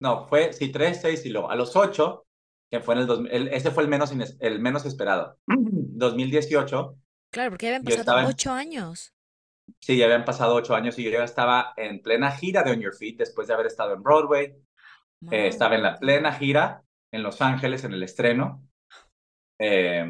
no, 0.00 0.26
fue, 0.28 0.54
sí, 0.54 0.70
tres, 0.72 1.00
seis 1.02 1.24
y 1.26 1.30
luego 1.30 1.50
a 1.50 1.56
los 1.56 1.76
ocho, 1.76 2.26
que 2.70 2.80
fue 2.80 2.94
en 2.96 3.02
el, 3.02 3.06
2000, 3.06 3.32
el- 3.32 3.48
ese 3.48 3.70
fue 3.70 3.84
el 3.84 3.90
menos, 3.90 4.12
ines- 4.14 4.36
el 4.40 4.60
menos 4.60 4.86
esperado. 4.86 5.38
2018, 5.46 6.96
Claro, 7.30 7.50
porque 7.50 7.66
ya 7.66 7.70
habían 7.70 7.84
pasado 7.84 8.18
en- 8.20 8.26
ocho 8.26 8.50
años. 8.52 9.12
sí, 9.80 9.96
ya 9.96 10.04
habían 10.06 10.24
pasado 10.24 10.54
ocho 10.54 10.74
años 10.74 10.98
y 10.98 11.04
yo 11.04 11.10
ya 11.10 11.24
estaba 11.24 11.72
en 11.76 12.02
plena 12.02 12.30
gira 12.32 12.62
de 12.62 12.72
On 12.72 12.80
Your 12.80 12.94
Feet 12.94 13.16
después 13.18 13.48
de 13.48 13.54
haber 13.54 13.66
estado 13.66 13.94
en 13.94 14.02
Broadway. 14.02 14.54
Eh, 15.30 15.48
estaba 15.48 15.74
en 15.74 15.82
la 15.82 15.98
plena 15.98 16.32
gira 16.32 16.82
en 17.10 17.22
Los 17.22 17.40
Ángeles 17.40 17.84
en 17.84 17.92
el 17.92 18.02
estreno. 18.02 18.62
Eh, 19.58 20.04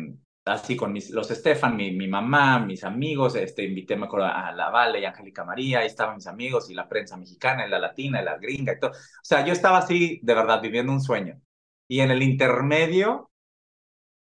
así 0.47 0.77
con 0.77 0.93
mis, 0.93 1.11
los 1.11 1.31
Estefan, 1.31 1.77
mi, 1.77 1.91
mi 1.93 2.09
mamá, 2.09 2.59
mis 2.61 2.85
amigos, 2.85 3.35
este, 3.35 3.65
invité, 3.65 3.97
me 3.97 4.07
acuerdo, 4.07 4.27
a 4.27 4.53
la 4.53 4.71
Vale 4.71 5.01
y 5.01 5.05
Angélica 5.05 5.45
María, 5.45 5.81
ahí 5.81 5.87
estaban 5.87 6.17
mis 6.17 6.27
amigos 6.27 6.71
y 6.71 6.75
la 6.75 6.89
prensa 6.89 7.17
mexicana 7.17 7.67
y 7.67 7.71
la 7.71 7.79
latina 7.79 8.23
y 8.23 8.25
la 8.25 8.39
gringa 8.39 8.73
y 8.75 8.79
todo. 8.79 8.93
O 8.93 8.95
sea, 9.23 9.45
yo 9.45 9.53
estaba 9.53 9.79
así, 9.79 10.21
de 10.23 10.35
verdad, 10.35 10.61
viviendo 10.63 10.93
un 10.93 11.01
sueño. 11.01 11.41
Y 11.89 12.01
en 12.01 12.11
el 12.11 12.23
intermedio, 12.23 13.31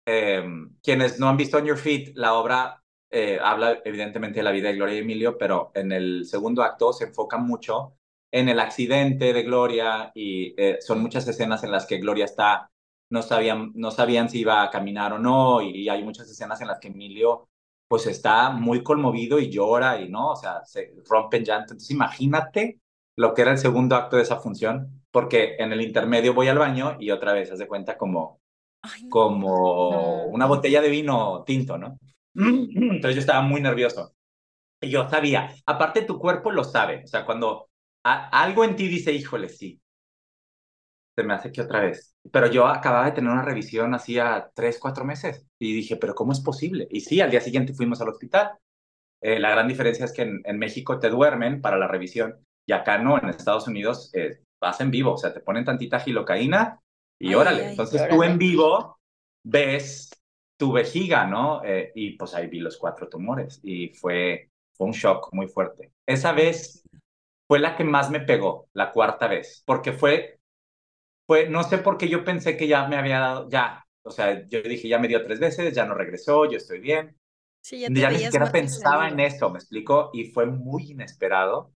em, 0.07 0.77
quienes 0.83 1.19
no 1.21 1.29
han 1.29 1.37
visto 1.37 1.59
On 1.59 1.65
Your 1.67 1.79
Feet, 1.79 2.13
la 2.15 2.35
obra 2.35 2.83
eh, 3.11 3.39
habla 3.43 3.81
evidentemente 3.85 4.41
de 4.41 4.43
la 4.45 4.51
vida 4.51 4.69
de 4.69 4.77
Gloria 4.77 4.97
y 4.97 4.99
Emilio, 4.99 5.37
pero 5.39 5.71
en 5.75 5.93
el 5.93 6.27
segundo 6.27 6.63
acto 6.63 6.93
se 6.93 7.05
enfoca 7.05 7.39
mucho 7.39 7.98
en 8.31 8.49
el 8.49 8.61
accidente 8.61 9.33
de 9.33 9.43
Gloria 9.43 10.13
y 10.15 10.55
eh, 10.61 10.79
son 10.81 11.01
muchas 11.01 11.27
escenas 11.29 11.65
en 11.65 11.73
las 11.73 11.87
que 11.87 11.99
Gloria 11.99 12.25
está, 12.25 12.71
no 13.11 13.23
sabían, 13.23 13.73
no 13.75 13.91
sabían 13.91 14.29
si 14.29 14.41
iba 14.41 14.63
a 14.63 14.71
caminar 14.71 15.13
o 15.15 15.19
no, 15.19 15.63
y, 15.63 15.89
hay 15.89 16.03
muchas 16.05 16.29
escenas 16.31 16.61
en 16.61 16.69
las 16.69 16.79
que 16.79 16.89
Emilio 16.89 17.49
pues 17.89 18.07
está 18.07 18.51
muy 18.51 18.83
conmovido 18.83 19.39
y 19.39 19.51
llora 19.51 20.01
y 20.01 20.11
no, 20.11 20.33
o 20.33 20.37
sea, 20.37 20.63
se 20.65 20.95
rompe 21.09 21.39
en 21.39 21.45
llanto. 21.45 21.73
Entonces 21.73 21.91
imagínate 21.91 22.81
lo 23.17 23.33
que 23.33 23.43
era 23.43 23.53
el 23.53 23.59
segundo 23.59 23.97
acto 23.97 24.17
de 24.17 24.23
esa 24.23 24.37
función, 24.37 25.03
porque 25.11 25.57
en 25.59 25.73
el 25.73 25.81
intermedio 25.81 26.35
voy 26.35 26.49
al 26.49 26.59
baño 26.59 26.97
y 27.01 27.11
otra 27.11 27.33
vez, 27.33 27.51
haz 27.51 27.59
de 27.59 27.67
cuenta 27.67 27.97
como, 27.97 28.41
como 29.09 30.27
una 30.27 30.47
botella 30.47 30.83
de 30.83 30.91
vino 30.91 31.45
tinto, 31.47 31.79
¿no? 31.79 31.99
Entonces 32.35 33.15
yo 33.15 33.21
estaba 33.21 33.41
muy 33.41 33.63
nervioso. 33.63 34.13
Y 34.81 34.91
yo 34.91 35.09
sabía, 35.09 35.55
aparte 35.67 36.03
tu 36.03 36.19
cuerpo 36.19 36.53
lo 36.53 36.65
sabe, 36.65 37.03
o 37.05 37.07
sea, 37.07 37.25
cuando 37.25 37.68
algo 38.03 38.65
en 38.65 38.77
ti 38.77 38.89
dice, 38.89 39.13
híjole, 39.13 39.49
sí. 39.49 39.81
Se 41.17 41.25
me 41.25 41.35
hace 41.35 41.51
que 41.51 41.63
otra 41.63 41.81
vez. 41.81 42.15
Pero 42.31 42.47
yo 42.47 42.67
acababa 42.67 43.07
de 43.07 43.13
tener 43.13 43.31
una 43.31 43.43
revisión 43.43 43.95
hacía 43.95 44.51
tres, 44.55 44.79
cuatro 44.81 45.05
meses 45.05 45.47
y 45.59 45.75
dije, 45.75 45.97
pero 45.97 46.15
¿cómo 46.15 46.33
es 46.33 46.41
posible? 46.41 46.87
Y 46.91 47.01
sí, 47.01 47.21
al 47.21 47.31
día 47.31 47.41
siguiente 47.41 47.75
fuimos 47.75 48.01
al 48.01 48.09
hospital. 48.09 48.53
Eh, 49.21 49.41
la 49.41 49.51
gran 49.51 49.67
diferencia 49.67 50.05
es 50.05 50.13
que 50.13 50.23
en, 50.23 50.59
México 50.59 51.01
te 51.01 51.11
duermen 51.11 51.61
para 51.61 51.77
la 51.77 51.89
revisión 51.89 52.47
y 52.67 52.73
acá 52.73 52.99
no, 52.99 53.19
en 53.19 53.29
Estados 53.31 53.67
Unidos 53.67 54.11
eh, 54.15 54.41
vas 54.61 54.81
en 54.81 54.91
vivo, 54.91 55.15
o 55.15 55.19
sea, 55.19 55.33
te 55.35 55.41
ponen 55.41 55.65
tantita 55.65 55.99
gilocaína 55.99 56.81
y 57.19 57.35
órale. 57.35 57.71
Entonces 57.71 58.09
tú 58.09 58.23
en 58.23 58.39
vivo 58.39 58.99
ves 59.43 60.11
tu 60.57 60.73
vejiga, 60.73 61.27
¿no? 61.27 61.65
Eh, 61.65 61.93
y 61.95 62.17
pues 62.17 62.35
ahí 62.35 62.47
vi 62.49 62.61
los 62.61 62.77
cuatro 62.77 63.09
tumores 63.09 63.61
y 63.63 63.89
fue, 63.95 64.51
fue 64.73 64.87
un 64.87 64.93
shock 64.93 65.33
muy 65.33 65.49
fuerte. 65.49 65.93
Esa 66.07 66.33
vez 66.33 66.85
fue 67.49 67.59
la 67.61 67.77
que 67.77 67.85
más 67.85 68.11
me 68.11 68.21
pegó, 68.21 68.69
la 68.75 68.93
cuarta 68.93 69.27
vez, 69.27 69.63
porque 69.67 69.93
fue, 69.93 70.41
fue, 71.27 71.49
no 71.49 71.63
sé 71.65 71.79
por 71.79 71.99
qué 71.99 72.09
yo 72.09 72.25
pensé 72.25 72.57
que 72.57 72.69
ya 72.69 72.87
me 72.89 72.97
había 72.97 73.21
dado, 73.21 73.49
ya, 73.51 73.87
o 74.03 74.11
sea, 74.11 74.47
yo 74.49 74.63
dije, 74.63 74.89
ya 74.89 74.99
me 74.99 75.09
dio 75.09 75.25
tres 75.25 75.41
veces, 75.41 75.75
ya 75.75 75.87
no 75.87 75.95
regresó, 75.95 76.45
yo 76.51 76.59
estoy 76.59 76.81
bien. 76.81 77.19
Sí, 77.61 77.81
ya, 77.81 77.89
ya 77.93 78.11
ni 78.11 78.19
siquiera 78.21 78.53
pensaba 78.53 79.09
en 79.09 79.21
eso, 79.21 79.51
me 79.51 79.59
explico, 79.59 80.11
y 80.13 80.27
fue 80.27 80.47
muy 80.47 80.93
inesperado. 80.93 81.73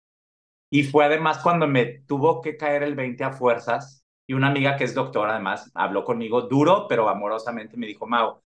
Y 0.71 0.85
fue 0.85 1.05
además 1.05 1.39
cuando 1.43 1.67
me 1.69 1.87
tuvo 2.07 2.41
que 2.43 2.57
caer 2.57 2.83
el 2.83 2.95
20 2.95 3.25
a 3.25 3.33
fuerzas, 3.33 4.05
y 4.27 4.35
una 4.35 4.49
amiga 4.49 4.77
que 4.77 4.85
es 4.85 4.95
doctora 4.95 5.33
además 5.35 5.71
habló 5.75 6.05
conmigo 6.05 6.43
duro, 6.43 6.87
pero 6.89 7.09
amorosamente 7.09 7.77
me 7.77 7.87
dijo, 7.87 8.07
Mau, 8.07 8.43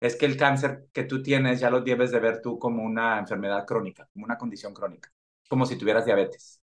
es 0.00 0.16
que 0.16 0.26
el 0.26 0.36
cáncer 0.36 0.86
que 0.92 1.04
tú 1.04 1.22
tienes 1.22 1.60
ya 1.60 1.70
lo 1.70 1.80
debes 1.82 2.10
de 2.10 2.20
ver 2.20 2.40
tú 2.42 2.58
como 2.58 2.82
una 2.84 3.18
enfermedad 3.18 3.66
crónica, 3.66 4.08
como 4.12 4.24
una 4.24 4.38
condición 4.38 4.74
crónica, 4.74 5.12
como 5.48 5.66
si 5.66 5.76
tuvieras 5.78 6.04
diabetes 6.06 6.60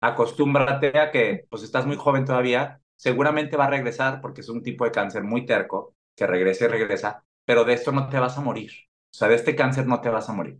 acostúmbrate 0.00 0.98
a 0.98 1.10
que 1.10 1.46
pues 1.48 1.62
estás 1.62 1.86
muy 1.86 1.96
joven 1.96 2.24
todavía, 2.24 2.80
seguramente 2.96 3.56
va 3.56 3.64
a 3.66 3.70
regresar 3.70 4.20
porque 4.20 4.40
es 4.42 4.48
un 4.48 4.62
tipo 4.62 4.84
de 4.84 4.92
cáncer 4.92 5.22
muy 5.22 5.46
terco, 5.46 5.94
que 6.16 6.26
regresa 6.26 6.64
y 6.66 6.68
regresa, 6.68 7.24
pero 7.44 7.64
de 7.64 7.74
esto 7.74 7.92
no 7.92 8.08
te 8.08 8.18
vas 8.18 8.36
a 8.38 8.40
morir. 8.40 8.70
O 9.12 9.16
sea, 9.16 9.28
de 9.28 9.34
este 9.34 9.56
cáncer 9.56 9.86
no 9.86 10.00
te 10.00 10.08
vas 10.08 10.28
a 10.28 10.32
morir. 10.32 10.58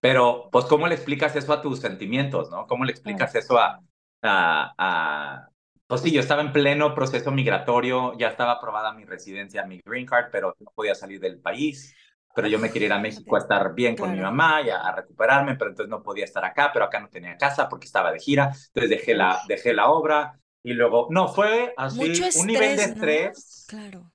Pero, 0.00 0.48
pues, 0.50 0.64
¿cómo 0.66 0.86
le 0.88 0.94
explicas 0.94 1.36
eso 1.36 1.52
a 1.52 1.62
tus 1.62 1.80
sentimientos, 1.80 2.50
no? 2.50 2.66
¿Cómo 2.66 2.84
le 2.84 2.92
explicas 2.92 3.34
eso 3.34 3.58
a, 3.58 3.80
a, 4.22 4.74
a, 4.76 5.48
Pues 5.86 6.00
sí, 6.02 6.10
yo 6.12 6.20
estaba 6.20 6.42
en 6.42 6.52
pleno 6.52 6.94
proceso 6.94 7.30
migratorio, 7.30 8.16
ya 8.18 8.28
estaba 8.28 8.52
aprobada 8.52 8.92
mi 8.92 9.04
residencia, 9.04 9.64
mi 9.64 9.80
green 9.84 10.06
card, 10.06 10.26
pero 10.32 10.54
no 10.58 10.70
podía 10.74 10.94
salir 10.94 11.20
del 11.20 11.40
país 11.40 11.94
pero 12.34 12.48
yo 12.48 12.58
me 12.58 12.70
quería 12.70 12.86
ir 12.86 12.92
a 12.92 12.98
México 12.98 13.36
a 13.36 13.40
estar 13.40 13.74
bien 13.74 13.96
con 13.96 14.12
mi 14.12 14.20
mamá 14.20 14.62
y 14.62 14.70
a, 14.70 14.92
recuperarme, 14.92 15.56
pero 15.56 15.70
entonces 15.70 15.90
no 15.90 16.02
podía 16.02 16.24
estar 16.24 16.44
acá, 16.44 16.70
pero 16.72 16.84
acá 16.84 17.00
no 17.00 17.08
tenía 17.08 17.36
casa 17.36 17.68
porque 17.68 17.86
estaba 17.86 18.12
de 18.12 18.20
gira, 18.20 18.52
entonces 18.68 18.90
dejé 18.90 19.14
la, 19.14 19.40
dejé 19.48 19.72
la 19.72 19.90
obra 19.90 20.38
y 20.62 20.72
luego, 20.72 21.08
no, 21.10 21.28
fue 21.28 21.72
así 21.76 22.20
un 22.38 22.46
nivel 22.46 22.76
de 22.76 22.84
estrés. 22.84 23.66
Claro. 23.68 24.12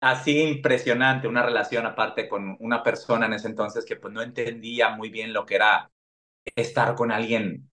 Así 0.00 0.42
impresionante, 0.42 1.28
una 1.28 1.42
relación 1.42 1.86
aparte 1.86 2.28
con 2.28 2.56
una 2.60 2.82
persona 2.82 3.26
en 3.26 3.34
ese 3.34 3.48
entonces 3.48 3.86
que 3.86 3.96
pues 3.96 4.12
no 4.12 4.20
entendía 4.20 4.90
muy 4.90 5.08
bien 5.08 5.32
lo 5.32 5.46
que 5.46 5.54
era 5.54 5.90
estar 6.44 6.94
con 6.94 7.10
alguien 7.10 7.70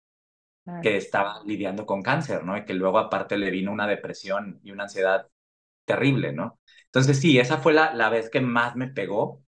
que 0.82 0.96
estaba 0.96 1.42
lidiando 1.46 1.86
con 1.86 2.02
cáncer, 2.02 2.46
¿no? 2.46 2.56
Y 2.56 2.64
que 2.64 2.74
luego 2.74 3.00
aparte 3.00 3.38
le 3.38 3.50
vino 3.50 3.72
una 3.72 3.88
depresión 3.88 4.62
y 4.64 4.72
una 4.72 4.84
ansiedad 4.84 5.28
terrible, 5.84 6.32
¿no? 6.32 6.60
Entonces 6.86 7.20
sí, 7.20 7.40
esa 7.40 7.58
fue 7.58 7.74
la, 7.74 7.94
la 7.94 8.10
vez 8.10 8.30
que 8.30 8.40
más 8.40 8.76
me 8.76 8.88
pegó 8.88 9.44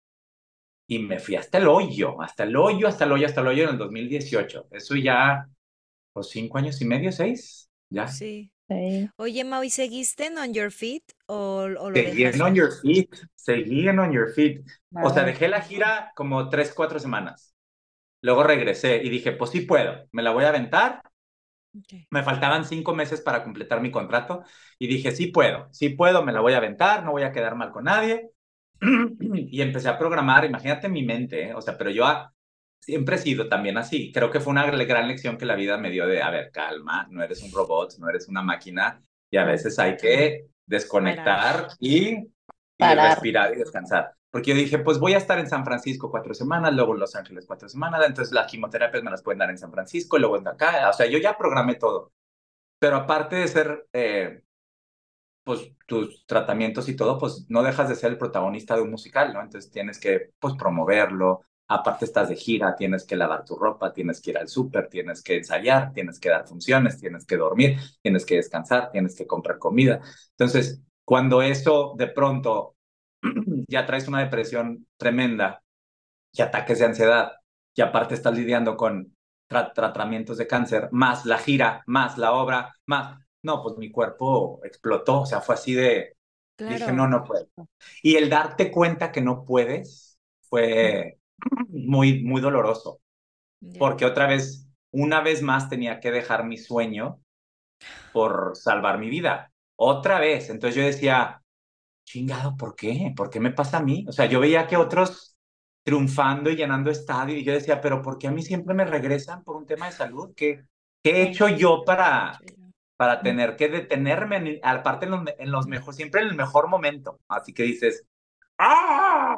y 0.90 0.98
me 1.00 1.18
fui 1.20 1.36
hasta 1.36 1.58
el 1.58 1.68
hoyo, 1.68 2.20
hasta 2.20 2.44
el 2.44 2.56
hoyo, 2.56 2.88
hasta 2.88 3.04
el 3.04 3.12
hoyo, 3.12 3.26
hasta 3.26 3.42
el 3.42 3.46
hoyo 3.48 3.64
en 3.64 3.70
el 3.70 3.78
2018. 3.78 4.68
Eso 4.72 4.96
ya, 4.96 5.46
pues 6.12 6.30
cinco 6.30 6.56
años 6.58 6.80
y 6.80 6.86
medio, 6.86 7.12
seis, 7.12 7.70
ya. 7.90 8.08
Sí. 8.08 8.50
Oye, 9.16 9.44
Mau, 9.44 9.62
¿y 9.62 9.70
seguiste 9.70 10.26
en 10.26 10.38
On 10.38 10.52
Your 10.52 10.70
Feet 10.70 11.02
o, 11.26 11.68
lo 11.68 11.92
Seguí 11.92 12.24
en 12.24 12.40
On 12.40 12.54
Your 12.54 12.70
Feet, 12.72 13.08
seguí 13.34 13.88
en 13.88 13.98
On 13.98 14.12
Your 14.12 14.32
Feet. 14.32 14.62
O 15.02 15.10
sea, 15.10 15.24
dejé 15.24 15.48
la 15.48 15.62
gira 15.62 16.12
como 16.14 16.48
tres, 16.48 16.72
cuatro 16.74 16.98
semanas. 16.98 17.54
Luego 18.20 18.42
regresé 18.42 19.02
y 19.02 19.10
dije, 19.10 19.32
pues 19.32 19.50
sí 19.50 19.62
puedo, 19.62 20.06
me 20.12 20.22
la 20.22 20.32
voy 20.32 20.44
a 20.44 20.48
aventar. 20.48 21.02
Me 22.10 22.22
faltaban 22.22 22.64
cinco 22.64 22.94
meses 22.94 23.20
para 23.20 23.44
completar 23.44 23.80
mi 23.80 23.90
contrato 23.90 24.42
y 24.78 24.86
dije, 24.86 25.12
sí 25.12 25.28
puedo, 25.28 25.68
sí 25.70 25.90
puedo, 25.90 26.24
me 26.24 26.32
la 26.32 26.40
voy 26.40 26.54
a 26.54 26.58
aventar, 26.58 27.04
no 27.04 27.12
voy 27.12 27.22
a 27.22 27.32
quedar 27.32 27.54
mal 27.54 27.70
con 27.70 27.84
nadie. 27.84 28.30
y 29.20 29.60
empecé 29.60 29.88
a 29.88 29.98
programar, 29.98 30.44
imagínate 30.44 30.88
mi 30.88 31.02
mente, 31.04 31.48
¿eh? 31.48 31.54
o 31.54 31.60
sea, 31.60 31.76
pero 31.76 31.90
yo 31.90 32.04
siempre 32.80 33.16
he 33.16 33.18
sido 33.18 33.48
también 33.48 33.76
así. 33.76 34.12
Creo 34.12 34.30
que 34.30 34.40
fue 34.40 34.52
una 34.52 34.70
gran 34.70 35.08
lección 35.08 35.36
que 35.36 35.46
la 35.46 35.56
vida 35.56 35.78
me 35.78 35.90
dio 35.90 36.06
de, 36.06 36.22
a 36.22 36.30
ver, 36.30 36.50
calma, 36.50 37.06
no 37.10 37.22
eres 37.22 37.42
un 37.42 37.52
robot, 37.52 37.98
no 37.98 38.08
eres 38.08 38.28
una 38.28 38.42
máquina 38.42 39.02
y 39.30 39.36
a 39.36 39.44
veces 39.44 39.78
hay 39.78 39.96
que 39.96 40.46
desconectar 40.66 41.68
y, 41.78 42.14
y 42.16 42.94
respirar 42.94 43.54
y 43.54 43.58
descansar. 43.58 44.12
Porque 44.30 44.50
yo 44.50 44.56
dije, 44.56 44.78
pues 44.78 44.98
voy 44.98 45.14
a 45.14 45.18
estar 45.18 45.38
en 45.38 45.48
San 45.48 45.64
Francisco 45.64 46.10
cuatro 46.10 46.34
semanas, 46.34 46.74
luego 46.74 46.94
en 46.94 47.00
Los 47.00 47.16
Ángeles 47.16 47.46
cuatro 47.46 47.68
semanas, 47.68 48.02
entonces 48.06 48.32
las 48.32 48.50
quimioterapias 48.50 49.02
me 49.02 49.10
las 49.10 49.22
pueden 49.22 49.38
dar 49.38 49.50
en 49.50 49.58
San 49.58 49.72
Francisco, 49.72 50.18
luego 50.18 50.36
en 50.36 50.48
acá, 50.48 50.88
o 50.90 50.92
sea, 50.92 51.06
yo 51.06 51.18
ya 51.18 51.36
programé 51.36 51.76
todo. 51.76 52.12
Pero 52.78 52.96
aparte 52.96 53.36
de 53.36 53.48
ser 53.48 53.86
eh, 53.92 54.42
pues 55.48 55.72
tus 55.86 56.26
tratamientos 56.26 56.88
y 56.90 56.94
todo, 56.96 57.18
pues 57.18 57.46
no 57.48 57.62
dejas 57.62 57.88
de 57.88 57.94
ser 57.96 58.12
el 58.12 58.18
protagonista 58.18 58.76
de 58.76 58.82
un 58.82 58.90
musical, 58.90 59.32
¿no? 59.32 59.40
Entonces 59.40 59.70
tienes 59.70 59.98
que, 59.98 60.32
pues, 60.38 60.54
promoverlo, 60.58 61.42
aparte 61.68 62.04
estás 62.04 62.28
de 62.28 62.36
gira, 62.36 62.76
tienes 62.76 63.06
que 63.06 63.16
lavar 63.16 63.46
tu 63.46 63.56
ropa, 63.56 63.92
tienes 63.94 64.20
que 64.20 64.30
ir 64.32 64.38
al 64.38 64.48
súper, 64.48 64.88
tienes 64.90 65.22
que 65.22 65.38
ensayar, 65.38 65.92
tienes 65.94 66.20
que 66.20 66.28
dar 66.28 66.46
funciones, 66.46 67.00
tienes 67.00 67.24
que 67.24 67.38
dormir, 67.38 67.78
tienes 68.02 68.26
que 68.26 68.36
descansar, 68.36 68.90
tienes 68.90 69.16
que 69.16 69.26
comprar 69.26 69.58
comida. 69.58 70.00
Entonces, 70.32 70.82
cuando 71.04 71.40
eso 71.40 71.94
de 71.96 72.08
pronto 72.08 72.76
ya 73.68 73.86
traes 73.86 74.06
una 74.06 74.20
depresión 74.20 74.86
tremenda 74.98 75.62
y 76.32 76.42
ataques 76.42 76.78
de 76.78 76.84
ansiedad, 76.86 77.32
y 77.74 77.80
aparte 77.80 78.14
estás 78.14 78.36
lidiando 78.36 78.76
con 78.76 79.16
tratamientos 79.48 80.36
de 80.36 80.46
cáncer, 80.46 80.88
más 80.92 81.24
la 81.24 81.38
gira, 81.38 81.82
más 81.86 82.18
la 82.18 82.32
obra, 82.32 82.74
más, 82.86 83.18
no, 83.42 83.62
pues 83.62 83.76
mi 83.78 83.90
cuerpo 83.90 84.60
explotó, 84.64 85.22
o 85.22 85.26
sea, 85.26 85.40
fue 85.40 85.54
así 85.54 85.74
de, 85.74 86.16
dije, 86.58 86.92
no, 86.92 87.08
no 87.08 87.24
puedo. 87.24 87.48
Y 88.02 88.16
el 88.16 88.28
darte 88.28 88.70
cuenta 88.70 89.12
que 89.12 89.20
no 89.20 89.44
puedes 89.44 90.18
fue 90.42 91.18
muy, 91.68 92.22
muy 92.24 92.40
doloroso, 92.40 93.00
porque 93.78 94.04
otra 94.04 94.26
vez, 94.26 94.68
una 94.92 95.20
vez 95.20 95.42
más 95.42 95.68
tenía 95.68 96.00
que 96.00 96.10
dejar 96.10 96.44
mi 96.44 96.58
sueño 96.58 97.20
por 98.12 98.56
salvar 98.56 98.98
mi 98.98 99.10
vida, 99.10 99.52
otra 99.76 100.18
vez. 100.20 100.50
Entonces 100.50 100.76
yo 100.76 100.82
decía, 100.86 101.42
chingado, 102.04 102.56
¿por 102.56 102.74
qué? 102.74 103.12
¿Por 103.16 103.30
qué 103.30 103.40
me 103.40 103.52
pasa 103.52 103.78
a 103.78 103.82
mí? 103.82 104.04
O 104.08 104.12
sea, 104.12 104.26
yo 104.26 104.40
veía 104.40 104.66
que 104.66 104.76
otros 104.76 105.36
triunfando 105.82 106.50
y 106.50 106.56
llenando 106.56 106.90
estadio 106.90 107.36
y 107.36 107.44
yo 107.44 107.52
decía, 107.52 107.80
pero 107.80 108.02
¿por 108.02 108.18
qué 108.18 108.28
a 108.28 108.30
mí 108.30 108.42
siempre 108.42 108.74
me 108.74 108.84
regresan 108.84 109.44
por 109.44 109.56
un 109.56 109.66
tema 109.66 109.86
de 109.86 109.92
salud? 109.92 110.32
¿Qué, 110.36 110.64
qué 111.02 111.10
he 111.22 111.28
hecho 111.28 111.48
yo 111.48 111.84
para, 111.84 112.38
para 112.98 113.22
tener 113.22 113.54
que 113.54 113.68
detenerme, 113.68 114.60
aparte 114.60 115.06
en 115.06 115.12
los, 115.12 115.22
en 115.38 115.52
los 115.52 115.68
mejores, 115.68 115.94
siempre 115.94 116.20
en 116.20 116.28
el 116.28 116.34
mejor 116.34 116.68
momento. 116.68 117.20
Así 117.28 117.54
que 117.54 117.62
dices, 117.62 118.04
¡ah! 118.58 119.36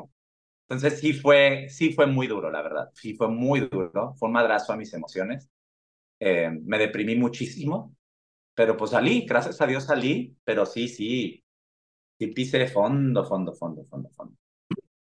Entonces 0.67 0.99
sí 0.99 1.13
fue, 1.13 1.69
sí 1.69 1.93
fue 1.93 2.07
muy 2.07 2.27
duro, 2.27 2.51
la 2.51 2.63
verdad. 2.63 2.89
Sí 2.95 3.13
fue 3.13 3.29
muy 3.29 3.61
duro. 3.61 4.15
Fue 4.15 4.29
un 4.29 4.33
madrazo 4.33 4.73
a 4.73 4.79
mis 4.79 4.95
emociones. 4.95 5.51
Eh, 6.19 6.51
me 6.65 6.79
deprimí 6.79 7.17
muchísimo, 7.17 7.95
pero 8.55 8.79
pues 8.79 8.93
salí, 8.93 9.27
gracias 9.27 9.61
a 9.61 9.67
Dios 9.67 9.85
salí, 9.85 10.35
pero 10.43 10.65
sí, 10.65 10.89
sí, 10.89 11.45
sí 12.19 12.27
pisé 12.29 12.67
fondo, 12.67 13.27
fondo, 13.27 13.53
fondo, 13.53 13.85
fondo, 13.85 14.09
fondo. 14.09 14.37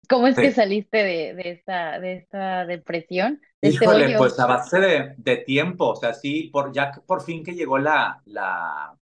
¿Cómo 0.09 0.27
es 0.27 0.35
que 0.35 0.51
saliste 0.51 0.97
de, 0.97 1.33
de, 1.33 1.51
esta, 1.51 1.99
de 2.01 2.17
esta 2.17 2.65
depresión? 2.65 3.39
Este 3.61 3.83
Híjole, 3.83 4.17
pues 4.17 4.39
a 4.39 4.45
base 4.45 4.79
de, 4.79 5.15
de, 5.17 5.37
tiempo, 5.37 5.89
o 5.89 5.95
sea, 5.95 6.13
sí, 6.13 6.49
por, 6.51 6.71
ya 6.71 6.91
por 7.05 7.21
fin 7.21 7.43
que 7.43 7.53
llegó 7.53 7.77
la, 7.77 8.21
la, 8.25 8.97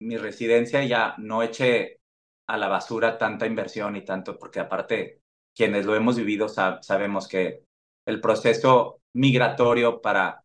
mi 0.00 0.16
residencia, 0.16 0.84
ya 0.84 1.14
no 1.18 1.42
eché 1.42 1.98
a 2.48 2.56
la 2.56 2.68
basura 2.68 3.18
tanta 3.18 3.46
inversión 3.46 3.96
y 3.96 4.04
tanto, 4.04 4.38
porque 4.38 4.60
aparte, 4.60 5.20
quienes 5.54 5.84
lo 5.84 5.96
hemos 5.96 6.16
vivido 6.16 6.48
sabemos 6.48 7.26
que 7.26 7.64
el 8.06 8.20
proceso 8.20 9.00
migratorio 9.14 10.00
para 10.00 10.44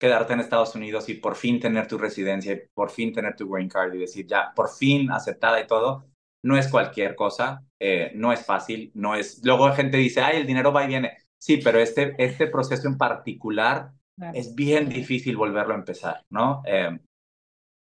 quedarte 0.00 0.32
en 0.32 0.40
Estados 0.40 0.74
Unidos 0.74 1.08
y 1.08 1.14
por 1.14 1.36
fin 1.36 1.60
tener 1.60 1.86
tu 1.86 1.98
residencia, 1.98 2.52
y 2.52 2.62
por 2.72 2.90
fin 2.90 3.12
tener 3.12 3.36
tu 3.36 3.48
green 3.48 3.68
card 3.68 3.94
y 3.94 3.98
decir 3.98 4.26
ya, 4.26 4.52
por 4.54 4.70
fin 4.70 5.10
aceptada 5.10 5.60
y 5.60 5.66
todo, 5.66 6.06
no 6.44 6.56
es 6.56 6.68
cualquier 6.68 7.14
cosa, 7.14 7.64
eh, 7.80 8.12
no 8.14 8.32
es 8.32 8.44
fácil, 8.44 8.90
no 8.94 9.14
es... 9.14 9.40
Luego 9.44 9.68
la 9.68 9.76
gente 9.76 9.96
dice, 9.96 10.20
ay, 10.20 10.38
el 10.38 10.46
dinero 10.46 10.72
va 10.72 10.84
y 10.84 10.88
viene. 10.88 11.18
Sí, 11.42 11.56
pero 11.56 11.80
este, 11.80 12.14
este 12.18 12.46
proceso 12.46 12.86
en 12.86 12.96
particular 12.96 13.90
es 14.32 14.54
bien 14.54 14.88
difícil 14.88 15.36
volverlo 15.36 15.74
a 15.74 15.76
empezar, 15.76 16.24
¿no? 16.30 16.62
Eh, 16.64 16.96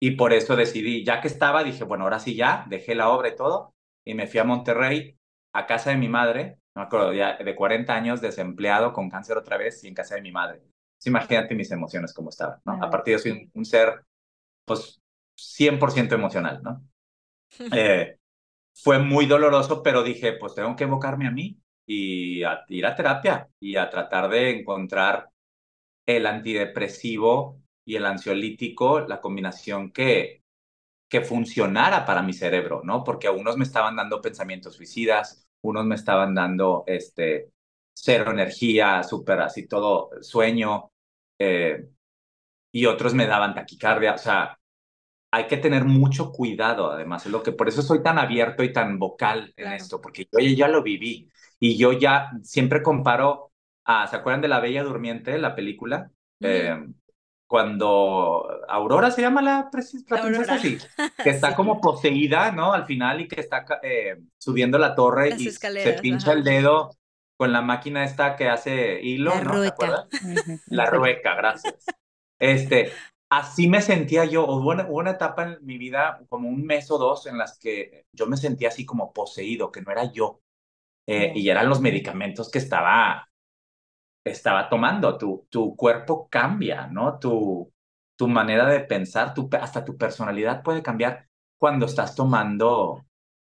y 0.00 0.10
por 0.16 0.32
eso 0.32 0.56
decidí, 0.56 1.04
ya 1.04 1.20
que 1.20 1.28
estaba, 1.28 1.62
dije, 1.62 1.84
bueno, 1.84 2.02
ahora 2.02 2.18
sí 2.18 2.34
ya, 2.34 2.66
dejé 2.68 2.96
la 2.96 3.08
obra 3.08 3.28
y 3.28 3.36
todo, 3.36 3.72
y 4.04 4.14
me 4.14 4.26
fui 4.26 4.40
a 4.40 4.44
Monterrey, 4.44 5.16
a 5.52 5.64
casa 5.64 5.90
de 5.90 5.96
mi 5.96 6.08
madre, 6.08 6.58
no 6.74 6.82
me 6.82 6.86
acuerdo, 6.86 7.12
ya 7.12 7.36
de 7.36 7.54
40 7.54 7.94
años, 7.94 8.20
desempleado, 8.20 8.92
con 8.92 9.08
cáncer 9.08 9.36
otra 9.36 9.56
vez, 9.56 9.84
y 9.84 9.86
en 9.86 9.94
casa 9.94 10.16
de 10.16 10.22
mi 10.22 10.32
madre. 10.32 10.60
imagínate 11.04 11.54
mis 11.54 11.70
emociones 11.70 12.12
como 12.12 12.30
estaban, 12.30 12.58
¿no? 12.64 12.82
A 12.82 12.90
partir 12.90 13.14
de 13.14 13.22
soy 13.22 13.50
un, 13.54 13.64
ser, 13.64 14.02
pues, 14.64 15.00
100% 15.36 16.16
emocional, 16.16 16.60
¿no? 16.64 16.82
Eh, 17.72 18.18
fue 18.74 18.98
muy 18.98 19.26
doloroso, 19.26 19.84
pero 19.84 20.02
dije, 20.02 20.32
pues 20.32 20.56
tengo 20.56 20.74
que 20.74 20.82
evocarme 20.82 21.28
a 21.28 21.30
mí 21.30 21.56
y 21.86 22.42
a 22.42 22.64
ir 22.68 22.86
a 22.86 22.94
terapia 22.94 23.48
y 23.60 23.76
a 23.76 23.88
tratar 23.88 24.28
de 24.28 24.58
encontrar 24.60 25.30
el 26.06 26.26
antidepresivo 26.26 27.60
y 27.84 27.96
el 27.96 28.06
ansiolítico, 28.06 29.00
la 29.00 29.20
combinación 29.20 29.92
que, 29.92 30.42
que 31.08 31.20
funcionara 31.22 32.04
para 32.04 32.22
mi 32.22 32.32
cerebro, 32.32 32.82
¿no? 32.84 33.04
Porque 33.04 33.30
unos 33.30 33.56
me 33.56 33.64
estaban 33.64 33.96
dando 33.96 34.20
pensamientos 34.20 34.74
suicidas, 34.74 35.46
unos 35.62 35.84
me 35.86 35.94
estaban 35.94 36.34
dando 36.34 36.84
este, 36.86 37.50
cero 37.94 38.32
energía, 38.32 39.02
súper 39.02 39.40
así 39.40 39.66
todo 39.68 40.10
sueño, 40.22 40.90
eh, 41.38 41.86
y 42.72 42.86
otros 42.86 43.14
me 43.14 43.26
daban 43.26 43.54
taquicardia, 43.54 44.14
o 44.14 44.18
sea, 44.18 44.58
hay 45.30 45.46
que 45.46 45.56
tener 45.58 45.84
mucho 45.84 46.32
cuidado, 46.32 46.90
además, 46.90 47.26
es 47.26 47.32
lo 47.32 47.42
que 47.42 47.52
por 47.52 47.68
eso 47.68 47.82
soy 47.82 48.02
tan 48.02 48.18
abierto 48.18 48.62
y 48.62 48.72
tan 48.72 48.98
vocal 48.98 49.52
en 49.56 49.72
esto, 49.72 50.00
porque 50.00 50.28
yo 50.32 50.38
ya 50.40 50.68
lo 50.68 50.82
viví 50.82 51.30
y 51.58 51.76
yo 51.76 51.92
ya 51.92 52.30
siempre 52.42 52.82
comparo 52.82 53.52
a, 53.84 54.06
¿se 54.06 54.16
acuerdan 54.16 54.42
de 54.42 54.48
La 54.48 54.60
Bella 54.60 54.82
Durmiente, 54.82 55.38
la 55.38 55.54
película? 55.54 56.10
cuando 57.46 58.44
Aurora 58.68 59.10
se 59.10 59.22
llama 59.22 59.40
la, 59.40 59.70
princesa, 59.70 60.58
sí, 60.58 60.78
que 61.22 61.30
está 61.30 61.54
como 61.54 61.80
poseída, 61.80 62.50
¿no? 62.50 62.72
Al 62.72 62.86
final 62.86 63.20
y 63.20 63.28
que 63.28 63.40
está 63.40 63.64
eh, 63.82 64.16
subiendo 64.36 64.78
la 64.78 64.94
torre 64.94 65.30
y 65.38 65.50
se 65.50 65.92
pincha 66.02 66.32
el 66.32 66.42
dedo 66.42 66.90
con 67.36 67.52
la 67.52 67.62
máquina 67.62 68.04
esta 68.04 68.34
que 68.34 68.48
hace 68.48 69.00
hilo, 69.00 69.30
la 69.30 69.40
¿no? 69.42 69.52
Rueca. 69.52 70.08
La 70.66 70.86
rueca, 70.86 71.34
gracias. 71.34 71.84
Este, 72.38 72.90
así 73.28 73.68
me 73.68 73.82
sentía 73.82 74.24
yo, 74.24 74.46
hubo 74.46 74.70
una, 74.70 75.10
etapa 75.10 75.44
en 75.44 75.58
mi 75.64 75.78
vida, 75.78 76.20
como 76.28 76.48
un 76.48 76.64
mes 76.64 76.90
o 76.90 76.98
dos, 76.98 77.26
en 77.26 77.38
las 77.38 77.58
que 77.58 78.06
yo 78.12 78.26
me 78.26 78.36
sentía 78.36 78.68
así 78.68 78.84
como 78.84 79.12
poseído, 79.12 79.70
que 79.70 79.82
no 79.82 79.92
era 79.92 80.10
yo. 80.12 80.40
Eh, 81.06 81.32
y 81.34 81.48
eran 81.48 81.68
los 81.68 81.80
medicamentos 81.80 82.50
que 82.50 82.58
estaba 82.58 83.28
estaba 84.24 84.68
tomando. 84.68 85.16
Tu, 85.18 85.46
tu 85.50 85.76
cuerpo 85.76 86.28
cambia, 86.28 86.86
¿no? 86.88 87.18
Tu, 87.18 87.72
tu 88.16 88.28
manera 88.28 88.66
de 88.66 88.80
pensar, 88.80 89.34
tu, 89.34 89.48
hasta 89.60 89.84
tu 89.84 89.96
personalidad 89.96 90.62
puede 90.62 90.82
cambiar 90.82 91.28
cuando 91.58 91.86
estás 91.86 92.14
tomando 92.14 93.04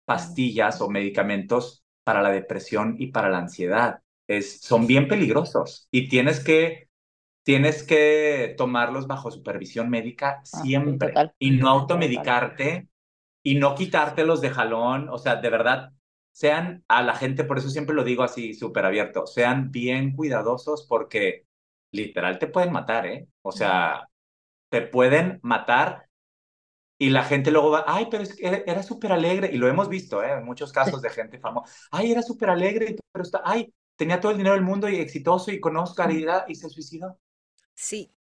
pastillas 0.05 0.81
o 0.81 0.89
medicamentos 0.89 1.83
para 2.03 2.21
la 2.21 2.29
depresión 2.31 2.95
y 2.99 3.07
para 3.07 3.29
la 3.29 3.39
ansiedad. 3.39 4.01
Es, 4.27 4.61
son 4.61 4.87
bien 4.87 5.07
peligrosos 5.07 5.87
y 5.91 6.07
tienes 6.09 6.39
que, 6.43 6.89
tienes 7.43 7.83
que 7.83 8.55
tomarlos 8.57 9.07
bajo 9.07 9.31
supervisión 9.31 9.89
médica 9.89 10.41
ah, 10.53 10.61
siempre 10.63 11.25
y 11.39 11.51
no 11.51 11.69
automedicarte 11.69 12.89
y 13.43 13.55
no 13.55 13.75
quitártelos 13.75 14.41
de 14.41 14.49
jalón. 14.51 15.09
O 15.09 15.17
sea, 15.17 15.37
de 15.37 15.49
verdad, 15.49 15.93
sean 16.33 16.83
a 16.87 17.03
la 17.03 17.15
gente, 17.15 17.43
por 17.43 17.59
eso 17.59 17.69
siempre 17.69 17.95
lo 17.95 18.03
digo 18.03 18.23
así 18.23 18.53
súper 18.55 18.85
abierto, 18.85 19.27
sean 19.27 19.71
bien 19.71 20.15
cuidadosos 20.15 20.85
porque 20.89 21.45
literal 21.91 22.39
te 22.39 22.47
pueden 22.47 22.73
matar, 22.73 23.05
¿eh? 23.05 23.27
O 23.43 23.51
sea, 23.51 24.09
te 24.69 24.81
pueden 24.81 25.39
matar 25.43 26.09
y 26.97 27.11
la 27.11 27.23
gente 27.23 27.51
luego 27.51 27.69
va, 27.71 27.85
ay, 27.87 28.07
pero 28.09 28.23
es 28.23 28.35
que 28.35 28.63
era, 28.65 28.81
súper 28.81 29.11
alegre, 29.11 29.51
y 29.53 29.57
lo 29.57 29.67
hemos 29.67 29.89
visto, 29.89 30.23
¿eh? 30.23 30.33
En 30.33 30.43
muchos 30.43 30.71
casos 30.71 31.01
de 31.01 31.11
gente 31.11 31.37
famosa, 31.37 31.71
ay, 31.91 32.11
era 32.11 32.23
súper 32.23 32.49
alegre, 32.49 32.95
pero 33.11 33.23
está, 33.23 33.41
ay, 33.45 33.71
tenía 33.95 34.19
todo 34.19 34.31
el 34.31 34.37
dinero 34.37 34.55
del 34.55 34.65
mundo 34.65 34.89
y 34.89 34.95
exitoso 34.95 35.51
y 35.51 35.59
con 35.59 35.77
Oscar 35.77 36.11
y, 36.11 36.55
se 36.55 36.69
suicidó. 36.69 37.19
Sí. 37.75 38.11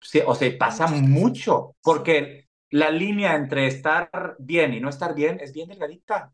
Sí. 0.00 0.22
O 0.26 0.34
sea, 0.34 0.56
pasa 0.58 0.86
mucho, 0.86 1.76
porque 1.82 2.48
la 2.70 2.90
línea 2.90 3.34
entre 3.34 3.66
estar 3.66 4.36
bien 4.38 4.72
y 4.72 4.80
no 4.80 4.88
estar 4.88 5.14
bien 5.14 5.38
es 5.40 5.52
bien 5.52 5.68
delgadita 5.68 6.32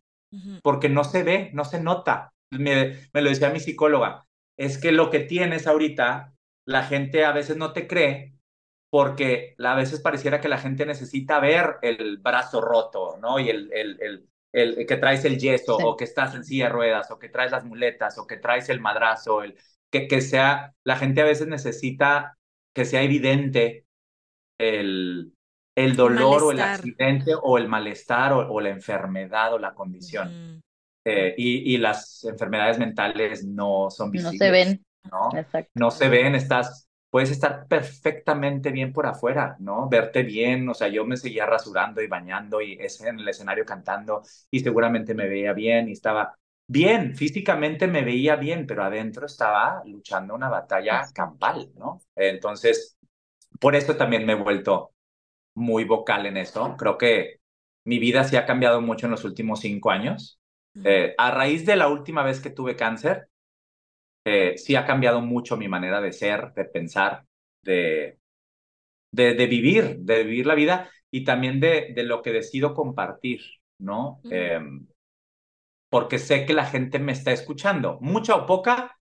porque 0.63 0.89
no 0.89 1.05
se 1.05 1.23
ve, 1.23 1.51
no 1.53 1.65
se 1.65 1.81
nota. 1.81 2.33
Me, 2.51 3.09
lo 3.13 3.29
decía 3.31 3.51
mi 3.51 3.61
psicóloga, 3.61 4.27
es 4.57 4.79
que 4.79 4.93
lo 4.93 5.11
que 5.11 5.21
tienes 5.21 5.67
ahorita, 5.67 6.35
la 6.67 6.85
gente 6.85 7.25
a 7.25 7.33
veces 7.33 7.57
no 7.57 7.73
te 7.73 7.87
cree 7.87 8.35
porque 8.91 9.55
a 9.59 9.75
veces 9.75 10.01
pareciera 10.01 10.41
que 10.41 10.51
la 10.51 10.59
gente 10.59 10.85
necesita 10.85 11.41
ver 11.41 11.77
el 11.81 12.19
brazo 12.19 12.61
roto, 12.61 13.17
¿no? 13.23 13.41
Y 13.41 13.49
el, 13.49 13.73
el, 13.73 14.29
el, 14.53 14.87
que 14.87 14.97
traes 14.99 15.25
el 15.25 15.39
yeso, 15.39 15.77
o 15.77 15.97
que 15.97 16.05
estás 16.05 16.35
en 16.35 16.45
silla 16.45 16.67
de 16.67 16.73
ruedas, 16.73 17.11
o 17.11 17.19
que 17.19 17.31
traes 17.31 17.53
las 17.53 17.65
muletas, 17.65 18.19
o 18.19 18.27
que 18.27 18.37
traes 18.37 18.69
el 18.69 18.81
madrazo, 18.81 19.43
el, 19.43 19.57
que, 19.91 20.09
que 20.09 20.21
sea, 20.21 20.75
la 20.85 20.97
gente 20.97 21.23
a 21.23 21.25
veces 21.25 21.47
necesita 21.49 22.37
que 22.75 22.85
sea 22.85 23.03
evidente 23.03 23.87
el, 24.59 25.33
el 25.75 25.97
dolor 25.97 26.43
o 26.43 26.51
el 26.53 26.61
accidente 26.61 27.33
o 27.41 27.59
el 27.59 27.69
malestar 27.69 28.33
o, 28.33 28.61
la 28.61 28.71
enfermedad 28.71 29.55
o 29.55 29.59
la 29.59 29.75
condición. 29.75 30.63
Eh, 31.05 31.35
y, 31.37 31.75
y, 31.75 31.79
las 31.79 32.25
enfermedades 32.25 32.79
mentales 32.79 33.45
no 33.45 33.91
son 33.91 34.11
visibles. 34.11 34.35
No 34.41 34.47
se 34.47 34.51
ven. 34.51 34.85
¿no? 35.11 35.31
no 35.75 35.91
se 35.91 36.09
ven, 36.09 36.35
estás, 36.35 36.89
puedes 37.11 37.31
estar 37.31 37.67
perfectamente 37.67 38.71
bien 38.71 38.93
por 38.93 39.07
afuera, 39.07 39.57
¿no? 39.59 39.89
Verte 39.89 40.23
bien, 40.23 40.69
o 40.69 40.75
sea, 40.75 40.89
yo 40.89 41.05
me 41.05 41.17
seguía 41.17 41.47
rasurando 41.47 42.01
y 42.01 42.07
bañando 42.07 42.61
y 42.61 42.75
ese 42.81 43.09
en 43.09 43.19
el 43.19 43.29
escenario 43.29 43.65
cantando 43.65 44.23
y 44.51 44.61
seguramente 44.61 45.15
me 45.15 45.29
veía 45.29 45.53
bien 45.53 45.89
y 45.89 45.93
estaba 45.93 46.37
bien, 46.67 47.17
físicamente 47.17 47.87
me 47.87 48.03
veía 48.03 48.37
bien, 48.37 48.67
pero 48.67 48.85
adentro 48.85 49.27
estaba 49.27 49.83
luchando 49.85 50.35
una 50.35 50.49
batalla 50.49 51.03
campal, 51.13 51.71
¿no? 51.77 52.01
Entonces, 52.15 52.97
por 53.61 53.77
eso 53.77 53.97
también 53.97 54.25
me 54.25 54.33
he 54.33 54.37
vuelto 54.37 54.93
muy 55.55 55.85
vocal 55.85 56.27
en 56.27 56.37
eso. 56.37 56.77
Creo 56.79 56.99
que 56.99 57.41
mi 57.85 57.99
vida 57.99 58.25
sí 58.25 58.37
ha 58.37 58.47
cambiado 58.47 58.81
mucho 58.81 59.07
en 59.07 59.13
los 59.13 59.25
últimos 59.25 59.61
cinco 59.61 59.91
años. 59.91 60.41
Eh, 60.85 61.15
a 61.19 61.31
raíz 61.31 61.67
de 61.67 61.77
la 61.77 61.89
última 61.89 62.23
vez 62.23 62.41
que 62.41 62.51
tuve 62.51 62.77
cáncer, 62.77 63.29
eh, 64.25 64.55
sí 64.57 64.77
ha 64.77 64.87
cambiado 64.87 65.21
mucho 65.21 65.57
mi 65.57 65.69
manera 65.69 66.01
de 66.01 66.13
ser, 66.13 66.53
de 66.55 66.65
pensar, 66.65 67.25
de, 67.63 68.19
de, 69.11 69.47
vivir, 69.47 69.99
de 69.99 70.25
vivir 70.25 70.47
la 70.47 70.55
vida 70.55 70.91
y 71.11 71.25
también 71.25 71.61
de, 71.61 71.93
de 71.95 72.03
lo 72.05 72.23
que 72.23 72.33
decido 72.33 72.75
compartir, 72.75 73.41
¿no? 73.79 74.21
Em, 74.31 74.87
porque 75.91 76.19
sé 76.19 76.47
que 76.47 76.55
la 76.55 76.65
gente 76.65 76.99
me 76.99 77.13
está 77.13 77.33
escuchando, 77.33 77.99
mucha 78.01 78.35
o 78.35 78.47
poca, 78.47 78.99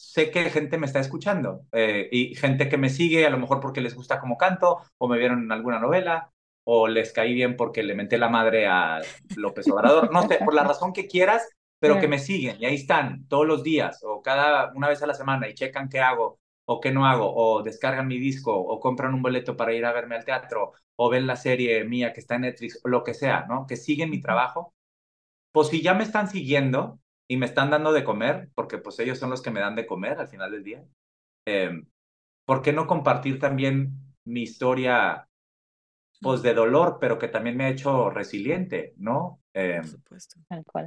sé 0.00 0.30
que 0.30 0.48
gente 0.50 0.78
me 0.78 0.86
está 0.86 0.98
escuchando 0.98 1.66
eh, 1.72 2.08
y 2.10 2.34
gente 2.34 2.68
que 2.68 2.78
me 2.78 2.88
sigue 2.88 3.26
a 3.26 3.30
lo 3.30 3.38
mejor 3.38 3.60
porque 3.60 3.82
les 3.82 3.94
gusta 3.94 4.18
como 4.18 4.38
canto 4.38 4.78
o 4.98 5.08
me 5.08 5.18
vieron 5.18 5.42
en 5.42 5.52
alguna 5.52 5.78
novela 5.78 6.32
o 6.64 6.88
les 6.88 7.12
caí 7.12 7.34
bien 7.34 7.54
porque 7.56 7.82
le 7.82 7.94
menté 7.94 8.16
la 8.16 8.28
madre 8.30 8.66
a 8.66 9.00
López 9.36 9.68
Obrador, 9.68 10.10
no 10.12 10.26
sé, 10.26 10.38
por 10.44 10.54
la 10.54 10.64
razón 10.64 10.92
que 10.92 11.06
quieras, 11.06 11.46
pero 11.78 12.00
que 12.00 12.08
me 12.08 12.18
siguen 12.18 12.56
y 12.60 12.64
ahí 12.64 12.76
están 12.76 13.26
todos 13.28 13.46
los 13.46 13.62
días 13.62 14.00
o 14.02 14.22
cada 14.22 14.72
una 14.74 14.88
vez 14.88 15.02
a 15.02 15.06
la 15.06 15.14
semana 15.14 15.48
y 15.48 15.54
checan 15.54 15.88
qué 15.88 16.00
hago 16.00 16.38
o 16.64 16.80
qué 16.80 16.92
no 16.92 17.06
hago 17.06 17.32
o 17.34 17.62
descargan 17.62 18.08
mi 18.08 18.18
disco 18.18 18.54
o 18.56 18.80
compran 18.80 19.12
un 19.14 19.22
boleto 19.22 19.56
para 19.56 19.74
ir 19.74 19.84
a 19.84 19.92
verme 19.92 20.16
al 20.16 20.24
teatro 20.24 20.72
o 20.96 21.10
ven 21.10 21.26
la 21.26 21.36
serie 21.36 21.84
mía 21.84 22.12
que 22.12 22.20
está 22.20 22.36
en 22.36 22.42
Netflix 22.42 22.80
o 22.84 22.88
lo 22.88 23.04
que 23.04 23.14
sea, 23.14 23.46
¿no? 23.48 23.66
Que 23.66 23.76
siguen 23.76 24.10
mi 24.10 24.20
trabajo. 24.20 24.74
Pues 25.52 25.68
si 25.68 25.82
ya 25.82 25.94
me 25.94 26.04
están 26.04 26.28
siguiendo, 26.28 26.99
y 27.30 27.36
me 27.36 27.46
están 27.46 27.70
dando 27.70 27.92
de 27.92 28.02
comer, 28.02 28.48
porque 28.56 28.78
pues 28.78 28.98
ellos 28.98 29.16
son 29.16 29.30
los 29.30 29.40
que 29.40 29.52
me 29.52 29.60
dan 29.60 29.76
de 29.76 29.86
comer 29.86 30.18
al 30.18 30.26
final 30.26 30.50
del 30.50 30.64
día. 30.64 30.82
Eh, 31.46 31.70
¿Por 32.44 32.60
qué 32.60 32.72
no 32.72 32.88
compartir 32.88 33.38
también 33.38 33.92
mi 34.24 34.42
historia 34.42 35.28
pues 36.20 36.42
de 36.42 36.54
dolor, 36.54 36.98
pero 37.00 37.20
que 37.20 37.28
también 37.28 37.56
me 37.56 37.66
ha 37.66 37.68
hecho 37.68 38.10
resiliente, 38.10 38.94
¿no? 38.96 39.42
Eh, 39.54 39.76
Por 39.80 39.86
supuesto. 39.86 40.40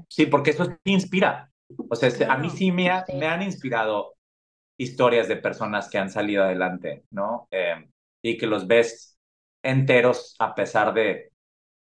Sí, 0.09 0.25
porque 0.25 0.51
eso 0.51 0.67
inspira. 0.83 1.49
O 1.89 1.95
sea, 1.95 2.33
a 2.33 2.37
mí 2.37 2.49
sí 2.49 2.73
me, 2.73 2.91
me, 3.17 3.25
han 3.25 3.41
inspirado 3.41 4.15
historias 4.77 5.29
de 5.29 5.37
personas 5.37 5.89
que 5.89 5.97
han 5.97 6.09
salido 6.09 6.43
adelante, 6.43 7.05
¿no? 7.11 7.47
Eh, 7.51 7.87
y 8.21 8.37
que 8.37 8.47
los 8.47 8.67
ves 8.67 9.17
enteros 9.63 10.35
a 10.39 10.53
pesar 10.53 10.93
de, 10.93 11.31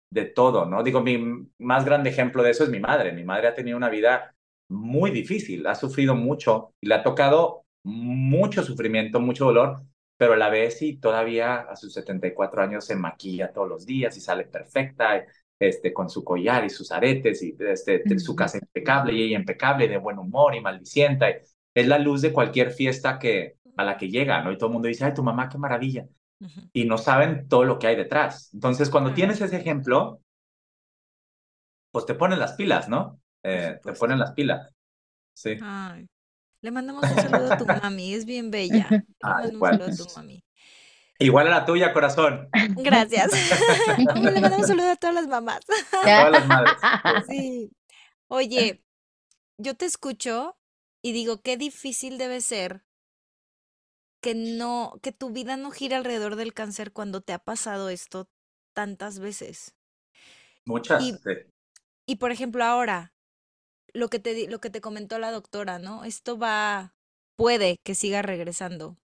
de 0.10 0.26
todo, 0.26 0.66
¿no? 0.66 0.82
Digo, 0.82 1.02
mi 1.02 1.50
más 1.58 1.84
grande 1.84 2.10
ejemplo 2.10 2.42
de 2.42 2.52
eso 2.52 2.64
es 2.64 2.70
mi 2.70 2.80
madre. 2.80 3.12
Mi 3.12 3.26
madre 3.26 3.50
ha 3.50 3.54
tenido 3.54 3.76
una 3.76 3.90
vida 3.90 4.35
muy 4.70 5.12
difícil, 5.12 5.66
ha 5.68 5.76
sufrido 5.76 6.16
mucho 6.16 6.74
y 6.82 6.88
le 6.88 6.96
ha 6.96 7.04
tocado 7.04 7.66
mucho 7.84 8.64
sufrimiento, 8.64 9.20
mucho 9.20 9.46
dolor, 9.46 9.82
pero 10.18 10.34
a 10.34 10.38
la 10.38 10.50
vez 10.50 10.82
y 10.82 10.98
todavía 10.98 11.58
a 11.58 11.76
sus 11.76 11.94
74 11.94 12.62
años 12.62 12.86
se 12.86 12.96
maquilla 12.96 13.52
todos 13.52 13.68
los 13.68 13.86
días 13.86 14.16
y 14.18 14.22
sale 14.22 14.46
perfecta, 14.46 15.26
este, 15.60 15.94
con 15.94 16.10
su 16.10 16.24
collar 16.24 16.66
y 16.66 16.70
sus 16.70 16.92
aretes 16.92 17.42
y 17.44 17.56
este, 17.60 18.04
su 18.20 18.36
casa 18.36 18.58
impecable 18.58 19.14
y 19.14 19.24
ella 19.24 19.40
impecable, 19.40 19.88
de 19.88 19.98
buen 19.98 20.20
humor 20.20 20.56
y 20.56 20.62
maldicienta. 20.62 21.28
Es 21.74 21.88
la 21.88 22.00
luz 22.00 22.22
de 22.22 22.34
cualquier 22.34 22.72
fiesta 22.72 23.20
que, 23.20 23.58
a 23.78 23.84
la 23.84 23.98
que 23.98 24.10
llega, 24.10 24.42
¿no? 24.44 24.52
Y 24.52 24.58
todo 24.58 24.68
el 24.68 24.74
mundo 24.74 24.88
dice, 24.88 25.06
ay, 25.06 25.14
tu 25.14 25.24
mamá, 25.24 25.50
qué 25.50 25.58
maravilla. 25.58 26.08
Y 26.74 26.86
no 26.86 26.98
saben 26.98 27.48
todo 27.48 27.64
lo 27.64 27.80
que 27.80 27.88
hay 27.88 27.96
detrás. 27.96 28.54
Entonces, 28.54 28.90
cuando 28.90 29.14
tienes 29.14 29.42
ese 29.42 29.58
ejemplo, 29.58 30.22
pues 31.92 32.06
te 32.06 32.14
ponen 32.14 32.40
las 32.40 32.54
pilas, 32.54 32.90
¿no? 32.90 33.20
Eh, 33.48 33.80
te 33.84 33.94
ponen 33.94 34.18
las 34.18 34.32
pilas. 34.32 34.74
Sí. 35.36 35.56
Le 36.62 36.72
mandamos 36.72 37.04
un 37.04 37.16
saludo 37.16 37.54
a 37.54 37.58
tu 37.58 37.66
mami, 37.68 38.16
es 38.16 38.26
bien 38.26 38.50
bella. 38.50 38.88
Le 39.44 39.52
mandamos 39.52 39.60
un 39.60 39.62
saludo 39.62 39.86
a 39.86 39.96
tu 39.96 40.16
mami. 40.16 40.44
Igual 41.20 41.48
a 41.48 41.52
la 41.52 41.66
tuya, 41.66 41.94
corazón. 41.94 42.50
Gracias. 42.78 43.32
Le 43.98 44.42
mandamos 44.42 44.62
un 44.62 44.68
saludo 44.68 44.90
a 44.90 44.96
todas 44.96 45.16
las 45.16 45.28
mamás. 45.28 45.60
A 45.92 46.02
todas 46.02 46.32
las 46.32 46.48
madres. 46.48 46.74
Sí. 47.30 47.72
Oye, 48.28 48.84
yo 49.60 49.76
te 49.76 49.86
escucho 49.86 50.58
y 51.04 51.12
digo, 51.14 51.42
qué 51.42 51.56
difícil 51.56 52.18
debe 52.18 52.42
ser 52.42 52.84
que 54.22 54.34
no, 54.34 55.00
que 55.04 55.12
tu 55.12 55.30
vida 55.30 55.56
no 55.56 55.70
gira 55.70 55.98
alrededor 55.98 56.36
del 56.36 56.56
cáncer 56.56 56.92
cuando 56.92 57.22
te 57.22 57.32
ha 57.32 57.40
pasado 57.40 57.90
esto 57.90 58.28
tantas 58.74 59.20
veces. 59.20 59.76
Muchas. 60.66 61.04
Y, 61.04 61.16
y 62.08 62.16
por 62.16 62.32
ejemplo, 62.32 62.64
ahora, 62.64 63.15
lo 63.96 64.10
que 64.10 64.20
te 64.20 64.48
lo 64.50 64.60
que 64.60 64.70
te 64.70 64.82
comentó 64.82 65.20
la 65.20 65.32
doctora, 65.32 65.80
¿no? 65.80 66.04
Esto 66.04 66.38
va, 66.38 66.94
puede 67.36 67.78
que 67.84 67.96
siga 67.96 68.22
regresando. 68.22 68.98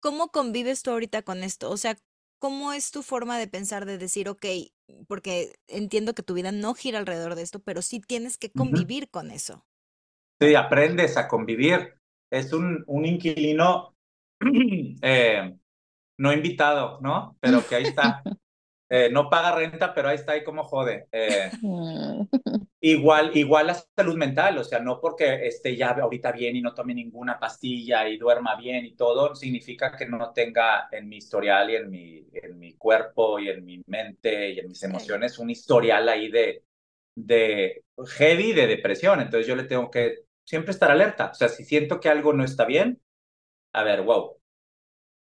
¿Cómo 0.00 0.28
convives 0.30 0.82
tú 0.82 0.90
ahorita 0.90 1.22
con 1.22 1.42
esto? 1.42 1.70
O 1.70 1.76
sea, 1.76 1.96
¿cómo 2.38 2.72
es 2.72 2.90
tu 2.90 3.02
forma 3.02 3.38
de 3.38 3.46
pensar 3.46 3.86
de 3.86 3.98
decir, 3.98 4.28
ok, 4.28 4.46
porque 5.06 5.54
entiendo 5.68 6.14
que 6.14 6.22
tu 6.22 6.34
vida 6.34 6.52
no 6.52 6.74
gira 6.74 6.98
alrededor 6.98 7.34
de 7.34 7.42
esto, 7.42 7.60
pero 7.60 7.82
sí 7.82 8.00
tienes 8.00 8.36
que 8.36 8.50
convivir 8.50 9.08
con 9.10 9.30
eso? 9.30 9.64
Sí, 10.40 10.54
aprendes 10.54 11.16
a 11.16 11.28
convivir 11.28 11.94
es 12.30 12.52
un, 12.52 12.82
un 12.86 13.04
inquilino 13.04 13.94
eh, 15.02 15.54
no 16.18 16.32
invitado, 16.32 17.00
¿no? 17.00 17.36
Pero 17.40 17.66
que 17.66 17.76
ahí 17.76 17.84
está. 17.84 18.26
Eh, 18.94 19.08
no 19.10 19.30
paga 19.30 19.54
renta, 19.54 19.94
pero 19.94 20.10
ahí 20.10 20.16
está 20.16 20.32
ahí 20.32 20.44
como 20.44 20.64
jode. 20.64 21.08
Eh, 21.12 21.50
igual, 22.82 23.34
igual 23.34 23.68
la 23.68 23.74
salud 23.96 24.18
mental, 24.18 24.58
o 24.58 24.64
sea, 24.64 24.80
no 24.80 25.00
porque 25.00 25.46
esté 25.46 25.74
ya 25.74 25.92
ahorita 25.92 26.30
bien 26.30 26.56
y 26.56 26.60
no 26.60 26.74
tome 26.74 26.92
ninguna 26.92 27.40
pastilla 27.40 28.06
y 28.06 28.18
duerma 28.18 28.54
bien 28.54 28.84
y 28.84 28.94
todo, 28.94 29.34
significa 29.34 29.96
que 29.96 30.04
no 30.04 30.30
tenga 30.34 30.90
en 30.92 31.08
mi 31.08 31.16
historial 31.16 31.70
y 31.70 31.76
en 31.76 31.90
mi, 31.90 32.26
en 32.34 32.58
mi 32.58 32.74
cuerpo 32.74 33.38
y 33.38 33.48
en 33.48 33.64
mi 33.64 33.82
mente 33.86 34.50
y 34.50 34.58
en 34.58 34.68
mis 34.68 34.82
emociones 34.82 35.38
un 35.38 35.48
historial 35.48 36.06
ahí 36.10 36.30
de, 36.30 36.62
de 37.14 37.84
heavy, 38.18 38.52
de 38.52 38.66
depresión. 38.66 39.20
Entonces 39.22 39.46
yo 39.46 39.56
le 39.56 39.64
tengo 39.64 39.90
que 39.90 40.26
siempre 40.44 40.72
estar 40.72 40.90
alerta. 40.90 41.30
O 41.30 41.34
sea, 41.34 41.48
si 41.48 41.64
siento 41.64 41.98
que 41.98 42.10
algo 42.10 42.34
no 42.34 42.44
está 42.44 42.66
bien, 42.66 43.00
a 43.72 43.84
ver, 43.84 44.02
wow, 44.02 44.36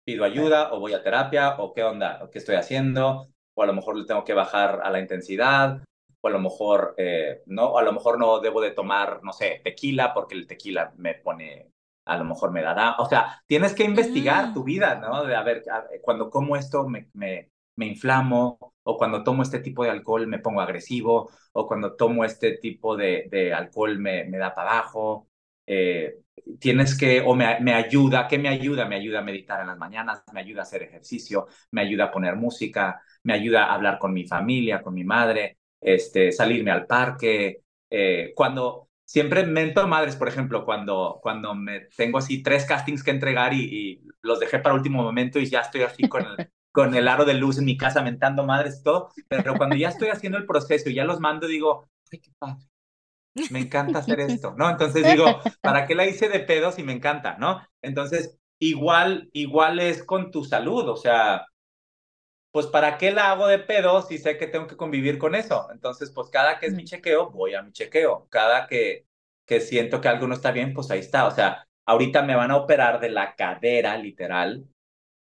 pido 0.03 0.25
ayuda 0.25 0.73
o 0.73 0.79
voy 0.79 0.93
a 0.93 1.03
terapia 1.03 1.55
o 1.57 1.73
qué 1.73 1.83
onda, 1.83 2.23
o 2.23 2.29
qué 2.29 2.39
estoy 2.39 2.55
haciendo, 2.55 3.29
o 3.55 3.63
a 3.63 3.65
lo 3.65 3.73
mejor 3.73 3.97
le 3.97 4.05
tengo 4.05 4.23
que 4.23 4.33
bajar 4.33 4.81
a 4.83 4.89
la 4.91 4.99
intensidad, 4.99 5.83
o 6.21 6.27
a 6.27 6.31
lo 6.31 6.39
mejor 6.39 6.95
eh, 6.97 7.41
no, 7.47 7.77
a 7.77 7.83
lo 7.83 7.93
mejor 7.93 8.19
no 8.19 8.39
debo 8.39 8.61
de 8.61 8.71
tomar, 8.71 9.21
no 9.23 9.33
sé, 9.33 9.61
tequila 9.63 10.13
porque 10.13 10.35
el 10.35 10.47
tequila 10.47 10.93
me 10.97 11.15
pone, 11.15 11.71
a 12.05 12.17
lo 12.17 12.25
mejor 12.25 12.51
me 12.51 12.61
dará, 12.61 12.95
o 12.99 13.07
sea, 13.07 13.41
tienes 13.47 13.73
que 13.73 13.83
investigar 13.83 14.53
tu 14.53 14.63
vida, 14.63 14.95
¿no? 14.95 15.23
De 15.25 15.35
a 15.35 15.43
ver, 15.43 15.63
cuando 16.01 16.29
como 16.29 16.55
esto 16.55 16.87
me, 16.87 17.09
me, 17.13 17.51
me 17.75 17.87
inflamo, 17.87 18.73
o 18.83 18.97
cuando 18.97 19.23
tomo 19.23 19.43
este 19.43 19.59
tipo 19.59 19.83
de 19.83 19.89
alcohol 19.91 20.27
me 20.27 20.39
pongo 20.39 20.61
agresivo, 20.61 21.29
o 21.53 21.67
cuando 21.67 21.95
tomo 21.95 22.23
este 22.25 22.57
tipo 22.57 22.95
de, 22.95 23.27
de 23.31 23.53
alcohol 23.53 23.97
me, 23.99 24.25
me 24.25 24.37
da 24.37 24.53
para 24.55 24.71
abajo. 24.71 25.27
Eh, 25.67 26.24
tienes 26.59 26.97
que, 26.97 27.21
o 27.21 27.35
me, 27.35 27.59
me, 27.59 27.73
ayuda, 27.73 28.27
¿qué 28.27 28.37
me 28.37 28.49
ayuda? 28.49 28.85
Me 28.85 28.95
ayuda 28.95 29.19
a 29.19 29.23
meditar 29.23 29.61
en 29.61 29.67
las 29.67 29.77
mañanas, 29.77 30.23
me 30.33 30.41
ayuda 30.41 30.61
a 30.61 30.63
hacer 30.63 30.83
ejercicio, 30.83 31.47
me 31.71 31.81
ayuda 31.81 32.05
a 32.05 32.11
poner 32.11 32.35
música, 32.35 33.01
me 33.23 33.33
ayuda 33.33 33.65
a 33.65 33.73
hablar 33.73 33.99
con 33.99 34.13
mi 34.13 34.27
familia, 34.27 34.81
con 34.81 34.93
mi 34.93 35.03
madre, 35.03 35.57
este, 35.81 36.31
salirme 36.31 36.71
al 36.71 36.85
parque. 36.85 37.61
Eh, 37.89 38.33
cuando 38.35 38.89
siempre 39.03 39.45
mento 39.45 39.87
madres, 39.87 40.15
por 40.15 40.27
ejemplo, 40.27 40.65
cuando, 40.65 41.19
cuando 41.21 41.55
me 41.55 41.81
tengo 41.95 42.17
así 42.17 42.41
tres 42.43 42.65
castings 42.65 43.03
que 43.03 43.11
entregar 43.11 43.53
y, 43.53 43.61
y 43.63 44.01
los 44.21 44.39
dejé 44.39 44.59
para 44.59 44.75
último 44.75 45.03
momento 45.03 45.39
y 45.39 45.45
ya 45.45 45.61
estoy 45.61 45.81
así 45.81 46.07
con 46.09 46.23
el, 46.25 46.49
con 46.75 46.93
el 46.93 47.07
aro 47.07 47.23
de 47.23 47.35
luz 47.35 47.57
en 47.57 47.65
mi 47.65 47.77
casa 47.77 48.01
mentando 48.01 48.45
madres 48.45 48.83
todo, 48.83 49.09
pero 49.29 49.55
cuando 49.55 49.77
ya 49.77 49.87
estoy 49.89 50.09
haciendo 50.09 50.37
el 50.37 50.45
proceso 50.45 50.89
y 50.89 50.95
ya 50.95 51.05
los 51.05 51.21
mando, 51.21 51.47
digo, 51.47 51.89
ay, 52.11 52.19
qué 52.19 52.31
padre, 52.37 52.65
me 53.49 53.59
encanta 53.59 53.99
hacer 53.99 54.19
esto, 54.21 54.53
¿no? 54.57 54.69
Entonces 54.69 55.05
digo, 55.05 55.39
¿para 55.61 55.85
qué 55.85 55.95
la 55.95 56.05
hice 56.05 56.29
de 56.29 56.39
pedo 56.39 56.71
si 56.71 56.83
me 56.83 56.93
encanta, 56.93 57.37
¿no? 57.37 57.61
Entonces, 57.81 58.37
igual, 58.59 59.29
igual 59.33 59.79
es 59.79 60.03
con 60.03 60.31
tu 60.31 60.43
salud, 60.43 60.87
o 60.89 60.97
sea, 60.97 61.45
pues 62.51 62.67
¿para 62.67 62.97
qué 62.97 63.11
la 63.11 63.31
hago 63.31 63.47
de 63.47 63.59
pedo 63.59 64.01
si 64.01 64.17
sé 64.17 64.37
que 64.37 64.47
tengo 64.47 64.65
que 64.67 64.77
convivir 64.77 65.17
con 65.17 65.35
eso? 65.35 65.67
Entonces, 65.71 66.11
pues 66.11 66.29
cada 66.29 66.57
que 66.57 66.67
es 66.67 66.73
mi 66.73 66.85
chequeo, 66.85 67.29
voy 67.31 67.53
a 67.53 67.61
mi 67.61 67.73
chequeo. 67.73 68.27
Cada 68.29 68.67
que, 68.67 69.05
que 69.45 69.59
siento 69.59 69.99
que 69.99 70.07
algo 70.07 70.25
no 70.27 70.35
está 70.35 70.51
bien, 70.51 70.73
pues 70.73 70.89
ahí 70.89 70.99
está. 70.99 71.27
O 71.27 71.31
sea, 71.31 71.67
ahorita 71.85 72.21
me 72.23 72.35
van 72.35 72.51
a 72.51 72.57
operar 72.57 73.01
de 73.01 73.09
la 73.09 73.35
cadera, 73.35 73.97
literal, 73.97 74.65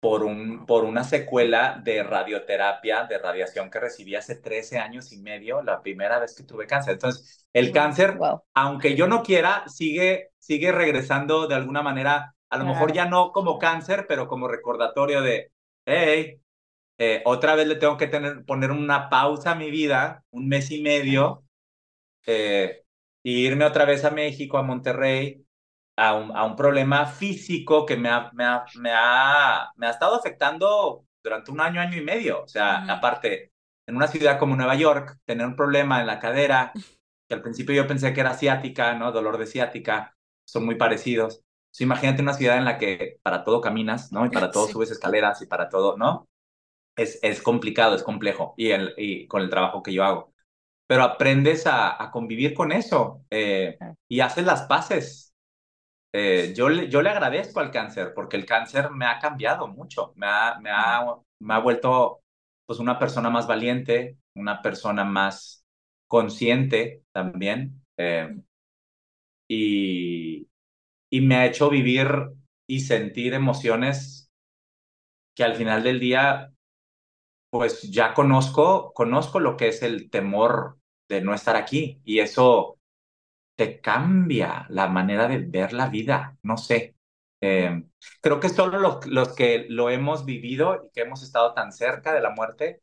por, 0.06 0.24
un, 0.24 0.68
por 0.68 0.84
una 0.84 1.04
secuela 1.04 1.82
de 1.84 2.04
radioterapia, 2.04 3.06
de 3.06 3.18
radiación 3.18 3.72
que 3.72 3.80
recibí 3.80 4.14
hace 4.14 4.36
13 4.36 4.78
años 4.78 5.12
y 5.12 5.18
medio, 5.18 5.64
la 5.64 5.82
primera 5.82 6.20
vez 6.20 6.36
que 6.36 6.44
tuve 6.44 6.68
cáncer. 6.68 6.94
Entonces, 6.94 7.48
el 7.54 7.72
cáncer, 7.72 8.16
aunque 8.54 8.96
yo 8.96 9.08
no 9.08 9.24
quiera, 9.24 9.68
sigue, 9.68 10.30
sigue 10.38 10.72
regresando 10.72 11.48
de 11.48 11.56
alguna 11.56 11.82
manera, 11.82 12.36
a 12.52 12.58
lo 12.60 12.66
mejor 12.66 12.94
ya 12.94 13.06
no 13.06 13.32
como 13.32 13.58
cáncer, 13.58 14.06
pero 14.08 14.28
como 14.28 14.48
recordatorio 14.48 15.24
de, 15.24 15.52
hey, 15.86 16.40
eh, 17.00 17.24
otra 17.26 17.56
vez 17.56 17.66
le 17.66 17.78
tengo 17.78 17.98
que 17.98 18.06
tener, 18.06 18.46
poner 18.46 18.70
una 18.70 19.10
pausa 19.10 19.54
a 19.54 19.56
mi 19.56 19.72
vida, 19.72 20.24
un 20.30 20.48
mes 20.48 20.70
y 20.70 20.84
medio, 20.84 21.46
eh, 22.28 22.84
e 23.24 23.32
irme 23.32 23.66
otra 23.66 23.86
vez 23.86 24.06
a 24.06 24.12
México, 24.12 24.60
a 24.60 24.62
Monterrey, 24.62 25.45
a 25.96 26.16
un, 26.16 26.36
a 26.36 26.46
un 26.46 26.56
problema 26.56 27.06
físico 27.08 27.86
que 27.86 27.96
me 27.98 28.10
ha, 28.10 28.32
me, 28.34 28.44
ha, 28.46 28.66
me, 28.76 28.92
ha, 28.94 29.72
me 29.76 29.88
ha 29.88 29.90
estado 29.92 30.16
afectando 30.16 31.06
durante 31.24 31.52
un 31.52 31.62
año, 31.62 31.82
año 31.82 31.98
y 31.98 32.02
medio. 32.04 32.44
O 32.44 32.48
sea, 32.48 32.86
aparte, 32.86 33.52
en 33.88 33.96
una 33.96 34.08
ciudad 34.08 34.40
como 34.40 34.56
Nueva 34.56 34.76
York, 34.76 35.18
tener 35.26 35.46
un 35.48 35.56
problema 35.56 36.02
en 36.02 36.08
la 36.08 36.20
cadera, 36.20 36.74
que 37.28 37.36
al 37.36 37.42
principio 37.42 37.76
yo 37.76 37.88
pensé 37.88 38.14
que 38.14 38.22
era 38.22 38.32
asiática, 38.32 38.94
¿no? 38.96 39.12
Dolor 39.12 39.38
de 39.38 39.48
ciática, 39.48 40.16
son 40.46 40.66
muy 40.66 40.76
parecidos. 40.76 41.42
imagínate 41.80 42.22
una 42.22 42.34
ciudad 42.34 42.58
en 42.58 42.66
la 42.66 42.78
que 42.78 43.20
para 43.24 43.44
todo 43.44 43.62
caminas, 43.62 44.12
¿no? 44.12 44.26
Y 44.26 44.30
para 44.30 44.52
todo 44.52 44.68
subes 44.68 44.92
escaleras 44.92 45.42
y 45.42 45.48
para 45.48 45.70
todo, 45.70 45.98
¿no? 45.98 46.28
Es, 46.96 47.20
es 47.24 47.42
complicado, 47.42 47.96
es 47.96 48.04
complejo, 48.04 48.54
y, 48.58 48.72
el, 48.72 48.94
y 48.98 49.28
con 49.28 49.42
el 49.42 49.50
trabajo 49.50 49.84
que 49.84 49.94
yo 49.94 50.04
hago. 50.04 50.34
Pero 50.88 51.04
aprendes 51.04 51.68
a, 51.68 52.02
a 52.02 52.12
convivir 52.12 52.54
con 52.54 52.72
eso 52.72 53.24
eh, 53.32 53.78
y 54.08 54.20
haces 54.22 54.46
las 54.46 54.64
paces 54.64 55.25
eh, 56.18 56.54
yo, 56.56 56.70
le, 56.70 56.90
yo 56.90 57.02
le 57.02 57.10
agradezco 57.10 57.60
al 57.60 57.72
cáncer 57.72 58.14
porque 58.16 58.38
el 58.38 58.46
cáncer 58.46 58.92
me 58.92 59.06
ha 59.06 59.20
cambiado 59.20 59.68
mucho, 59.68 60.14
me 60.16 60.28
ha, 60.28 60.60
me 60.62 60.70
ha, 60.72 61.06
me 61.40 61.54
ha 61.54 61.60
vuelto 61.60 62.22
pues 62.66 62.80
una 62.80 62.98
persona 63.00 63.30
más 63.30 63.48
valiente, 63.48 64.18
una 64.36 64.62
persona 64.62 65.04
más 65.04 65.66
consciente 66.08 67.04
también 67.14 67.84
eh, 67.98 68.36
y, 69.48 70.48
y 71.12 71.22
me 71.22 71.36
ha 71.38 71.46
hecho 71.48 71.70
vivir 71.70 72.08
y 72.68 72.82
sentir 72.82 73.34
emociones 73.34 74.32
que 75.36 75.44
al 75.44 75.56
final 75.56 75.84
del 75.84 76.00
día 76.00 76.52
pues 77.50 77.84
ya 77.84 78.14
conozco, 78.14 78.94
conozco 78.94 79.40
lo 79.40 79.58
que 79.58 79.70
es 79.70 79.82
el 79.84 80.10
temor 80.10 80.80
de 81.10 81.22
no 81.22 81.34
estar 81.34 81.56
aquí 81.56 82.02
y 82.04 82.20
eso 82.20 82.78
te 83.56 83.82
cambia 83.82 84.66
la 84.70 84.88
manera 84.88 85.28
de 85.28 85.40
ver 85.40 85.74
la 85.74 85.90
vida, 85.90 86.38
no 86.44 86.58
sé. 86.58 86.96
Eh, 87.42 87.84
creo 88.22 88.40
que 88.40 88.50
solo 88.50 88.80
los, 88.80 89.06
los, 89.08 89.36
que 89.36 89.66
lo 89.70 89.90
hemos 89.90 90.26
vivido 90.26 90.86
y 90.88 90.92
que 90.92 91.02
hemos 91.02 91.24
estado 91.24 91.54
tan 91.54 91.72
cerca 91.72 92.14
de 92.14 92.22
la 92.22 92.32
muerte, 92.32 92.82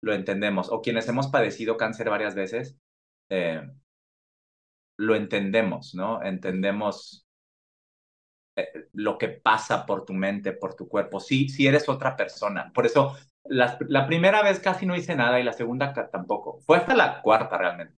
lo 0.00 0.14
entendemos. 0.14 0.70
O 0.70 0.82
quienes 0.82 1.08
hemos 1.08 1.28
padecido 1.28 1.76
cáncer 1.76 2.10
varias 2.10 2.34
veces, 2.34 2.76
eh, 3.30 3.62
lo 4.96 5.14
entendemos, 5.16 5.94
¿no? 5.94 6.22
Entendemos 6.22 7.26
eh, 8.56 8.68
lo 8.92 9.18
que 9.18 9.28
pasa 9.28 9.84
por 9.86 10.04
tu 10.04 10.12
mente, 10.12 10.52
por 10.52 10.74
tu 10.74 10.88
cuerpo. 10.88 11.20
Sí, 11.20 11.48
sí 11.48 11.66
eres 11.66 11.88
otra 11.88 12.16
persona. 12.16 12.72
Por 12.72 12.86
eso 12.86 13.16
la, 13.44 13.76
la 13.88 14.06
primera 14.06 14.42
vez 14.42 14.60
casi 14.60 14.86
no 14.86 14.96
hice 14.96 15.16
nada 15.16 15.40
y 15.40 15.44
la 15.44 15.52
segunda 15.52 15.92
tampoco. 16.10 16.60
Fue 16.60 16.78
hasta 16.78 16.94
la 16.94 17.20
cuarta 17.22 17.58
realmente 17.58 17.96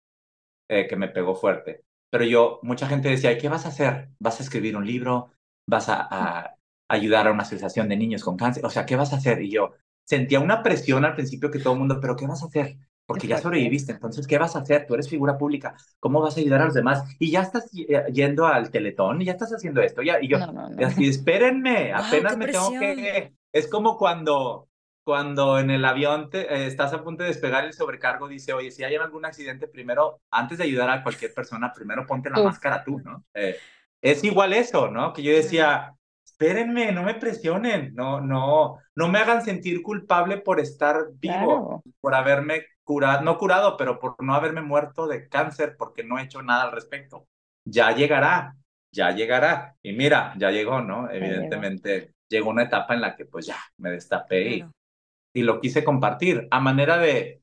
eh, 0.70 0.88
que 0.88 0.96
me 0.96 1.10
pegó 1.10 1.36
fuerte. 1.36 1.84
Pero 2.16 2.24
yo, 2.24 2.59
mucha 2.63 2.88
gente 2.88 3.09
decía, 3.09 3.38
¿qué 3.38 3.49
vas 3.49 3.66
a 3.66 3.70
hacer? 3.70 4.07
¿Vas 4.20 4.39
a 4.39 4.43
escribir 4.43 4.78
un 4.78 4.88
libro? 4.88 5.34
¿Vas 5.68 5.89
a, 5.89 6.07
a 6.09 6.55
ayudar 6.88 7.28
a 7.28 7.34
una 7.34 7.43
asociación 7.43 7.89
de 7.89 7.97
niños 7.97 8.24
con 8.24 8.38
cáncer? 8.38 8.66
O 8.66 8.70
sea, 8.70 8.86
¿qué 8.86 8.95
vas 8.95 9.11
a 9.11 9.18
hacer? 9.18 9.41
Y 9.41 9.51
yo 9.51 9.74
sentía 10.07 10.39
una 10.39 10.63
presión 10.63 11.03
al 11.03 11.13
principio 11.13 11.51
que 11.51 11.59
todo 11.59 11.74
el 11.74 11.80
mundo, 11.80 11.99
¿pero 11.99 12.16
qué 12.16 12.26
vas 12.26 12.41
a 12.41 12.45
hacer? 12.45 12.78
porque 13.05 13.28
ya 13.28 13.38
sobreviviste, 13.38 13.91
entonces, 13.91 14.26
¿qué 14.26 14.38
vas 14.38 14.55
a 14.55 14.59
hacer? 14.59 14.86
Tú 14.88 14.95
eres 14.95 15.09
figura 15.09 15.38
pública, 15.38 15.76
¿cómo 15.99 16.22
vas 16.22 16.38
a 16.38 16.39
ayudar 16.39 16.61
a 16.61 16.66
los 16.66 16.74
demás? 16.74 17.03
Y 17.20 17.30
ya 17.32 17.41
estás 17.41 17.70
yendo 17.72 18.47
al 18.47 18.72
teletón, 18.72 19.22
y 19.22 19.26
ya 19.26 19.34
estás 19.34 19.53
haciendo 19.53 19.82
esto, 19.82 20.01
ya, 20.01 20.20
y 20.22 20.28
yo, 20.28 20.39
así, 20.84 21.07
espérenme, 21.07 21.93
apenas 21.93 22.38
me 22.38 22.47
tengo 22.47 22.72
que... 22.72 23.34
Es 23.51 23.68
como 23.68 23.97
cuando, 23.97 24.70
cuando 25.06 25.60
en 25.60 25.70
el 25.70 25.86
avión 25.86 26.32
te, 26.32 26.41
eh, 26.41 26.66
estás 26.66 26.91
a 26.91 27.03
punto 27.03 27.22
de 27.22 27.30
despegar 27.30 27.64
el 27.64 27.74
sobrecargo, 27.74 28.28
dice, 28.28 28.53
oye, 28.53 28.72
si 28.72 28.84
hay 28.84 28.95
algún 28.95 29.24
accidente, 29.24 29.68
primero, 29.68 30.20
antes 30.32 30.58
de 30.58 30.64
ayudar 30.64 30.89
a 30.89 31.03
cualquier 31.03 31.32
persona, 31.32 31.72
primero 31.72 32.08
ponte 32.08 32.32
la 32.32 32.41
máscara 32.41 32.84
tú, 32.84 32.99
¿no? 32.99 33.24
Eh, 33.36 33.56
es 34.01 34.24
igual 34.24 34.53
eso, 34.53 34.89
¿no? 34.89 35.14
Que 35.14 35.22
yo 35.22 35.32
decía, 35.32 35.93
espérenme, 36.26 36.91
no 36.91 37.03
me 37.03 37.14
presionen, 37.14 37.93
no, 37.93 38.20
no, 38.20 38.80
no 38.95 39.08
me 39.08 39.20
hagan 39.20 39.43
sentir 39.43 39.84
culpable 39.84 40.38
por 40.38 40.60
estar 40.60 41.06
vivo, 41.14 41.84
por 42.01 42.16
haberme 42.16 42.66
curado, 42.84 43.22
no 43.22 43.38
curado, 43.38 43.78
pero 43.78 43.99
por 43.99 44.16
no 44.24 44.34
haberme 44.34 44.62
muerto 44.62 45.06
de 45.06 45.30
cáncer 45.30 45.76
porque 45.78 46.03
no 46.03 46.18
he 46.18 46.24
hecho 46.24 46.41
nada 46.41 46.64
al 46.64 46.72
respecto. 46.72 47.28
Ya 47.64 47.91
llegará, 47.91 48.56
ya 48.91 49.12
llegará. 49.12 49.76
Y 49.84 49.93
mira, 49.93 50.34
ya 50.38 50.49
llegó, 50.49 50.82
¿no? 50.82 51.12
Evidentemente 51.12 52.16
llegó. 52.28 52.49
una 52.49 52.64
etapa 52.64 52.95
en 52.95 53.01
la 53.01 53.16
que 53.16 53.26
pues 53.26 53.45
ya 53.45 53.58
me 53.78 53.91
destapé 53.91 54.47
y, 54.49 54.66
y, 55.36 55.44
lo 55.44 55.60
quise 55.60 55.84
compartir 55.84 56.48
a 56.50 56.60
manera 56.60 56.98
de, 56.98 57.42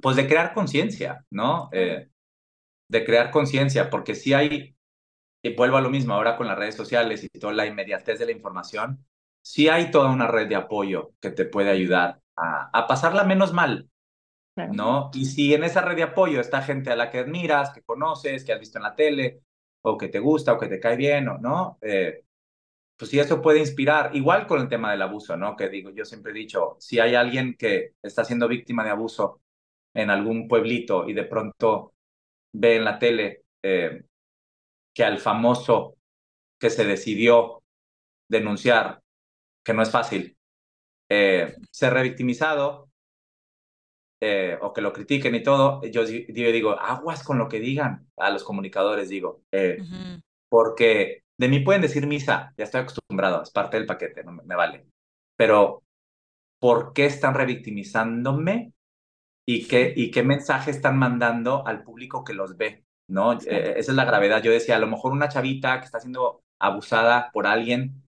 pues 0.00 0.16
de 0.16 0.26
crear 0.26 0.54
conciencia, 0.54 1.24
¿no? 1.30 1.68
Eh, 1.72 2.08
de 2.88 3.04
crear 3.04 3.30
conciencia, 3.30 3.90
porque 3.90 4.14
si 4.14 4.32
hay, 4.32 4.76
y 5.42 5.54
vuelvo 5.54 5.76
a 5.76 5.80
lo 5.80 5.90
mismo 5.90 6.14
ahora 6.14 6.36
con 6.36 6.46
las 6.48 6.58
redes 6.58 6.74
sociales 6.74 7.22
y 7.22 7.38
toda 7.38 7.52
la 7.52 7.66
inmediatez 7.66 8.18
de 8.18 8.26
la 8.26 8.32
información, 8.32 9.06
sí 9.42 9.68
hay 9.68 9.90
toda 9.90 10.10
una 10.10 10.26
red 10.26 10.48
de 10.48 10.56
apoyo 10.56 11.12
que 11.20 11.30
te 11.30 11.44
puede 11.44 11.70
ayudar 11.70 12.20
a, 12.36 12.70
a 12.72 12.86
pasarla 12.86 13.24
menos 13.24 13.52
mal, 13.52 13.88
¿no? 14.56 15.10
Y 15.14 15.26
si 15.26 15.54
en 15.54 15.64
esa 15.64 15.80
red 15.82 15.96
de 15.96 16.02
apoyo 16.02 16.40
está 16.40 16.62
gente 16.62 16.90
a 16.90 16.96
la 16.96 17.10
que 17.10 17.20
admiras, 17.20 17.70
que 17.70 17.82
conoces, 17.82 18.44
que 18.44 18.52
has 18.52 18.60
visto 18.60 18.78
en 18.78 18.84
la 18.84 18.94
tele, 18.94 19.42
o 19.82 19.96
que 19.96 20.08
te 20.08 20.18
gusta, 20.18 20.52
o 20.52 20.58
que 20.58 20.68
te 20.68 20.80
cae 20.80 20.96
bien, 20.96 21.28
o 21.28 21.38
no, 21.38 21.78
eh, 21.80 22.24
pues 23.00 23.10
sí, 23.10 23.18
eso 23.18 23.40
puede 23.40 23.60
inspirar. 23.60 24.14
Igual 24.14 24.46
con 24.46 24.60
el 24.60 24.68
tema 24.68 24.90
del 24.90 25.00
abuso, 25.00 25.34
¿no? 25.34 25.56
Que 25.56 25.70
digo, 25.70 25.88
yo 25.88 26.04
siempre 26.04 26.32
he 26.32 26.34
dicho, 26.34 26.76
si 26.78 27.00
hay 27.00 27.14
alguien 27.14 27.54
que 27.54 27.94
está 28.02 28.26
siendo 28.26 28.46
víctima 28.46 28.84
de 28.84 28.90
abuso 28.90 29.40
en 29.94 30.10
algún 30.10 30.46
pueblito 30.46 31.08
y 31.08 31.14
de 31.14 31.24
pronto 31.24 31.94
ve 32.52 32.76
en 32.76 32.84
la 32.84 32.98
tele 32.98 33.44
eh, 33.62 34.04
que 34.94 35.02
al 35.02 35.18
famoso 35.18 35.96
que 36.58 36.68
se 36.68 36.84
decidió 36.84 37.62
denunciar, 38.28 39.00
que 39.64 39.72
no 39.72 39.80
es 39.80 39.90
fácil, 39.90 40.36
eh, 41.08 41.56
ser 41.70 41.94
revictimizado, 41.94 42.90
eh, 44.20 44.58
o 44.60 44.74
que 44.74 44.82
lo 44.82 44.92
critiquen 44.92 45.34
y 45.36 45.42
todo, 45.42 45.80
yo, 45.86 46.04
digo, 46.04 46.78
aguas 46.78 47.24
con 47.24 47.38
lo 47.38 47.48
que 47.48 47.60
digan 47.60 48.10
a 48.18 48.28
los 48.28 48.44
comunicadores, 48.44 49.08
digo, 49.08 49.40
eh, 49.50 49.78
porque 50.50 51.22
de 51.40 51.48
mí 51.48 51.60
pueden 51.60 51.80
decir 51.80 52.06
misa, 52.06 52.52
ya 52.58 52.64
estoy 52.64 52.82
acostumbrado, 52.82 53.42
es 53.42 53.50
parte 53.50 53.78
del 53.78 53.86
paquete, 53.86 54.22
no 54.22 54.32
me, 54.32 54.54
vale. 54.54 54.84
Pero, 55.36 55.82
¿por 56.60 56.92
qué 56.92 57.06
están 57.06 57.32
revictimizándome? 57.32 58.74
¿Y 59.48 59.66
qué, 59.66 59.94
¿Y 59.96 60.10
qué 60.10 60.22
mensaje 60.22 60.70
están 60.70 60.98
mandando 60.98 61.66
al 61.66 61.82
público 61.82 62.24
que 62.24 62.34
los 62.34 62.58
ve? 62.58 62.84
¿no? 63.08 63.32
Eh, 63.32 63.72
esa 63.76 63.92
es 63.92 63.96
la 63.96 64.04
gravedad. 64.04 64.42
Yo 64.42 64.52
decía, 64.52 64.76
a 64.76 64.78
lo 64.80 64.86
mejor 64.86 65.12
una 65.12 65.30
chavita 65.30 65.80
que 65.80 65.86
está 65.86 65.98
siendo 65.98 66.42
abusada 66.60 67.30
por 67.32 67.46
alguien 67.46 68.02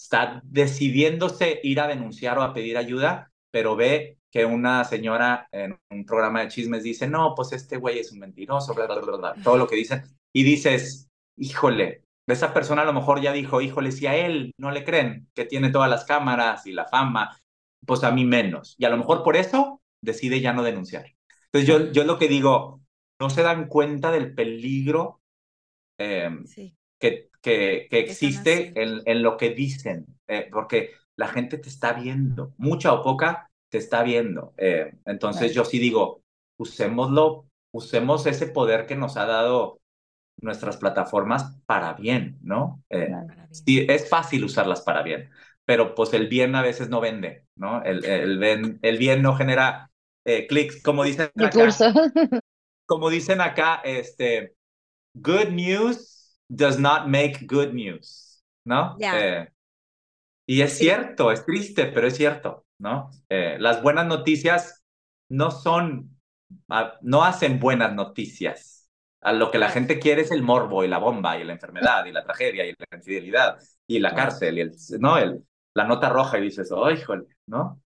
está 0.00 0.40
decidiéndose 0.42 1.60
ir 1.62 1.78
a 1.78 1.88
denunciar 1.88 2.38
o 2.38 2.42
a 2.42 2.54
pedir 2.54 2.78
ayuda, 2.78 3.30
pero 3.50 3.76
ve 3.76 4.16
que 4.30 4.46
una 4.46 4.82
señora 4.84 5.46
en 5.52 5.78
un 5.90 6.06
programa 6.06 6.40
de 6.40 6.48
chismes 6.48 6.84
dice, 6.84 7.06
no, 7.06 7.34
pues 7.36 7.52
este 7.52 7.76
güey 7.76 7.98
es 7.98 8.12
un 8.12 8.20
mentiroso, 8.20 8.74
bla, 8.74 8.86
bla, 8.86 8.98
bla, 8.98 9.34
todo 9.44 9.58
lo 9.58 9.68
que 9.68 9.76
dicen, 9.76 10.02
y 10.32 10.42
dices, 10.42 11.10
híjole, 11.36 12.01
esa 12.26 12.54
persona 12.54 12.82
a 12.82 12.84
lo 12.84 12.92
mejor 12.92 13.20
ya 13.20 13.32
dijo, 13.32 13.60
híjole, 13.60 13.92
si 13.92 14.06
a 14.06 14.16
él 14.16 14.54
no 14.56 14.70
le 14.70 14.84
creen 14.84 15.28
que 15.34 15.44
tiene 15.44 15.70
todas 15.70 15.90
las 15.90 16.04
cámaras 16.04 16.66
y 16.66 16.72
la 16.72 16.86
fama, 16.86 17.36
pues 17.86 18.04
a 18.04 18.12
mí 18.12 18.24
menos. 18.24 18.74
Y 18.78 18.84
a 18.84 18.90
lo 18.90 18.96
mejor 18.96 19.22
por 19.22 19.36
eso 19.36 19.82
decide 20.00 20.40
ya 20.40 20.52
no 20.52 20.62
denunciar. 20.62 21.06
Entonces 21.46 21.68
yo, 21.68 21.92
yo 21.92 22.04
lo 22.04 22.18
que 22.18 22.28
digo, 22.28 22.80
no 23.20 23.30
se 23.30 23.42
dan 23.42 23.68
cuenta 23.68 24.10
del 24.10 24.34
peligro 24.34 25.20
em, 25.98 26.44
que, 26.98 27.28
que, 27.40 27.88
que, 27.90 27.98
existe 27.98 28.72
en, 28.80 29.02
en, 29.04 29.22
lo 29.22 29.36
que 29.36 29.50
dicen, 29.50 30.06
eh, 30.28 30.48
porque 30.50 30.92
la 31.16 31.28
gente 31.28 31.58
te 31.58 31.68
está 31.68 31.92
viendo, 31.92 32.54
mucha 32.56 32.92
o 32.92 33.02
poca, 33.02 33.50
te 33.68 33.78
está 33.78 34.02
viendo. 34.02 34.54
Eh, 34.56 34.92
entonces 35.06 35.54
yo 35.54 35.64
sí 35.64 35.78
digo, 35.78 36.22
usémoslo, 36.56 37.46
usemos 37.72 38.26
ese 38.26 38.46
poder 38.46 38.86
que 38.86 38.96
nos 38.96 39.16
ha 39.16 39.26
dado 39.26 39.81
nuestras 40.42 40.76
plataformas 40.76 41.58
para 41.66 41.94
bien, 41.94 42.38
¿no? 42.42 42.82
Eh, 42.90 43.08
sí, 43.50 43.86
es 43.88 44.08
fácil 44.08 44.44
usarlas 44.44 44.82
para 44.82 45.02
bien, 45.02 45.30
pero 45.64 45.94
pues 45.94 46.12
el 46.14 46.28
bien 46.28 46.54
a 46.54 46.62
veces 46.62 46.88
no 46.88 47.00
vende, 47.00 47.46
¿no? 47.56 47.82
El, 47.82 48.04
el, 48.04 48.38
bien, 48.38 48.78
el 48.82 48.98
bien 48.98 49.22
no 49.22 49.34
genera 49.34 49.90
eh, 50.24 50.46
clics, 50.46 50.82
como 50.82 51.04
dicen 51.04 51.30
acá. 51.36 51.68
como 52.86 53.08
dicen 53.10 53.40
acá, 53.40 53.80
este, 53.84 54.54
good 55.14 55.48
news 55.50 56.36
does 56.48 56.78
not 56.78 57.06
make 57.06 57.46
good 57.46 57.72
news, 57.72 58.42
¿no? 58.64 58.96
y 60.44 60.60
es 60.60 60.76
cierto, 60.76 61.30
es 61.30 61.46
triste, 61.46 61.86
pero 61.86 62.08
es 62.08 62.16
cierto. 62.16 62.62
¿no? 62.82 63.10
Eh, 63.28 63.56
las 63.60 63.80
buenas 63.80 64.06
noticias 64.06 64.82
no 65.30 65.50
son, 65.52 66.18
ah, 66.68 66.98
no 67.00 67.24
hacen 67.24 67.60
buenas 67.60 67.94
noticias. 67.94 68.81
A 69.22 69.32
lo 69.32 69.50
que 69.50 69.58
la 69.58 69.68
gente 69.68 69.98
quiere 69.98 70.22
es 70.22 70.30
el 70.30 70.42
morbo 70.42 70.84
y 70.84 70.88
la 70.88 70.98
bomba 70.98 71.38
y 71.38 71.44
la 71.44 71.52
enfermedad 71.52 72.04
y 72.04 72.12
la 72.12 72.24
tragedia 72.24 72.66
y 72.66 72.74
la 72.76 72.96
infidelidad 72.96 73.58
y 73.86 74.00
la 74.00 74.14
cárcel 74.14 74.58
y 74.58 74.60
el, 74.62 74.72
¿no? 74.98 75.16
El, 75.16 75.44
la 75.74 75.84
nota 75.84 76.08
roja 76.08 76.38
y 76.38 76.42
dices, 76.42 76.70
oh, 76.72 76.90
híjole, 76.90 77.26
¿no? 77.46 77.80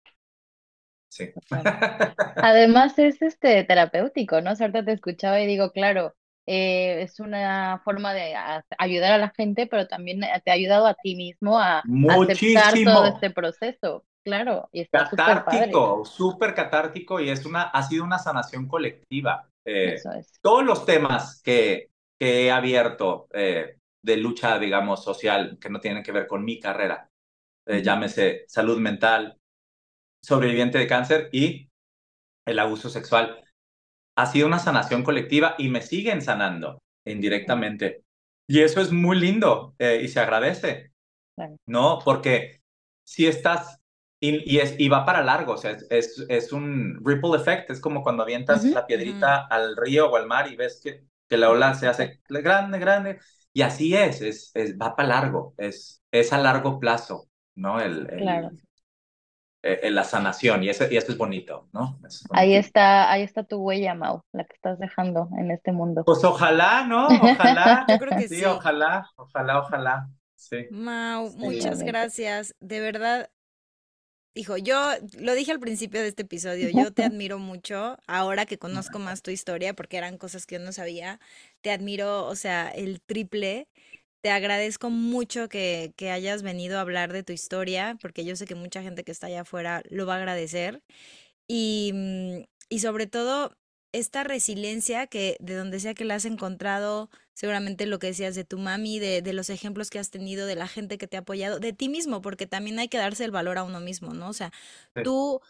Sí. 1.09 1.31
Además 2.37 2.99
es 2.99 3.23
este 3.23 3.65
terapéutico, 3.65 4.41
¿no? 4.41 4.51
Ahorita 4.51 4.85
te 4.85 4.93
escuchaba 4.93 5.41
y 5.41 5.47
digo, 5.47 5.73
claro, 5.73 6.15
eh, 6.47 7.03
es 7.03 7.19
una 7.21 7.81
forma 7.85 8.15
de 8.15 8.35
ayudar 8.79 9.13
a 9.13 9.19
la 9.19 9.33
gente, 9.37 9.67
pero 9.67 9.89
también 9.89 10.21
te 10.45 10.51
ha 10.51 10.55
ayudado 10.55 10.87
a 10.87 10.95
ti 10.95 11.17
mismo 11.17 11.59
a 11.59 11.83
aceptar 12.09 12.75
todo 12.85 13.07
este 13.07 13.31
proceso. 13.31 14.05
Claro, 14.25 14.69
y 14.73 14.81
está 14.81 15.09
catártico, 15.09 16.05
súper 16.05 16.53
catártico 16.53 17.21
y 17.21 17.31
es 17.31 17.47
una, 17.47 17.63
ha 17.63 17.83
sido 17.85 18.03
una 18.03 18.19
sanación 18.19 18.67
colectiva. 18.67 19.49
Eh, 19.67 19.97
todos 20.41 20.65
los 20.65 20.87
temas 20.87 21.43
que, 21.43 21.91
que 22.19 22.45
he 22.45 22.51
abierto 22.53 23.27
eh, 23.35 23.79
de 24.01 24.17
lucha, 24.17 24.59
digamos, 24.61 25.03
social, 25.03 25.59
que 25.61 25.69
no 25.69 25.81
tienen 25.81 26.05
que 26.05 26.13
ver 26.13 26.29
con 26.29 26.45
mi 26.45 26.61
carrera, 26.61 27.11
eh, 27.67 27.83
llámese 27.83 28.45
salud 28.47 28.79
mental, 28.79 29.39
sobreviviente 30.23 30.79
de 30.79 30.87
cáncer 30.87 31.29
y 31.33 31.69
el 32.47 32.59
abuso 32.61 32.89
sexual, 32.89 33.43
ha 34.17 34.27
sido 34.27 34.47
una 34.47 34.61
sanación 34.61 35.03
colectiva 35.03 35.57
y 35.59 35.69
me 35.69 35.83
siguen 35.83 36.23
sanando 36.23 36.81
indirectamente. 37.05 38.05
Y 38.49 38.61
eso 38.61 38.81
es 38.81 38.93
muy 38.93 39.19
lindo 39.19 39.75
y 39.79 40.07
se 40.07 40.21
agradece, 40.21 40.93
¿no? 41.67 41.99
Porque 42.05 42.63
si 43.05 43.27
estás 43.27 43.81
y, 44.19 44.59
es, 44.59 44.75
y 44.79 44.89
va 44.89 45.05
para 45.05 45.23
largo, 45.23 45.53
o 45.53 45.57
sea, 45.57 45.77
es, 45.91 46.25
es, 46.29 46.53
un 46.53 46.99
ripple 47.05 47.37
effect, 47.37 47.71
es 47.71 47.81
como 47.81 48.03
cuando 48.03 48.23
avientas 48.23 48.65
la 48.65 48.87
piedrita 48.87 49.47
al 49.47 49.77
río 49.77 50.11
o 50.11 50.17
al 50.17 50.27
mar 50.27 50.51
y 50.51 50.57
ves 50.57 50.81
que, 50.83 51.05
que 51.29 51.37
la 51.37 51.51
ola 51.51 51.75
se 51.75 51.87
hace 51.87 52.21
grande, 52.29 52.79
grande, 52.79 53.19
y 53.53 53.63
así 53.63 53.95
es, 53.95 54.23
es, 54.23 54.51
es 54.55 54.77
va 54.79 54.97
para 54.97 55.09
largo, 55.09 55.55
es, 55.59 56.03
es 56.11 56.33
a 56.33 56.39
largo 56.39 56.81
plazo, 56.81 57.29
¿no? 57.55 57.81
El, 57.81 58.07
claro. 58.07 58.51
E, 59.63 59.91
la 59.91 60.05
sanación, 60.05 60.63
y 60.63 60.69
eso, 60.69 60.85
y 60.91 60.97
esto 60.97 61.13
es 61.13 61.19
bonito, 61.19 61.69
¿no? 61.73 61.99
Ahí 62.31 62.55
está, 62.55 63.11
ahí 63.11 63.23
está 63.23 63.43
tu 63.43 63.57
huella, 63.59 63.95
Mau, 63.95 64.23
la 64.33 64.45
que 64.45 64.55
estás 64.55 64.79
dejando 64.79 65.29
en 65.39 65.51
este 65.51 65.73
mundo. 65.73 66.05
Pues 66.05 66.23
ojalá, 66.23 66.87
¿no? 66.87 67.09
Ojalá. 67.09 67.85
Yo 67.89 67.99
creo 67.99 68.17
que 68.17 68.29
sí, 68.29 68.37
sí, 68.37 68.45
ojalá, 68.45 69.11
ojalá, 69.17 69.61
ojalá. 69.61 70.09
Sí. 70.37 70.67
Mau, 70.71 71.31
muchas 71.37 71.83
gracias. 71.83 72.55
De 72.61 72.81
verdad, 72.81 73.29
Hijo, 74.39 74.59
yo 74.59 74.77
lo 75.19 75.35
dije 75.35 75.51
al 75.51 75.61
principio 75.61 76.03
de 76.03 76.09
este 76.09 76.21
episodio, 76.23 76.69
yo 76.69 76.93
te 76.93 77.03
admiro 77.05 77.39
mucho, 77.39 77.97
ahora 78.07 78.45
que 78.45 78.59
conozco 78.59 78.99
más 78.99 79.23
tu 79.23 79.31
historia, 79.31 79.73
porque 79.75 79.97
eran 79.97 80.19
cosas 80.19 80.45
que 80.45 80.57
yo 80.57 80.61
no 80.61 80.73
sabía, 80.73 81.21
te 81.63 81.71
admiro, 81.71 82.27
o 82.27 82.37
sea, 82.37 82.69
el 82.69 83.01
triple. 83.01 83.67
te 84.23 84.31
agradezco 84.31 84.91
mucho 84.91 85.49
que, 85.49 85.95
que 85.97 86.11
hayas 86.11 86.43
venido 86.43 86.79
a 86.79 86.83
hablar 86.83 87.15
de 87.15 87.23
tu 87.23 87.33
historia, 87.33 87.97
porque 88.03 88.27
yo 88.27 88.37
sé 88.37 88.47
que 88.47 88.55
mucha 88.55 88.83
gente 88.83 89.05
que 89.05 89.13
está 89.13 89.29
allá 89.29 89.43
afuera 89.43 89.83
lo 89.89 90.07
va 90.07 90.17
a 90.17 90.19
agradecer. 90.19 90.83
Y, 91.49 91.93
mm, 91.95 92.45
y 92.71 92.81
sobre 92.81 93.07
todo, 93.07 93.57
esta 93.99 94.25
resiliencia 94.25 95.07
que 95.07 95.37
de 95.41 95.55
donde 95.55 95.81
sea 95.81 95.95
que 95.95 96.05
la 96.05 96.17
has 96.17 96.25
encontrado, 96.25 97.11
seguramente 97.35 97.87
lo 97.87 97.99
que 97.99 98.09
decías 98.09 98.35
de 98.35 98.45
tu 98.45 98.59
mami, 98.59 98.99
de, 98.99 99.23
de 99.23 99.33
los 99.33 99.51
ejemplos 99.51 99.91
que 99.91 99.99
has 99.99 100.11
tenido, 100.11 100.47
de 100.47 100.57
la 100.57 100.69
gente 100.69 100.99
que 100.99 101.07
te 101.09 101.17
ha 101.17 101.21
apoyado, 101.21 101.59
de 101.61 101.73
ti 101.73 101.89
mismo, 101.89 102.23
porque 102.23 102.47
también 102.47 102.79
hay 102.79 102.89
que 102.89 102.99
darse 102.99 103.25
el 103.25 103.31
valor 103.33 103.59
a 103.59 103.65
uno 103.65 103.81
mismo, 103.81 104.15
¿no? 104.15 104.29
O 104.29 104.33
sea, 104.33 104.53
Sí. 104.95 105.03
tú, 105.03 105.41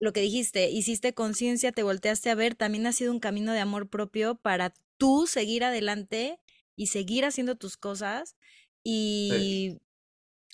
lo 0.00 0.12
que 0.12 0.20
dijiste, 0.20 0.70
hiciste 0.70 1.14
conciencia, 1.14 1.72
te 1.72 1.82
volteaste 1.82 2.30
a 2.30 2.34
ver, 2.34 2.54
también 2.54 2.86
ha 2.86 2.92
sido 2.92 3.12
un 3.12 3.20
camino 3.20 3.52
de 3.52 3.60
amor 3.60 3.88
propio 3.88 4.34
para 4.36 4.74
tú 4.98 5.26
seguir 5.26 5.64
adelante 5.64 6.40
y 6.76 6.88
seguir 6.88 7.24
haciendo 7.24 7.56
tus 7.56 7.76
cosas 7.76 8.36
Sí. 9.28 9.42
y 9.44 9.78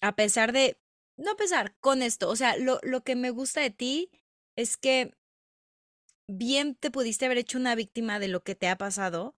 a 0.03 0.17
pesar 0.17 0.53
de, 0.53 0.79
no 1.17 1.33
a 1.33 1.37
pesar, 1.37 1.77
con 1.81 2.03
esto, 2.03 2.29
o 2.31 2.37
sea, 2.37 2.57
lo, 2.59 2.81
lo 2.83 3.03
que 3.03 3.17
me 3.17 3.31
gusta 3.31 3.61
de 3.61 3.71
ti 3.71 4.11
es 4.57 4.77
que 4.77 5.15
bien 6.29 6.77
te 6.77 6.91
pudiste 6.91 7.27
haber 7.27 7.39
hecho 7.39 7.59
una 7.59 7.75
víctima 7.75 8.21
de 8.21 8.29
lo 8.29 8.43
que 8.43 8.55
te 8.55 8.69
ha 8.69 8.77
pasado 8.79 9.37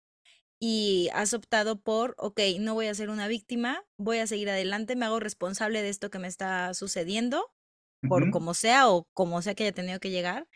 y 0.60 1.10
has 1.14 1.34
optado 1.34 1.80
por, 1.80 2.14
ok, 2.18 2.40
no 2.60 2.74
voy 2.74 2.86
a 2.88 2.94
ser 2.94 3.10
una 3.10 3.28
víctima, 3.28 3.84
voy 3.98 4.18
a 4.18 4.26
seguir 4.26 4.50
adelante, 4.50 4.96
me 4.96 5.06
hago 5.06 5.20
responsable 5.20 5.82
de 5.82 5.90
esto 5.90 6.10
que 6.10 6.18
me 6.18 6.28
está 6.28 6.74
sucediendo, 6.74 7.52
por 8.06 8.30
como 8.30 8.54
sea 8.54 8.90
o 8.90 9.08
como 9.14 9.42
sea 9.42 9.54
que 9.54 9.64
haya 9.64 9.72
tenido 9.74 10.00
que 10.00 10.10
llegar. 10.10 10.48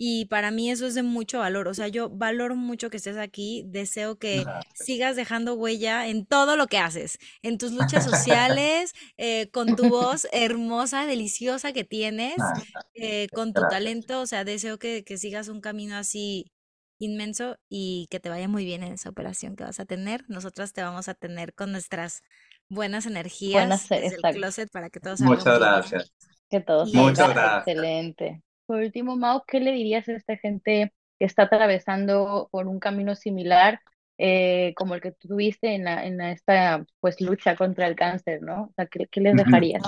Y 0.00 0.26
para 0.26 0.50
mí 0.52 0.70
eso 0.70 0.86
es 0.86 0.94
de 0.94 1.02
mucho 1.02 1.40
valor. 1.40 1.68
O 1.68 1.74
sea, 1.74 1.88
yo 1.88 2.08
valoro 2.10 2.54
mucho 2.56 2.88
que 2.90 2.98
estés 2.98 3.16
aquí. 3.16 3.64
Deseo 3.66 4.16
que 4.18 4.44
Gracias. 4.44 4.74
sigas 4.74 5.16
dejando 5.16 5.54
huella 5.54 6.06
en 6.08 6.24
todo 6.26 6.56
lo 6.56 6.68
que 6.68 6.78
haces, 6.78 7.18
en 7.42 7.58
tus 7.58 7.72
luchas 7.72 8.04
sociales, 8.04 8.92
eh, 9.16 9.50
con 9.50 9.74
tu 9.76 9.88
voz 9.90 10.28
hermosa, 10.32 11.06
deliciosa 11.06 11.72
que 11.72 11.84
tienes, 11.84 12.54
Ah, 12.74 12.82
eh, 12.94 13.28
con 13.32 13.54
tu 13.54 13.66
gracias. 13.66 13.68
talento. 13.68 14.20
O 14.20 14.26
sea, 14.26 14.44
deseo 14.44 14.78
que, 14.78 15.04
que 15.04 15.18
sigas 15.18 15.48
un 15.48 15.60
camino 15.60 15.96
así 15.96 16.52
inmenso 17.00 17.56
y 17.68 18.06
que 18.10 18.20
te 18.20 18.28
vaya 18.28 18.48
muy 18.48 18.64
bien 18.64 18.82
en 18.82 18.92
esa 18.94 19.08
operación 19.10 19.56
que 19.56 19.64
vas 19.64 19.80
a 19.80 19.84
tener. 19.86 20.24
Nosotras 20.28 20.72
te 20.72 20.82
vamos 20.82 21.08
a 21.08 21.14
tener 21.14 21.54
con 21.54 21.72
nuestras 21.72 22.22
buenas 22.68 23.06
Buenas, 23.50 23.86
energías 23.86 23.90
desde 23.92 24.16
el 24.16 24.26
closet 24.28 24.70
para 24.70 24.90
que 24.90 25.00
todo 25.00 25.16
salga 25.16 25.44
Muchas 25.44 25.44
bien. 25.44 25.60
gracias. 25.60 26.12
Que 26.50 26.60
todo 26.60 26.90
Y 26.92 26.92
Muchas 26.92 27.30
gracias. 27.30 27.66
excelente. 27.66 28.42
Por 28.68 28.78
último, 28.80 29.16
Mau, 29.16 29.44
¿qué 29.48 29.60
le 29.60 29.72
dirías 29.72 30.08
a 30.08 30.14
esta 30.14 30.36
gente 30.38 30.94
que 31.18 31.26
está 31.26 31.44
atravesando 31.44 32.48
por 32.52 32.68
un 32.68 32.80
camino 32.80 33.16
similar 33.16 33.80
eh, 34.18 34.74
como 34.76 34.94
el 34.94 35.02
que 35.02 35.12
tuviste 35.12 35.74
en 35.74 35.84
la, 35.84 36.06
en 36.06 36.20
esta 36.20 36.84
pues 37.00 37.20
lucha 37.22 37.56
contra 37.56 37.88
el 37.88 37.96
cáncer, 37.96 38.42
¿no? 38.42 38.64
O 38.64 38.74
sea, 38.76 38.86
¿qué, 38.86 39.08
qué 39.08 39.20
les 39.22 39.36
dejarías? 39.36 39.82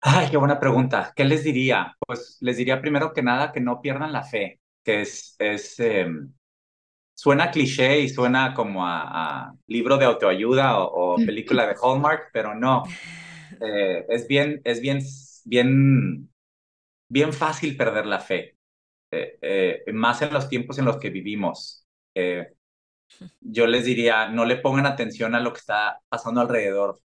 Ay, 0.00 0.28
qué 0.30 0.36
buena 0.36 0.58
pregunta. 0.58 1.12
¿Qué 1.14 1.24
les 1.24 1.44
diría? 1.44 1.96
Pues 2.06 2.38
les 2.40 2.56
diría 2.56 2.80
primero 2.80 3.12
que 3.12 3.22
nada 3.22 3.52
que 3.52 3.60
no 3.60 3.80
pierdan 3.80 4.12
la 4.12 4.24
fe, 4.24 4.60
que 4.84 5.02
es, 5.02 5.36
es 5.38 5.78
em, 5.80 6.32
suena 7.14 7.50
cliché 7.50 8.00
y 8.00 8.08
suena 8.10 8.54
como 8.54 8.86
a, 8.86 9.48
a 9.48 9.54
libro 9.68 9.98
de 9.98 10.06
autoayuda 10.06 10.78
o, 10.80 11.16
o 11.16 11.24
película 11.24 11.66
de 11.66 11.76
Hallmark, 11.82 12.30
pero 12.32 12.54
no. 12.54 12.84
Eh, 13.60 14.06
es 14.10 14.28
bien, 14.28 14.60
es 14.64 14.80
bien, 14.80 15.00
bien, 15.44 16.31
bien 17.12 17.32
fácil 17.34 17.76
perder 17.76 18.06
la 18.06 18.20
fe, 18.20 18.56
eh, 19.10 19.38
eh, 19.42 19.92
más 19.92 20.22
en 20.22 20.32
los 20.32 20.48
tiempos 20.48 20.78
en 20.78 20.86
los 20.86 20.96
que 20.96 21.10
vivimos. 21.10 21.86
Eh, 22.14 22.54
yo 23.40 23.66
les 23.66 23.84
diría, 23.84 24.28
no 24.28 24.46
le 24.46 24.56
pongan 24.56 24.86
atención 24.86 25.34
a 25.34 25.40
lo 25.40 25.52
que 25.52 25.58
está 25.58 26.00
pasando 26.08 26.40
alrededor 26.40 27.02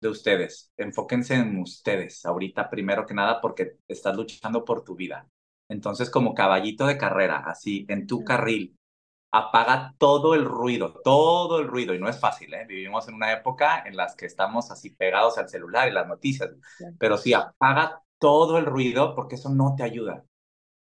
de 0.00 0.08
ustedes. 0.08 0.72
Enfóquense 0.78 1.34
en 1.34 1.58
ustedes 1.58 2.24
ahorita 2.24 2.70
primero 2.70 3.04
que 3.04 3.12
nada 3.12 3.38
porque 3.42 3.76
estás 3.86 4.16
luchando 4.16 4.64
por 4.64 4.82
tu 4.82 4.96
vida. 4.96 5.28
Entonces, 5.68 6.08
como 6.08 6.34
caballito 6.34 6.86
de 6.86 6.96
carrera, 6.96 7.44
así, 7.46 7.84
en 7.90 8.06
tu 8.06 8.24
carril, 8.24 8.78
apaga 9.30 9.94
todo 9.98 10.34
el 10.34 10.46
ruido, 10.46 11.00
todo 11.04 11.60
el 11.60 11.68
ruido. 11.68 11.94
Y 11.94 11.98
no 11.98 12.08
es 12.08 12.18
fácil, 12.18 12.54
¿eh? 12.54 12.64
Vivimos 12.66 13.06
en 13.08 13.14
una 13.14 13.32
época 13.32 13.84
en 13.86 13.96
las 13.96 14.16
que 14.16 14.24
estamos 14.24 14.70
así 14.70 14.90
pegados 14.90 15.36
al 15.36 15.50
celular 15.50 15.86
y 15.88 15.92
las 15.92 16.08
noticias. 16.08 16.50
Pero 16.98 17.18
sí, 17.18 17.34
apaga 17.34 18.02
todo 18.20 18.58
el 18.58 18.66
ruido 18.66 19.16
porque 19.16 19.36
eso 19.36 19.50
no 19.50 19.74
te 19.76 19.82
ayuda. 19.82 20.24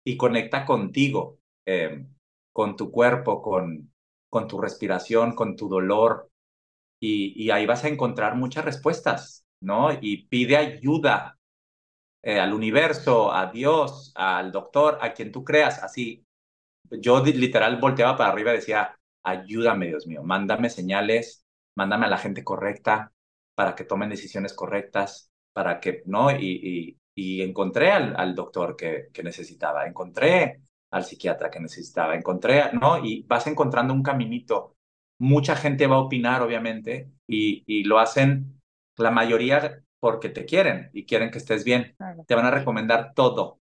Y 0.05 0.17
conecta 0.17 0.65
contigo, 0.65 1.39
eh, 1.67 2.07
con 2.53 2.75
tu 2.75 2.91
cuerpo, 2.91 3.41
con, 3.41 3.93
con 4.29 4.47
tu 4.47 4.59
respiración, 4.59 5.35
con 5.35 5.55
tu 5.55 5.69
dolor. 5.69 6.31
Y, 6.99 7.51
ahí 7.51 7.65
vas 7.67 7.83
a 7.83 7.89
encontrar 7.89 8.35
muchas 8.35 8.65
respuestas, 8.65 9.45
¿no? 9.61 9.89
Y 10.01 10.27
pide 10.27 10.57
ayuda 10.57 11.37
eh, 12.23 12.39
al 12.39 12.53
universo, 12.53 13.31
a 13.33 13.51
Dios, 13.51 14.11
al 14.15 14.51
doctor, 14.51 14.97
a 15.01 15.13
quien 15.13 15.31
tú 15.31 15.43
creas. 15.43 15.83
Así, 15.83 16.25
yo 16.91 17.23
literal 17.23 17.77
volteaba 17.79 18.17
para 18.17 18.31
arriba 18.31 18.53
y 18.53 18.57
decía, 18.57 18.97
ayúdame, 19.23 19.87
Dios 19.87 20.07
mío, 20.07 20.23
mándame 20.23 20.69
señales, 20.69 21.45
mándame 21.75 22.05
a 22.07 22.09
la 22.09 22.17
gente 22.17 22.43
correcta 22.43 23.11
para 23.55 23.75
que 23.75 23.83
tomen 23.83 24.09
decisiones 24.09 24.53
correctas, 24.53 25.31
para 25.53 25.79
que, 25.79 26.03
¿no? 26.05 26.31
Y, 26.31 26.99
y 27.17 27.41
encontré 27.41 27.91
al, 27.91 28.15
al 28.17 28.35
doctor 28.35 28.75
que, 28.77 29.09
que 29.13 29.23
necesitaba, 29.23 29.87
encontré 29.87 30.61
al 30.91 31.03
psiquiatra 31.03 31.49
que 31.51 31.59
necesitaba, 31.59 32.15
encontré, 32.15 32.71
¿no? 32.73 33.03
Y 33.03 33.23
vas 33.23 33.47
encontrando 33.47 33.93
un 33.93 34.03
caminito. 34.03 34.77
Mucha 35.19 35.55
gente 35.55 35.87
va 35.87 35.95
a 35.97 35.99
opinar, 36.01 36.43
obviamente, 36.43 37.11
y, 37.27 37.63
y 37.67 37.83
lo 37.85 37.99
hacen 37.99 38.61
la 38.97 39.11
mayoría 39.11 39.83
porque 39.99 40.29
te 40.29 40.45
quieren 40.45 40.91
y 40.93 41.05
quieren 41.05 41.31
que 41.31 41.39
estés 41.39 41.63
bien. 41.63 41.97
Claro. 41.97 42.23
Te 42.27 42.35
van 42.35 42.45
a 42.45 42.51
recomendar 42.51 43.13
todo, 43.15 43.59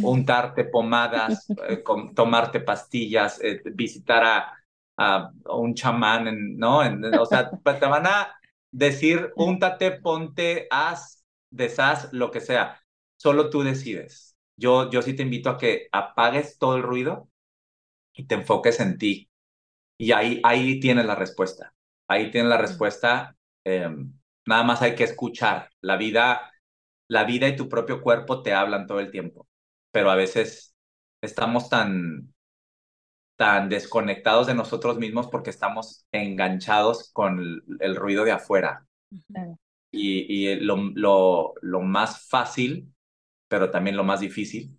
untarte 0.00 0.64
pomadas, 0.64 1.52
eh, 1.68 1.82
com- 1.82 2.14
tomarte 2.14 2.60
pastillas, 2.60 3.40
eh, 3.42 3.60
visitar 3.74 4.24
a, 4.24 4.54
a 4.96 5.32
un 5.56 5.74
chamán, 5.74 6.28
en- 6.28 6.58
¿no? 6.58 6.82
En- 6.84 7.04
o 7.16 7.26
sea, 7.26 7.50
te 7.80 7.86
van 7.86 8.06
a 8.06 8.34
decir, 8.70 9.32
úntate, 9.36 9.92
ponte, 9.92 10.66
haz, 10.70 11.24
deshaz, 11.50 12.12
lo 12.12 12.30
que 12.30 12.40
sea. 12.40 12.80
Solo 13.18 13.50
tú 13.50 13.64
decides. 13.64 14.36
Yo, 14.58 14.90
yo 14.90 15.02
sí 15.02 15.14
te 15.16 15.24
invito 15.24 15.50
a 15.50 15.58
que 15.58 15.88
apagues 15.92 16.58
todo 16.58 16.76
el 16.78 16.84
ruido 16.84 17.30
y 18.14 18.26
te 18.26 18.36
enfoques 18.36 18.80
en 18.80 18.98
ti. 18.98 19.30
Y 19.98 20.12
ahí, 20.12 20.40
ahí 20.44 20.80
tienes 20.80 21.06
la 21.06 21.14
respuesta. 21.16 21.74
Ahí 22.08 22.30
tienes 22.30 22.50
la 22.50 22.58
respuesta. 22.58 23.36
eh, 23.64 23.88
nada 24.46 24.64
más 24.64 24.82
hay 24.82 24.94
que 24.96 25.04
escuchar. 25.04 25.70
La 25.82 25.96
vida, 25.96 26.52
la 27.08 27.24
vida 27.24 27.48
y 27.48 27.56
tu 27.56 27.68
propio 27.68 28.02
cuerpo 28.02 28.42
te 28.42 28.54
hablan 28.54 28.86
todo 28.86 29.00
el 29.00 29.10
tiempo. 29.12 29.48
Pero 29.92 30.10
a 30.10 30.16
veces 30.16 30.74
estamos 31.22 31.70
tan, 31.70 32.34
tan 33.36 33.68
desconectados 33.70 34.46
de 34.46 34.54
nosotros 34.54 34.98
mismos 34.98 35.28
porque 35.28 35.50
estamos 35.50 36.04
enganchados 36.12 37.10
con 37.12 37.38
el, 37.40 37.62
el 37.80 37.96
ruido 37.96 38.24
de 38.24 38.32
afuera. 38.32 38.86
Claro. 39.28 39.58
Y, 39.90 40.50
y 40.52 40.56
lo, 40.60 40.76
lo, 40.94 41.54
lo 41.62 41.80
más 41.80 42.28
fácil, 42.28 42.92
pero 43.48 43.70
también 43.70 43.96
lo 43.96 44.04
más 44.04 44.20
difícil, 44.20 44.78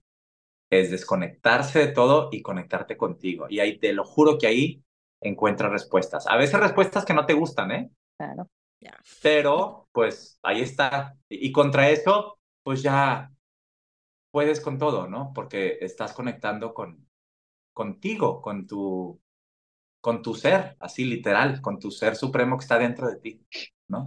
es 0.72 0.92
desconectarse 0.92 1.80
de 1.80 1.88
todo 1.92 2.30
y 2.32 2.42
conectarte 2.42 2.96
contigo. 2.96 3.48
Y 3.50 3.60
ahí 3.60 3.80
te 3.80 3.92
lo 3.94 4.06
juro 4.06 4.38
que 4.38 4.48
ahí 4.48 4.84
encuentras 5.22 5.72
respuestas. 5.72 6.28
A 6.28 6.38
veces 6.38 6.60
respuestas 6.60 7.06
que 7.06 7.14
no 7.14 7.26
te 7.26 7.34
gustan, 7.34 7.72
¿eh? 7.72 7.90
Claro. 8.18 8.50
Ya. 8.80 8.98
Pero 9.22 9.90
pues 9.92 10.40
ahí 10.44 10.62
está. 10.62 11.18
Y, 11.28 11.48
y 11.48 11.52
contra 11.52 11.90
eso, 11.90 12.40
pues 12.64 12.82
ya 12.82 13.32
puedes 14.32 14.62
con 14.62 14.78
todo, 14.78 15.08
¿no? 15.08 15.32
Porque 15.34 15.80
estás 15.82 16.14
conectando 16.14 16.74
con 16.74 17.10
contigo, 17.74 18.42
con 18.42 18.68
tu 18.68 19.20
con 20.02 20.22
tu 20.22 20.34
ser, 20.34 20.78
así 20.80 21.04
literal, 21.04 21.62
con 21.62 21.78
tu 21.78 21.92
ser 21.92 22.16
supremo 22.16 22.58
que 22.58 22.64
está 22.64 22.78
dentro 22.78 23.08
de 23.08 23.18
ti, 23.18 23.46
¿no? 23.90 24.06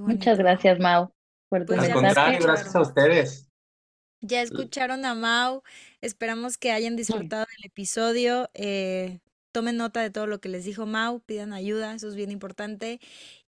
Muchas 0.00 0.38
gracias, 0.38 0.80
Mau, 0.80 1.13
por 1.58 1.66
tu 1.66 1.74
Pues 1.74 1.90
Al 1.90 1.92
contrario, 1.92 2.40
gracias 2.42 2.74
a 2.74 2.80
ustedes. 2.80 3.48
Ya 4.20 4.40
escucharon 4.40 5.04
a 5.04 5.14
Mau, 5.14 5.62
esperamos 6.00 6.56
que 6.56 6.72
hayan 6.72 6.96
disfrutado 6.96 7.46
del 7.56 7.66
episodio. 7.66 8.48
eh, 8.54 9.20
tomen 9.52 9.76
nota 9.76 10.00
de 10.00 10.10
todo 10.10 10.26
lo 10.26 10.40
que 10.40 10.48
les 10.48 10.64
dijo 10.64 10.84
Mau, 10.84 11.20
pidan 11.20 11.52
ayuda, 11.52 11.94
eso 11.94 12.08
es 12.08 12.16
bien 12.16 12.32
importante. 12.32 13.00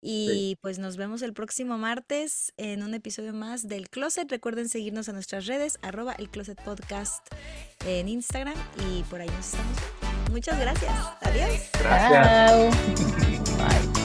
Y 0.03 0.59
pues 0.61 0.79
nos 0.79 0.99
vemos 0.99 1.23
el 1.23 1.33
próximo 1.33 1.79
martes 1.79 2.53
en 2.59 2.83
un 2.83 2.93
episodio 2.93 3.33
más 3.33 3.69
del 3.69 3.89
Closet. 3.89 4.31
Recuerden 4.31 4.69
seguirnos 4.69 5.09
en 5.09 5.15
nuestras 5.15 5.47
redes, 5.47 5.79
arroba 5.81 6.13
el 6.13 6.29
Closet 6.29 6.63
Podcast 6.63 7.27
en 7.87 8.09
Instagram 8.09 8.59
y 8.87 9.03
por 9.05 9.23
ahí 9.23 9.29
nos 9.29 9.47
estamos. 9.47 9.79
Muchas 10.31 10.61
gracias. 10.61 10.93
Adiós. 11.23 11.71
Gracias. 11.81 12.75
Bye. 13.95 14.04